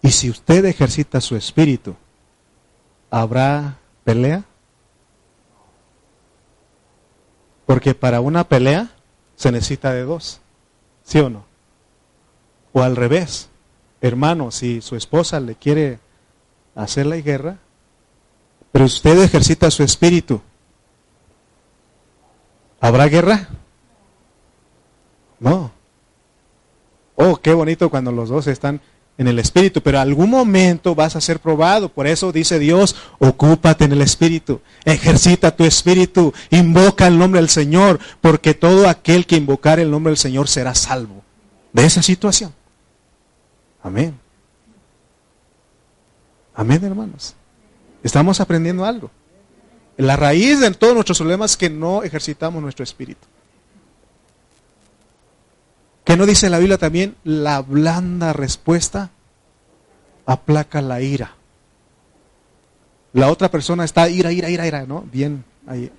y 0.00 0.10
si 0.12 0.30
usted 0.30 0.64
ejercita 0.64 1.20
su 1.20 1.34
espíritu, 1.36 1.96
¿habrá 3.10 3.78
pelea? 4.04 4.44
Porque 7.66 7.94
para 7.94 8.20
una 8.20 8.44
pelea 8.44 8.90
se 9.34 9.50
necesita 9.50 9.92
de 9.92 10.02
dos. 10.02 10.40
¿Sí 11.02 11.18
o 11.18 11.28
no? 11.28 11.44
O 12.72 12.82
al 12.82 12.96
revés. 12.96 13.48
Hermano, 14.00 14.52
si 14.52 14.80
su 14.80 14.94
esposa 14.94 15.40
le 15.40 15.56
quiere 15.56 15.98
hacer 16.76 17.06
la 17.06 17.16
guerra, 17.16 17.58
pero 18.70 18.84
usted 18.84 19.20
ejercita 19.20 19.70
su 19.72 19.82
espíritu, 19.82 20.40
¿habrá 22.80 23.06
guerra? 23.06 23.48
No. 25.40 25.70
Oh, 27.16 27.36
qué 27.36 27.52
bonito 27.52 27.90
cuando 27.90 28.12
los 28.12 28.28
dos 28.28 28.46
están 28.46 28.80
en 29.18 29.26
el 29.26 29.40
Espíritu, 29.40 29.82
pero 29.82 29.98
algún 29.98 30.30
momento 30.30 30.94
vas 30.94 31.16
a 31.16 31.20
ser 31.20 31.40
probado. 31.40 31.88
Por 31.88 32.06
eso 32.06 32.30
dice 32.30 32.58
Dios, 32.58 32.94
ocúpate 33.18 33.84
en 33.84 33.92
el 33.92 34.00
Espíritu, 34.00 34.60
ejercita 34.84 35.54
tu 35.54 35.64
Espíritu, 35.64 36.32
invoca 36.50 37.08
el 37.08 37.18
nombre 37.18 37.40
del 37.40 37.50
Señor, 37.50 37.98
porque 38.20 38.54
todo 38.54 38.88
aquel 38.88 39.26
que 39.26 39.36
invocar 39.36 39.80
el 39.80 39.90
nombre 39.90 40.12
del 40.12 40.18
Señor 40.18 40.48
será 40.48 40.74
salvo 40.74 41.22
de 41.72 41.84
esa 41.84 42.02
situación. 42.02 42.54
Amén. 43.82 44.18
Amén, 46.54 46.82
hermanos. 46.84 47.34
Estamos 48.02 48.40
aprendiendo 48.40 48.84
algo. 48.84 49.10
La 49.96 50.14
raíz 50.14 50.60
de 50.60 50.70
todos 50.70 50.94
nuestros 50.94 51.18
problemas 51.18 51.52
es 51.52 51.56
que 51.56 51.70
no 51.70 52.04
ejercitamos 52.04 52.62
nuestro 52.62 52.84
espíritu. 52.84 53.26
¿Qué 56.08 56.16
no 56.16 56.24
dice 56.24 56.48
la 56.48 56.58
Biblia 56.58 56.78
también? 56.78 57.16
La 57.22 57.60
blanda 57.60 58.32
respuesta 58.32 59.10
aplaca 60.24 60.80
la 60.80 61.02
ira. 61.02 61.34
La 63.12 63.30
otra 63.30 63.50
persona 63.50 63.84
está 63.84 64.08
ira, 64.08 64.32
ira, 64.32 64.48
ira, 64.48 64.66
ira, 64.66 64.86
¿no? 64.86 65.02
Bien 65.02 65.44
ahí. 65.66 65.92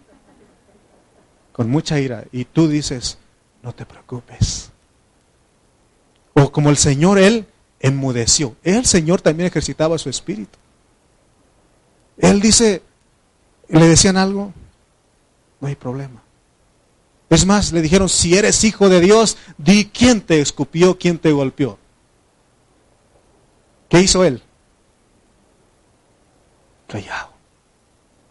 Con 1.52 1.70
mucha 1.70 2.00
ira. 2.00 2.24
Y 2.32 2.46
tú 2.46 2.68
dices, 2.68 3.20
no 3.62 3.72
te 3.72 3.86
preocupes. 3.86 4.72
O 6.34 6.52
como 6.52 6.72
el 6.72 6.78
Señor, 6.78 7.20
Él 7.20 7.46
enmudeció. 7.80 8.56
El 8.64 8.88
Señor 8.88 9.22
también 9.22 9.46
ejercitaba 9.46 10.00
su 10.00 10.10
espíritu. 10.10 10.58
Él 12.18 12.42
dice, 12.42 12.82
le 13.68 13.86
decían 13.88 14.18
algo, 14.18 14.54
no 15.62 15.68
hay 15.68 15.76
problema. 15.76 16.24
Es 17.30 17.46
más, 17.46 17.72
le 17.72 17.82
dijeron, 17.82 18.10
si 18.10 18.36
eres 18.36 18.64
hijo 18.64 18.90
de 18.90 19.02
Dios, 19.02 19.38
di 19.58 19.86
quién 19.86 20.22
te 20.22 20.40
escupió, 20.42 20.98
quién 20.98 21.20
te 21.20 21.32
golpeó. 21.32 21.78
¿Qué 23.88 24.02
hizo 24.02 24.24
él? 24.24 24.42
Callado. 26.88 27.30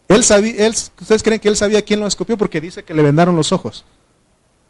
Él 0.08 0.24
sabía, 0.24 0.66
él, 0.66 0.72
¿Ustedes 0.72 1.22
creen 1.22 1.40
que 1.40 1.48
él 1.48 1.56
sabía 1.56 1.82
quién 1.82 2.00
lo 2.00 2.06
escupió? 2.06 2.36
Porque 2.36 2.60
dice 2.60 2.82
que 2.82 2.94
le 2.94 3.02
vendaron 3.02 3.36
los 3.36 3.52
ojos. 3.52 3.84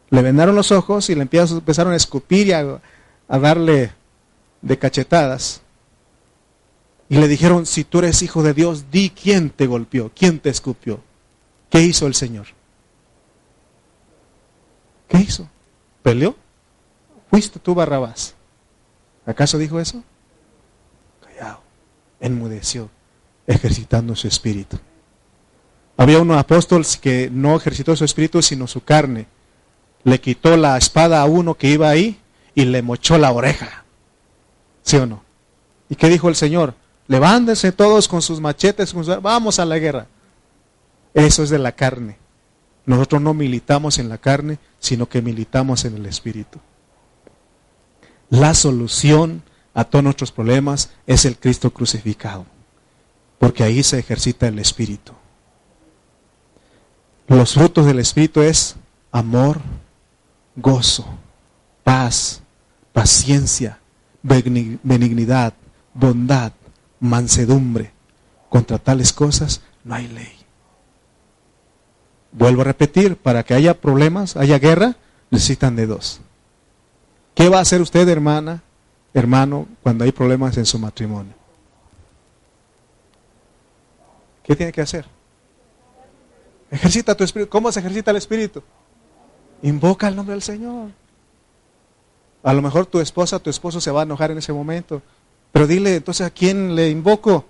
Le 0.09 0.21
vendaron 0.21 0.55
los 0.55 0.71
ojos 0.71 1.09
y 1.09 1.15
le 1.15 1.21
empezaron 1.21 1.93
a 1.93 1.95
escupir 1.95 2.47
y 2.47 2.51
a, 2.51 2.81
a 3.27 3.39
darle 3.39 3.93
de 4.61 4.77
cachetadas. 4.77 5.61
Y 7.07 7.17
le 7.17 7.27
dijeron, 7.27 7.65
si 7.65 7.83
tú 7.83 7.99
eres 7.99 8.21
hijo 8.21 8.43
de 8.43 8.53
Dios, 8.53 8.91
di 8.91 9.09
quién 9.09 9.49
te 9.49 9.65
golpeó, 9.65 10.11
quién 10.15 10.39
te 10.39 10.49
escupió. 10.49 11.01
¿Qué 11.71 11.81
hizo 11.81 12.05
el 12.05 12.13
Señor? 12.13 12.58
¿Qué 15.09 15.17
hizo? 15.17 15.49
¿Peleó? 16.01 16.35
¿Fuiste 17.29 17.59
tú 17.59 17.75
Barrabás? 17.75 18.35
¿Acaso 19.25 19.57
dijo 19.57 19.79
eso? 19.79 20.03
Callado. 21.21 21.61
Enmudeció, 22.21 22.89
ejercitando 23.45 24.15
su 24.15 24.27
espíritu. 24.27 24.79
Había 25.97 26.19
un 26.19 26.31
apóstol 26.31 26.85
que 27.01 27.29
no 27.29 27.57
ejercitó 27.57 27.95
su 27.95 28.05
espíritu 28.05 28.41
sino 28.41 28.67
su 28.67 28.83
carne. 28.83 29.27
Le 30.03 30.21
quitó 30.21 30.55
la 30.55 30.77
espada 30.77 31.21
a 31.21 31.25
uno 31.25 31.55
que 31.55 31.69
iba 31.69 31.89
ahí 31.89 32.19
y 32.55 32.65
le 32.65 32.81
mochó 32.81 33.17
la 33.17 33.31
oreja. 33.31 33.83
¿Sí 34.83 34.95
o 34.95 35.05
no? 35.05 35.23
¿Y 35.89 35.95
qué 35.95 36.07
dijo 36.07 36.29
el 36.29 36.35
Señor? 36.35 36.75
Levántense 37.07 37.71
todos 37.71 38.07
con 38.07 38.21
sus 38.21 38.39
machetes, 38.39 38.93
vamos 39.21 39.59
a 39.59 39.65
la 39.65 39.77
guerra. 39.79 40.07
Eso 41.13 41.43
es 41.43 41.49
de 41.49 41.59
la 41.59 41.71
carne. 41.71 42.17
Nosotros 42.89 43.21
no 43.21 43.35
militamos 43.35 43.99
en 43.99 44.09
la 44.09 44.17
carne, 44.17 44.57
sino 44.79 45.07
que 45.07 45.21
militamos 45.21 45.85
en 45.85 45.93
el 45.95 46.07
Espíritu. 46.07 46.57
La 48.31 48.55
solución 48.55 49.43
a 49.75 49.83
todos 49.83 50.01
nuestros 50.03 50.31
problemas 50.31 50.89
es 51.05 51.23
el 51.25 51.37
Cristo 51.37 51.69
crucificado, 51.71 52.47
porque 53.37 53.61
ahí 53.61 53.83
se 53.83 53.99
ejercita 53.99 54.47
el 54.47 54.57
Espíritu. 54.57 55.13
Los 57.27 57.53
frutos 57.53 57.85
del 57.85 57.99
Espíritu 57.99 58.41
es 58.41 58.75
amor, 59.11 59.61
gozo, 60.55 61.05
paz, 61.83 62.41
paciencia, 62.91 63.77
benignidad, 64.23 65.53
bondad, 65.93 66.53
mansedumbre. 66.99 67.91
Contra 68.49 68.79
tales 68.79 69.13
cosas 69.13 69.61
no 69.83 69.93
hay 69.93 70.07
ley. 70.07 70.38
Vuelvo 72.31 72.61
a 72.61 72.65
repetir, 72.65 73.15
para 73.15 73.43
que 73.43 73.53
haya 73.53 73.79
problemas, 73.79 74.37
haya 74.37 74.59
guerra, 74.59 74.95
necesitan 75.31 75.75
de 75.75 75.87
dos. 75.87 76.21
¿Qué 77.33 77.49
va 77.49 77.59
a 77.59 77.61
hacer 77.61 77.81
usted, 77.81 78.07
hermana, 78.07 78.61
hermano, 79.13 79.67
cuando 79.81 80.03
hay 80.03 80.11
problemas 80.11 80.57
en 80.57 80.65
su 80.65 80.77
matrimonio? 80.77 81.33
¿Qué 84.43 84.55
tiene 84.55 84.71
que 84.71 84.81
hacer? 84.81 85.05
Ejercita 86.71 87.15
tu 87.15 87.23
espíritu. 87.23 87.49
¿Cómo 87.49 87.71
se 87.71 87.79
ejercita 87.79 88.11
el 88.11 88.17
espíritu? 88.17 88.63
Invoca 89.61 90.07
el 90.07 90.15
nombre 90.15 90.33
del 90.33 90.41
Señor. 90.41 90.89
A 92.43 92.53
lo 92.53 92.61
mejor 92.61 92.85
tu 92.85 92.99
esposa, 92.99 93.39
tu 93.39 93.49
esposo 93.49 93.81
se 93.81 93.91
va 93.91 94.01
a 94.01 94.03
enojar 94.03 94.31
en 94.31 94.37
ese 94.37 94.53
momento. 94.53 95.01
Pero 95.51 95.67
dile, 95.67 95.95
entonces, 95.95 96.25
¿a 96.25 96.29
quién 96.29 96.75
le 96.75 96.89
invoco? 96.89 97.45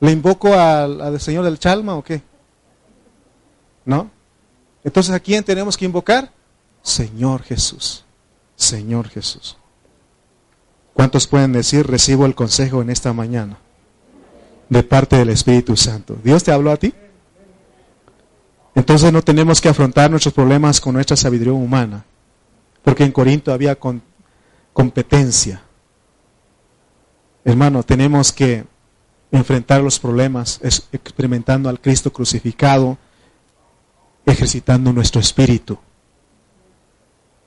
¿Le 0.00 0.10
invoco 0.10 0.54
al, 0.54 1.20
Señor 1.20 1.44
del 1.44 1.58
Chalma 1.58 1.94
o 1.94 2.02
qué? 2.02 2.22
¿No? 3.84 4.10
Entonces, 4.84 5.14
¿a 5.14 5.20
quién 5.20 5.44
tenemos 5.44 5.76
que 5.76 5.84
invocar? 5.84 6.32
Señor 6.82 7.42
Jesús. 7.42 8.04
Señor 8.56 9.08
Jesús. 9.08 9.56
¿Cuántos 10.94 11.26
pueden 11.26 11.52
decir, 11.52 11.86
recibo 11.86 12.26
el 12.26 12.34
consejo 12.34 12.82
en 12.82 12.90
esta 12.90 13.12
mañana? 13.12 13.58
De 14.68 14.82
parte 14.82 15.16
del 15.16 15.30
Espíritu 15.30 15.76
Santo. 15.76 16.16
¿Dios 16.22 16.44
te 16.44 16.52
habló 16.52 16.70
a 16.70 16.76
ti? 16.76 16.92
Entonces 18.74 19.12
no 19.12 19.22
tenemos 19.22 19.60
que 19.60 19.68
afrontar 19.68 20.10
nuestros 20.10 20.34
problemas 20.34 20.80
con 20.80 20.94
nuestra 20.94 21.16
sabiduría 21.16 21.52
humana, 21.52 22.04
porque 22.82 23.04
en 23.04 23.12
Corinto 23.12 23.52
había 23.52 23.78
competencia. 24.72 25.62
Hermano, 27.44 27.82
tenemos 27.82 28.32
que 28.32 28.64
enfrentar 29.32 29.80
los 29.80 29.98
problemas 29.98 30.60
experimentando 30.92 31.68
al 31.68 31.80
Cristo 31.80 32.12
crucificado, 32.12 32.96
ejercitando 34.26 34.92
nuestro 34.92 35.20
espíritu. 35.20 35.78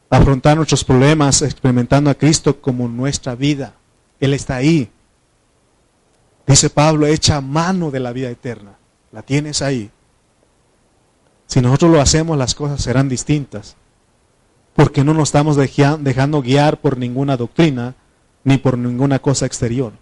Afrontar 0.10 0.58
nuestros 0.58 0.84
problemas 0.84 1.42
experimentando 1.42 2.10
a 2.10 2.16
Cristo 2.16 2.62
como 2.62 2.88
nuestra 2.88 3.36
vida. 3.36 3.76
Él 4.20 4.34
está 4.34 4.56
ahí. 4.56 4.92
Dice 6.46 6.70
Pablo, 6.70 7.08
echa 7.08 7.42
mano 7.42 7.90
de 7.90 8.00
la 8.00 8.12
vida 8.12 8.30
eterna. 8.30 8.76
La 9.12 9.22
tienes 9.22 9.62
ahí. 9.62 9.92
Si 11.48 11.62
nosotros 11.62 11.92
lo 11.92 12.02
hacemos, 12.02 12.38
las 12.38 12.56
cosas 12.56 12.82
serán 12.82 13.10
distintas. 13.10 13.76
Porque 14.76 15.04
no 15.04 15.14
nos 15.14 15.30
estamos 15.30 15.56
dejando 15.56 16.42
guiar 16.42 16.80
por 16.82 16.98
ninguna 16.98 17.38
doctrina 17.38 17.96
ni 18.44 18.58
por 18.58 18.78
ninguna 18.78 19.20
cosa 19.20 19.46
exterior, 19.46 19.94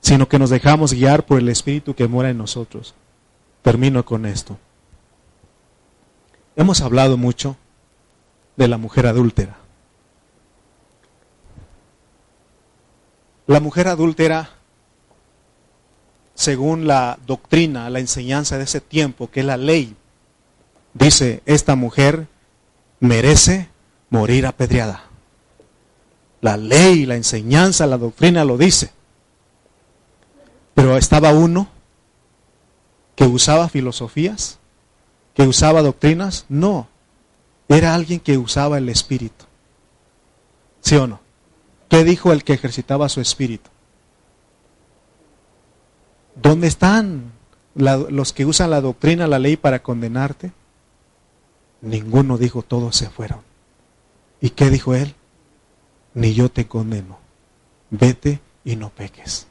sino 0.00 0.28
que 0.28 0.38
nos 0.38 0.50
dejamos 0.50 0.92
guiar 0.92 1.26
por 1.26 1.38
el 1.38 1.48
Espíritu 1.48 1.94
que 1.94 2.06
mora 2.06 2.30
en 2.30 2.38
nosotros. 2.38 2.94
Termino 3.62 4.04
con 4.04 4.26
esto. 4.26 4.58
Hemos 6.58 6.80
hablado 6.80 7.16
mucho 7.16 7.56
de 8.56 8.66
la 8.66 8.78
mujer 8.78 9.06
adúltera. 9.06 9.58
La 13.46 13.60
mujer 13.60 13.86
adúltera, 13.86 14.50
según 16.34 16.88
la 16.88 17.16
doctrina, 17.28 17.88
la 17.90 18.00
enseñanza 18.00 18.58
de 18.58 18.64
ese 18.64 18.80
tiempo, 18.80 19.30
que 19.30 19.38
es 19.38 19.46
la 19.46 19.56
ley, 19.56 19.94
dice, 20.94 21.44
esta 21.46 21.76
mujer 21.76 22.26
merece 22.98 23.68
morir 24.10 24.44
apedreada. 24.44 25.04
La 26.40 26.56
ley, 26.56 27.06
la 27.06 27.14
enseñanza, 27.14 27.86
la 27.86 27.98
doctrina 27.98 28.44
lo 28.44 28.58
dice. 28.58 28.90
Pero 30.74 30.96
estaba 30.96 31.30
uno 31.30 31.68
que 33.14 33.26
usaba 33.26 33.68
filosofías, 33.68 34.57
que 35.38 35.46
usaba 35.46 35.82
doctrinas. 35.82 36.46
No, 36.48 36.88
era 37.68 37.94
alguien 37.94 38.18
que 38.18 38.36
usaba 38.36 38.76
el 38.76 38.88
espíritu. 38.88 39.44
¿Sí 40.80 40.96
o 40.96 41.06
no? 41.06 41.20
¿Qué 41.88 42.02
dijo 42.02 42.32
el 42.32 42.42
que 42.42 42.54
ejercitaba 42.54 43.08
su 43.08 43.20
espíritu? 43.20 43.70
¿Dónde 46.34 46.66
están 46.66 47.30
los 47.76 48.32
que 48.32 48.46
usan 48.46 48.70
la 48.70 48.80
doctrina, 48.80 49.28
la 49.28 49.38
ley 49.38 49.56
para 49.56 49.80
condenarte? 49.80 50.50
Ninguno 51.82 52.36
dijo, 52.36 52.62
todos 52.62 52.96
se 52.96 53.08
fueron. 53.08 53.42
¿Y 54.40 54.50
qué 54.50 54.70
dijo 54.70 54.96
él? 54.96 55.14
Ni 56.14 56.34
yo 56.34 56.48
te 56.48 56.66
condeno. 56.66 57.20
Vete 57.90 58.40
y 58.64 58.74
no 58.74 58.90
peques. 58.90 59.46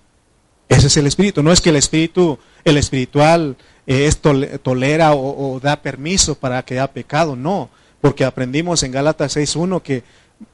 Ese 0.68 0.88
es 0.88 0.98
el 0.98 1.08
espíritu. 1.08 1.44
No 1.44 1.54
es 1.54 1.62
que 1.62 1.70
el 1.70 1.78
espíritu, 1.78 2.40
el 2.66 2.76
espiritual, 2.76 3.56
eh, 3.88 4.06
esto 4.06 4.34
tolera 4.62 5.14
o, 5.14 5.56
o, 5.56 5.60
da 5.60 5.82
permiso 5.82 6.36
para 6.36 6.64
que 6.64 6.76
haya 6.76 6.92
pecado. 6.92 7.36
No, 7.36 7.70
porque 8.02 8.26
aprendimos 8.26 8.84
en 8.84 8.92
Gálatas 8.92 9.36
6.1 9.36 9.82
que 9.82 10.04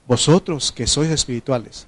vosotros 0.08 0.72
que 0.72 0.88
sois 0.88 1.12
espirituales, 1.12 1.88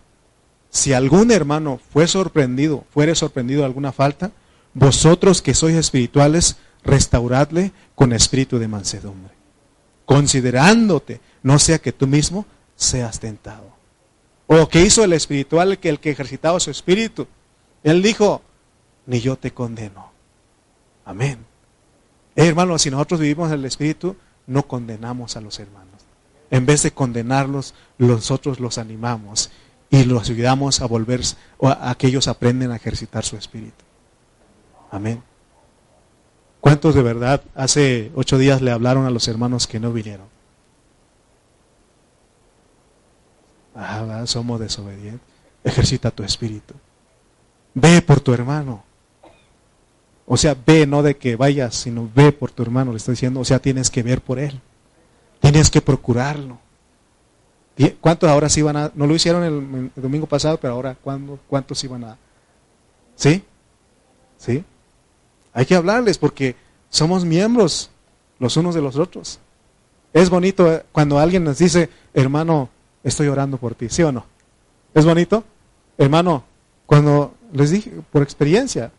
si 0.69 0.91
algún 0.91 1.31
hermano 1.31 1.79
fue 1.91 2.07
sorprendido, 2.07 2.83
fuere 2.91 3.15
sorprendido 3.15 3.61
de 3.61 3.67
alguna 3.67 3.93
falta, 3.93 4.31
vosotros 4.73 5.41
que 5.41 5.53
sois 5.53 5.75
espirituales, 5.75 6.57
restauradle 6.83 7.71
con 7.95 8.11
espíritu 8.11 8.59
de 8.59 8.67
mansedumbre 8.67 9.35
considerándote, 10.05 11.19
no 11.43 11.59
sea 11.59 11.79
que 11.79 11.91
tú 11.91 12.07
mismo 12.07 12.45
seas 12.75 13.19
tentado. 13.19 13.75
O 14.47 14.69
que 14.69 14.81
hizo 14.81 15.03
el 15.03 15.13
espiritual, 15.13 15.79
que 15.79 15.89
el 15.89 15.99
que 15.99 16.11
ejercitaba 16.11 16.59
su 16.59 16.69
espíritu. 16.69 17.27
Él 17.83 18.01
dijo, 18.01 18.41
ni 19.07 19.19
yo 19.19 19.35
te 19.35 19.51
condeno. 19.51 20.11
Amén. 21.05 21.45
Eh, 22.35 22.47
hermano, 22.47 22.77
si 22.77 22.89
nosotros 22.89 23.19
vivimos 23.19 23.51
en 23.51 23.59
el 23.59 23.65
espíritu, 23.65 24.15
no 24.47 24.63
condenamos 24.63 25.37
a 25.37 25.41
los 25.41 25.59
hermanos. 25.59 25.93
En 26.51 26.65
vez 26.65 26.83
de 26.83 26.91
condenarlos, 26.91 27.73
nosotros 27.97 28.59
los 28.59 28.77
animamos 28.77 29.51
y 29.89 30.03
los 30.03 30.29
ayudamos 30.29 30.81
a 30.81 30.87
volver, 30.87 31.21
a 31.61 31.95
que 31.95 32.07
ellos 32.07 32.27
aprenden 32.27 32.71
a 32.71 32.75
ejercitar 32.75 33.23
su 33.23 33.37
espíritu. 33.37 33.83
Amén. 34.91 35.23
¿Cuántos 36.59 36.95
de 36.95 37.03
verdad 37.03 37.43
hace 37.53 38.11
ocho 38.15 38.37
días 38.37 38.61
le 38.61 38.71
hablaron 38.71 39.05
a 39.05 39.11
los 39.11 39.27
hermanos 39.27 39.67
que 39.67 39.79
no 39.79 39.93
vinieron? 39.93 40.27
Ah, 43.75 44.23
somos 44.25 44.59
desobedientes. 44.59 45.27
Ejercita 45.63 46.11
tu 46.11 46.23
espíritu. 46.23 46.73
Ve 47.73 48.01
por 48.01 48.19
tu 48.19 48.33
hermano. 48.33 48.83
O 50.27 50.37
sea, 50.37 50.55
ve, 50.65 50.87
no 50.87 51.03
de 51.03 51.17
que 51.17 51.35
vayas, 51.35 51.75
sino 51.75 52.09
ve 52.15 52.31
por 52.31 52.51
tu 52.51 52.63
hermano, 52.63 52.91
le 52.91 52.97
estoy 52.97 53.13
diciendo. 53.13 53.39
O 53.39 53.45
sea, 53.45 53.59
tienes 53.59 53.89
que 53.89 54.03
ver 54.03 54.21
por 54.21 54.39
él. 54.39 54.59
Tienes 55.39 55.69
que 55.69 55.81
procurarlo. 55.81 56.57
¿Cuántos 58.01 58.29
ahora 58.29 58.49
sí 58.49 58.61
van 58.61 58.77
a.? 58.77 58.91
No 58.95 59.05
lo 59.05 59.15
hicieron 59.15 59.43
el, 59.43 59.91
el 59.95 60.01
domingo 60.01 60.25
pasado, 60.25 60.57
pero 60.59 60.73
ahora, 60.73 60.95
¿cuándo, 60.95 61.39
¿cuántos 61.47 61.83
iban 61.83 62.05
a.? 62.05 62.17
¿Sí? 63.15 63.43
¿Sí? 64.37 64.63
Hay 65.53 65.65
que 65.65 65.75
hablarles 65.75 66.17
porque 66.17 66.55
somos 66.89 67.25
miembros 67.25 67.89
los 68.39 68.57
unos 68.57 68.75
de 68.75 68.81
los 68.81 68.95
otros. 68.95 69.39
Es 70.13 70.29
bonito 70.29 70.71
eh, 70.73 70.83
cuando 70.91 71.19
alguien 71.19 71.43
nos 71.43 71.57
dice, 71.57 71.89
hermano, 72.13 72.69
estoy 73.03 73.27
orando 73.27 73.57
por 73.57 73.75
ti, 73.75 73.89
¿sí 73.89 74.01
o 74.03 74.11
no? 74.11 74.25
¿Es 74.93 75.05
bonito? 75.05 75.43
Hermano, 75.97 76.43
cuando 76.85 77.33
les 77.51 77.71
dije, 77.71 77.91
por 78.11 78.21
experiencia, 78.21 78.91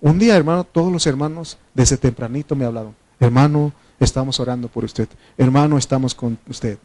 un 0.00 0.18
día, 0.18 0.36
hermano, 0.36 0.64
todos 0.64 0.92
los 0.92 1.06
hermanos 1.06 1.58
desde 1.74 1.96
tempranito 1.96 2.54
me 2.54 2.64
hablaron, 2.64 2.94
hermano, 3.20 3.72
estamos 3.98 4.38
orando 4.40 4.68
por 4.68 4.84
usted, 4.84 5.08
hermano, 5.38 5.78
estamos 5.78 6.14
con 6.14 6.38
usted. 6.48 6.78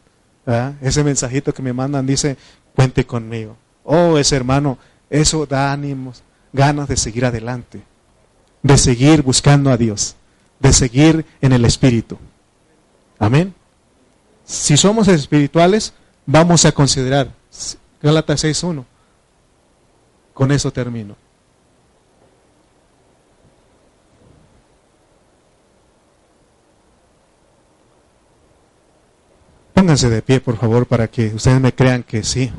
Ese 0.80 1.04
mensajito 1.04 1.54
que 1.54 1.62
me 1.62 1.72
mandan 1.72 2.06
dice, 2.06 2.36
cuente 2.74 3.06
conmigo. 3.06 3.56
Oh, 3.84 4.18
ese 4.18 4.34
hermano, 4.36 4.78
eso 5.08 5.46
da 5.46 5.72
ánimos, 5.72 6.22
ganas 6.52 6.88
de 6.88 6.96
seguir 6.96 7.24
adelante 7.24 7.82
de 8.62 8.78
seguir 8.78 9.22
buscando 9.22 9.70
a 9.70 9.76
Dios, 9.76 10.14
de 10.60 10.72
seguir 10.72 11.26
en 11.40 11.52
el 11.52 11.64
Espíritu. 11.64 12.16
Amén. 13.18 13.54
Si 14.44 14.76
somos 14.76 15.08
espirituales, 15.08 15.92
vamos 16.26 16.64
a 16.64 16.72
considerar 16.72 17.32
Gálatas 18.00 18.44
6.1. 18.44 18.84
Con 20.32 20.50
eso 20.50 20.72
termino. 20.72 21.16
Pónganse 29.82 30.08
de 30.08 30.22
pie, 30.22 30.40
por 30.40 30.56
favor, 30.58 30.86
para 30.86 31.08
que 31.08 31.34
ustedes 31.34 31.60
me 31.60 31.74
crean 31.74 32.04
que 32.04 32.22
sí. 32.22 32.52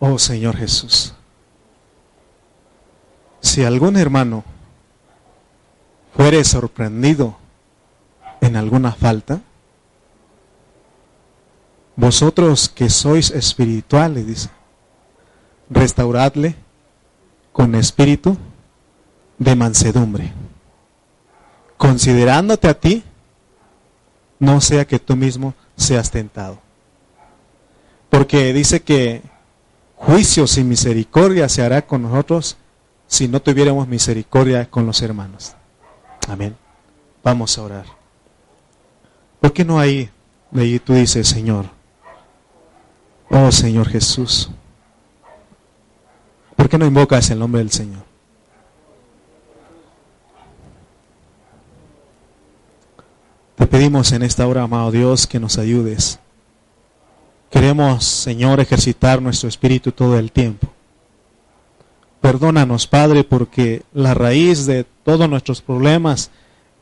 Oh 0.00 0.18
Señor 0.18 0.56
Jesús, 0.56 1.14
si 3.40 3.62
algún 3.62 3.96
hermano 3.96 4.42
fuere 6.16 6.42
sorprendido 6.42 7.36
en 8.40 8.56
alguna 8.56 8.90
falta, 8.90 9.42
vosotros 11.94 12.68
que 12.68 12.90
sois 12.90 13.30
espirituales, 13.30 14.26
dice, 14.26 14.50
restauradle 15.70 16.56
con 17.58 17.74
espíritu 17.74 18.36
de 19.36 19.56
mansedumbre, 19.56 20.32
considerándote 21.76 22.68
a 22.68 22.74
ti, 22.78 23.02
no 24.38 24.60
sea 24.60 24.86
que 24.86 25.00
tú 25.00 25.16
mismo 25.16 25.54
seas 25.74 26.08
tentado. 26.08 26.60
Porque 28.10 28.52
dice 28.52 28.82
que 28.82 29.22
juicio 29.96 30.46
sin 30.46 30.68
misericordia 30.68 31.48
se 31.48 31.62
hará 31.62 31.84
con 31.84 32.02
nosotros 32.02 32.56
si 33.08 33.26
no 33.26 33.42
tuviéramos 33.42 33.88
misericordia 33.88 34.70
con 34.70 34.86
los 34.86 35.02
hermanos. 35.02 35.56
Amén. 36.28 36.56
Vamos 37.24 37.58
a 37.58 37.62
orar. 37.62 37.86
¿Por 39.40 39.52
qué 39.52 39.64
no 39.64 39.80
hay 39.80 40.08
de 40.52 40.62
ahí 40.62 40.78
tú 40.78 40.94
dices, 40.94 41.26
Señor? 41.26 41.64
Oh 43.28 43.50
Señor 43.50 43.88
Jesús. 43.88 44.48
¿Por 46.58 46.68
qué 46.68 46.76
no 46.76 46.86
invocas 46.86 47.30
el 47.30 47.38
nombre 47.38 47.60
del 47.60 47.70
Señor? 47.70 48.02
Te 53.54 53.64
pedimos 53.68 54.10
en 54.10 54.24
esta 54.24 54.44
hora, 54.44 54.64
amado 54.64 54.90
Dios, 54.90 55.28
que 55.28 55.38
nos 55.38 55.56
ayudes. 55.56 56.18
Queremos, 57.48 58.04
Señor, 58.04 58.58
ejercitar 58.58 59.22
nuestro 59.22 59.48
espíritu 59.48 59.92
todo 59.92 60.18
el 60.18 60.32
tiempo. 60.32 60.66
Perdónanos, 62.20 62.88
Padre, 62.88 63.22
porque 63.22 63.84
la 63.92 64.14
raíz 64.14 64.66
de 64.66 64.84
todos 65.04 65.30
nuestros 65.30 65.62
problemas 65.62 66.32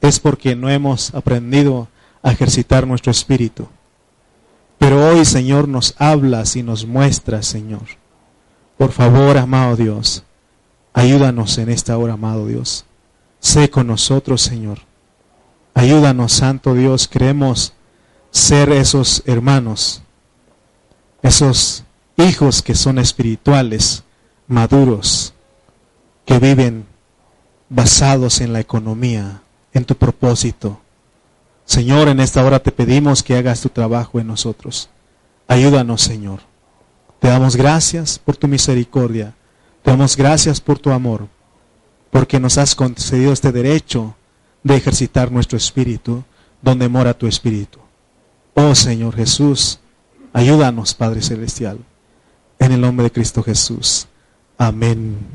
es 0.00 0.18
porque 0.18 0.56
no 0.56 0.70
hemos 0.70 1.14
aprendido 1.14 1.88
a 2.22 2.32
ejercitar 2.32 2.86
nuestro 2.86 3.10
espíritu. 3.10 3.68
Pero 4.78 5.06
hoy, 5.06 5.26
Señor, 5.26 5.68
nos 5.68 5.94
hablas 5.98 6.56
y 6.56 6.62
nos 6.62 6.86
muestras, 6.86 7.44
Señor 7.44 8.05
por 8.76 8.92
favor, 8.92 9.38
amado 9.38 9.76
Dios, 9.76 10.24
ayúdanos 10.92 11.58
en 11.58 11.70
esta 11.70 11.96
hora, 11.96 12.14
amado 12.14 12.46
Dios. 12.46 12.84
Sé 13.40 13.70
con 13.70 13.86
nosotros, 13.86 14.42
Señor. 14.42 14.80
Ayúdanos, 15.74 16.32
Santo 16.32 16.74
Dios. 16.74 17.06
Queremos 17.06 17.74
ser 18.30 18.70
esos 18.70 19.22
hermanos, 19.26 20.02
esos 21.22 21.84
hijos 22.16 22.62
que 22.62 22.74
son 22.74 22.98
espirituales, 22.98 24.04
maduros, 24.48 25.34
que 26.24 26.38
viven 26.38 26.86
basados 27.68 28.40
en 28.40 28.52
la 28.52 28.60
economía, 28.60 29.42
en 29.72 29.84
tu 29.84 29.94
propósito. 29.94 30.80
Señor, 31.64 32.08
en 32.08 32.20
esta 32.20 32.44
hora 32.44 32.60
te 32.60 32.72
pedimos 32.72 33.22
que 33.22 33.36
hagas 33.36 33.60
tu 33.60 33.68
trabajo 33.68 34.20
en 34.20 34.26
nosotros. 34.26 34.88
Ayúdanos, 35.48 36.00
Señor. 36.02 36.40
Te 37.20 37.28
damos 37.28 37.56
gracias 37.56 38.18
por 38.18 38.36
tu 38.36 38.48
misericordia. 38.48 39.34
Te 39.82 39.90
damos 39.90 40.16
gracias 40.16 40.60
por 40.60 40.78
tu 40.78 40.90
amor, 40.90 41.28
porque 42.10 42.40
nos 42.40 42.58
has 42.58 42.74
concedido 42.74 43.32
este 43.32 43.52
derecho 43.52 44.16
de 44.62 44.76
ejercitar 44.76 45.30
nuestro 45.30 45.56
espíritu 45.56 46.24
donde 46.60 46.88
mora 46.88 47.14
tu 47.14 47.26
espíritu. 47.26 47.78
Oh 48.54 48.74
Señor 48.74 49.14
Jesús, 49.14 49.78
ayúdanos, 50.32 50.94
Padre 50.94 51.22
Celestial, 51.22 51.78
en 52.58 52.72
el 52.72 52.80
nombre 52.80 53.04
de 53.04 53.12
Cristo 53.12 53.42
Jesús. 53.42 54.08
Amén. 54.58 55.18